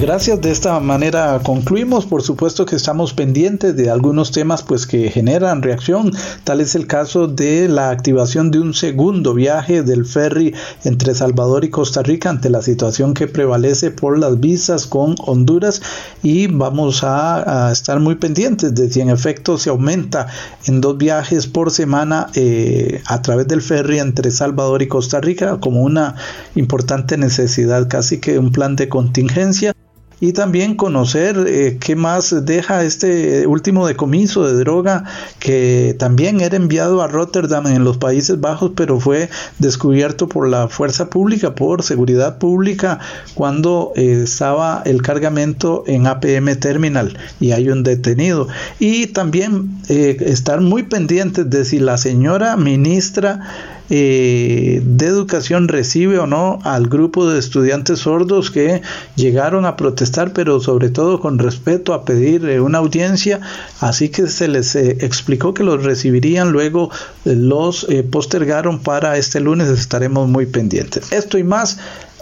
Gracias, 0.00 0.40
de 0.40 0.52
esta 0.52 0.78
manera 0.78 1.40
concluimos. 1.42 2.06
Por 2.06 2.22
supuesto 2.22 2.64
que 2.64 2.76
estamos 2.76 3.14
pendientes 3.14 3.74
de 3.74 3.90
algunos 3.90 4.30
temas 4.30 4.62
pues 4.62 4.86
que 4.86 5.10
generan 5.10 5.60
reacción. 5.60 6.12
Tal 6.44 6.60
es 6.60 6.76
el 6.76 6.86
caso 6.86 7.26
de 7.26 7.66
la 7.66 7.90
activación 7.90 8.52
de 8.52 8.60
un 8.60 8.74
segundo 8.74 9.34
viaje 9.34 9.82
del 9.82 10.06
ferry 10.06 10.54
entre 10.84 11.16
Salvador 11.16 11.64
y 11.64 11.70
Costa 11.70 12.04
Rica 12.04 12.30
ante 12.30 12.48
la 12.48 12.62
situación 12.62 13.12
que 13.12 13.26
prevalece 13.26 13.90
por 13.90 14.16
las 14.16 14.38
visas 14.38 14.86
con 14.86 15.16
Honduras 15.18 15.82
y 16.22 16.46
vamos 16.46 17.02
a, 17.02 17.72
estar 17.72 17.98
muy 17.98 18.14
pendientes 18.14 18.76
de 18.76 18.88
si 18.88 19.00
en 19.00 19.10
efecto 19.10 19.58
se 19.58 19.70
aumenta 19.70 20.28
en 20.66 20.80
dos 20.80 20.96
viajes 20.96 21.48
por 21.48 21.72
semana 21.72 22.28
eh, 22.34 23.02
a 23.06 23.20
través 23.20 23.48
del 23.48 23.62
ferry 23.62 23.98
entre 23.98 24.30
Salvador 24.30 24.80
y 24.80 24.86
Costa 24.86 25.20
Rica 25.20 25.58
como 25.58 25.82
una 25.82 26.14
importante 26.54 27.16
necesidad, 27.16 27.88
casi 27.88 28.20
que 28.20 28.38
un 28.38 28.52
plan 28.52 28.76
de 28.76 28.88
contingencia 28.88 29.74
y 30.20 30.32
también 30.32 30.74
conocer 30.74 31.44
eh, 31.46 31.78
qué 31.80 31.96
más 31.96 32.44
deja 32.44 32.84
este 32.84 33.46
último 33.46 33.86
decomiso 33.86 34.46
de 34.46 34.54
droga 34.54 35.04
que 35.38 35.94
también 35.98 36.40
era 36.40 36.56
enviado 36.56 37.02
a 37.02 37.06
Rotterdam 37.06 37.66
en 37.66 37.84
los 37.84 37.98
Países 37.98 38.40
Bajos 38.40 38.72
pero 38.74 39.00
fue 39.00 39.28
descubierto 39.58 40.28
por 40.28 40.48
la 40.48 40.68
fuerza 40.68 41.10
pública 41.10 41.54
por 41.54 41.82
seguridad 41.82 42.38
pública 42.38 42.98
cuando 43.34 43.92
eh, 43.96 44.22
estaba 44.24 44.82
el 44.84 45.02
cargamento 45.02 45.84
en 45.86 46.06
APM 46.06 46.56
Terminal 46.56 47.16
y 47.40 47.52
hay 47.52 47.68
un 47.68 47.82
detenido. 47.82 48.48
Y 48.78 49.08
también 49.08 49.80
eh, 49.88 50.16
estar 50.20 50.60
muy 50.60 50.84
pendientes 50.84 51.48
de 51.48 51.64
si 51.64 51.78
la 51.78 51.98
señora 51.98 52.56
ministra 52.56 53.77
eh, 53.90 54.82
de 54.84 55.06
educación 55.06 55.68
recibe 55.68 56.18
o 56.18 56.26
no 56.26 56.58
al 56.64 56.88
grupo 56.88 57.28
de 57.28 57.38
estudiantes 57.38 58.00
sordos 58.00 58.50
que 58.50 58.82
llegaron 59.16 59.64
a 59.64 59.76
protestar, 59.76 60.32
pero 60.32 60.60
sobre 60.60 60.90
todo 60.90 61.20
con 61.20 61.38
respeto 61.38 61.94
a 61.94 62.04
pedir 62.04 62.46
eh, 62.48 62.60
una 62.60 62.78
audiencia. 62.78 63.40
Así 63.80 64.08
que 64.10 64.26
se 64.28 64.48
les 64.48 64.76
eh, 64.76 64.98
explicó 65.00 65.54
que 65.54 65.64
los 65.64 65.82
recibirían, 65.84 66.50
luego 66.50 66.90
los 67.24 67.86
postergaron 68.10 68.80
para 68.80 69.16
este 69.16 69.40
lunes. 69.40 69.68
Estaremos 69.68 70.28
muy 70.28 70.46
pendientes. 70.46 71.12
Esto 71.12 71.38
y 71.38 71.44
más 71.44 71.78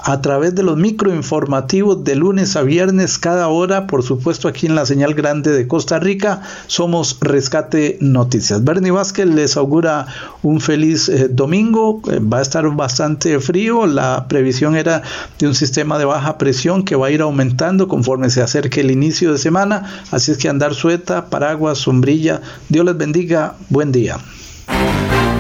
a 0.07 0.21
través 0.21 0.55
de 0.55 0.63
los 0.63 0.77
microinformativos 0.77 2.05
de 2.05 2.15
lunes 2.15 2.55
a 2.55 2.63
viernes 2.63 3.19
cada 3.19 3.49
hora, 3.49 3.89
por 3.89 4.05
supuesto 4.05 4.47
aquí 4.47 4.67
en 4.67 4.77
la 4.77 4.87
señal 4.87 5.15
grande 5.15 5.51
de 5.51 5.67
Costa 5.67 5.99
Rica, 5.99 6.43
somos 6.69 7.19
Rescate 7.21 7.99
Noticias. 8.01 8.63
Bernie 8.63 8.93
Vázquez 8.93 9.27
les 9.27 9.57
augura 9.57 10.07
un 10.45 10.61
feliz 10.61 11.09
eh, 11.09 11.27
domingo, 11.29 12.03
eh, 12.09 12.21
va 12.21 12.39
a 12.39 12.43
estar 12.43 12.71
bastante 12.71 13.41
frío, 13.41 13.85
la 13.87 14.29
previsión 14.29 14.77
era 14.77 15.03
de 15.41 15.49
un 15.49 15.57
sistema 15.57 15.99
de 15.99 16.05
baja 16.05 16.39
presión 16.39 16.85
que 16.85 16.95
va 16.95 17.09
a 17.09 17.11
ir 17.11 17.21
aumentando 17.21 17.89
conforme 17.89 18.31
se 18.31 18.43
acerque 18.43 18.83
el 18.83 18.93
inicio 18.93 19.33
de 19.33 19.39
semana, 19.39 20.05
así 20.13 20.31
es 20.31 20.39
que 20.39 20.49
andar 20.49 20.77
sueta, 20.77 21.27
paraguas, 21.31 21.79
sombrilla, 21.79 22.43
Dios 22.69 22.85
les 22.85 22.97
bendiga, 22.97 23.57
buen 23.71 23.91
día. 23.91 24.19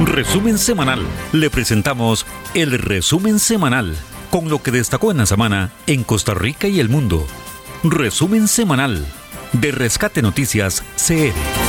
Resumen 0.04 0.58
semanal, 0.58 1.02
le 1.32 1.50
presentamos 1.50 2.26
el 2.54 2.72
resumen 2.80 3.38
semanal 3.38 3.94
con 4.30 4.48
lo 4.48 4.62
que 4.62 4.70
destacó 4.70 5.10
en 5.10 5.18
la 5.18 5.26
semana 5.26 5.70
en 5.86 6.04
Costa 6.04 6.34
Rica 6.34 6.68
y 6.68 6.80
el 6.80 6.88
mundo. 6.88 7.26
Resumen 7.82 8.48
semanal 8.48 9.06
de 9.52 9.72
Rescate 9.72 10.22
Noticias 10.22 10.82
CR. 10.96 11.65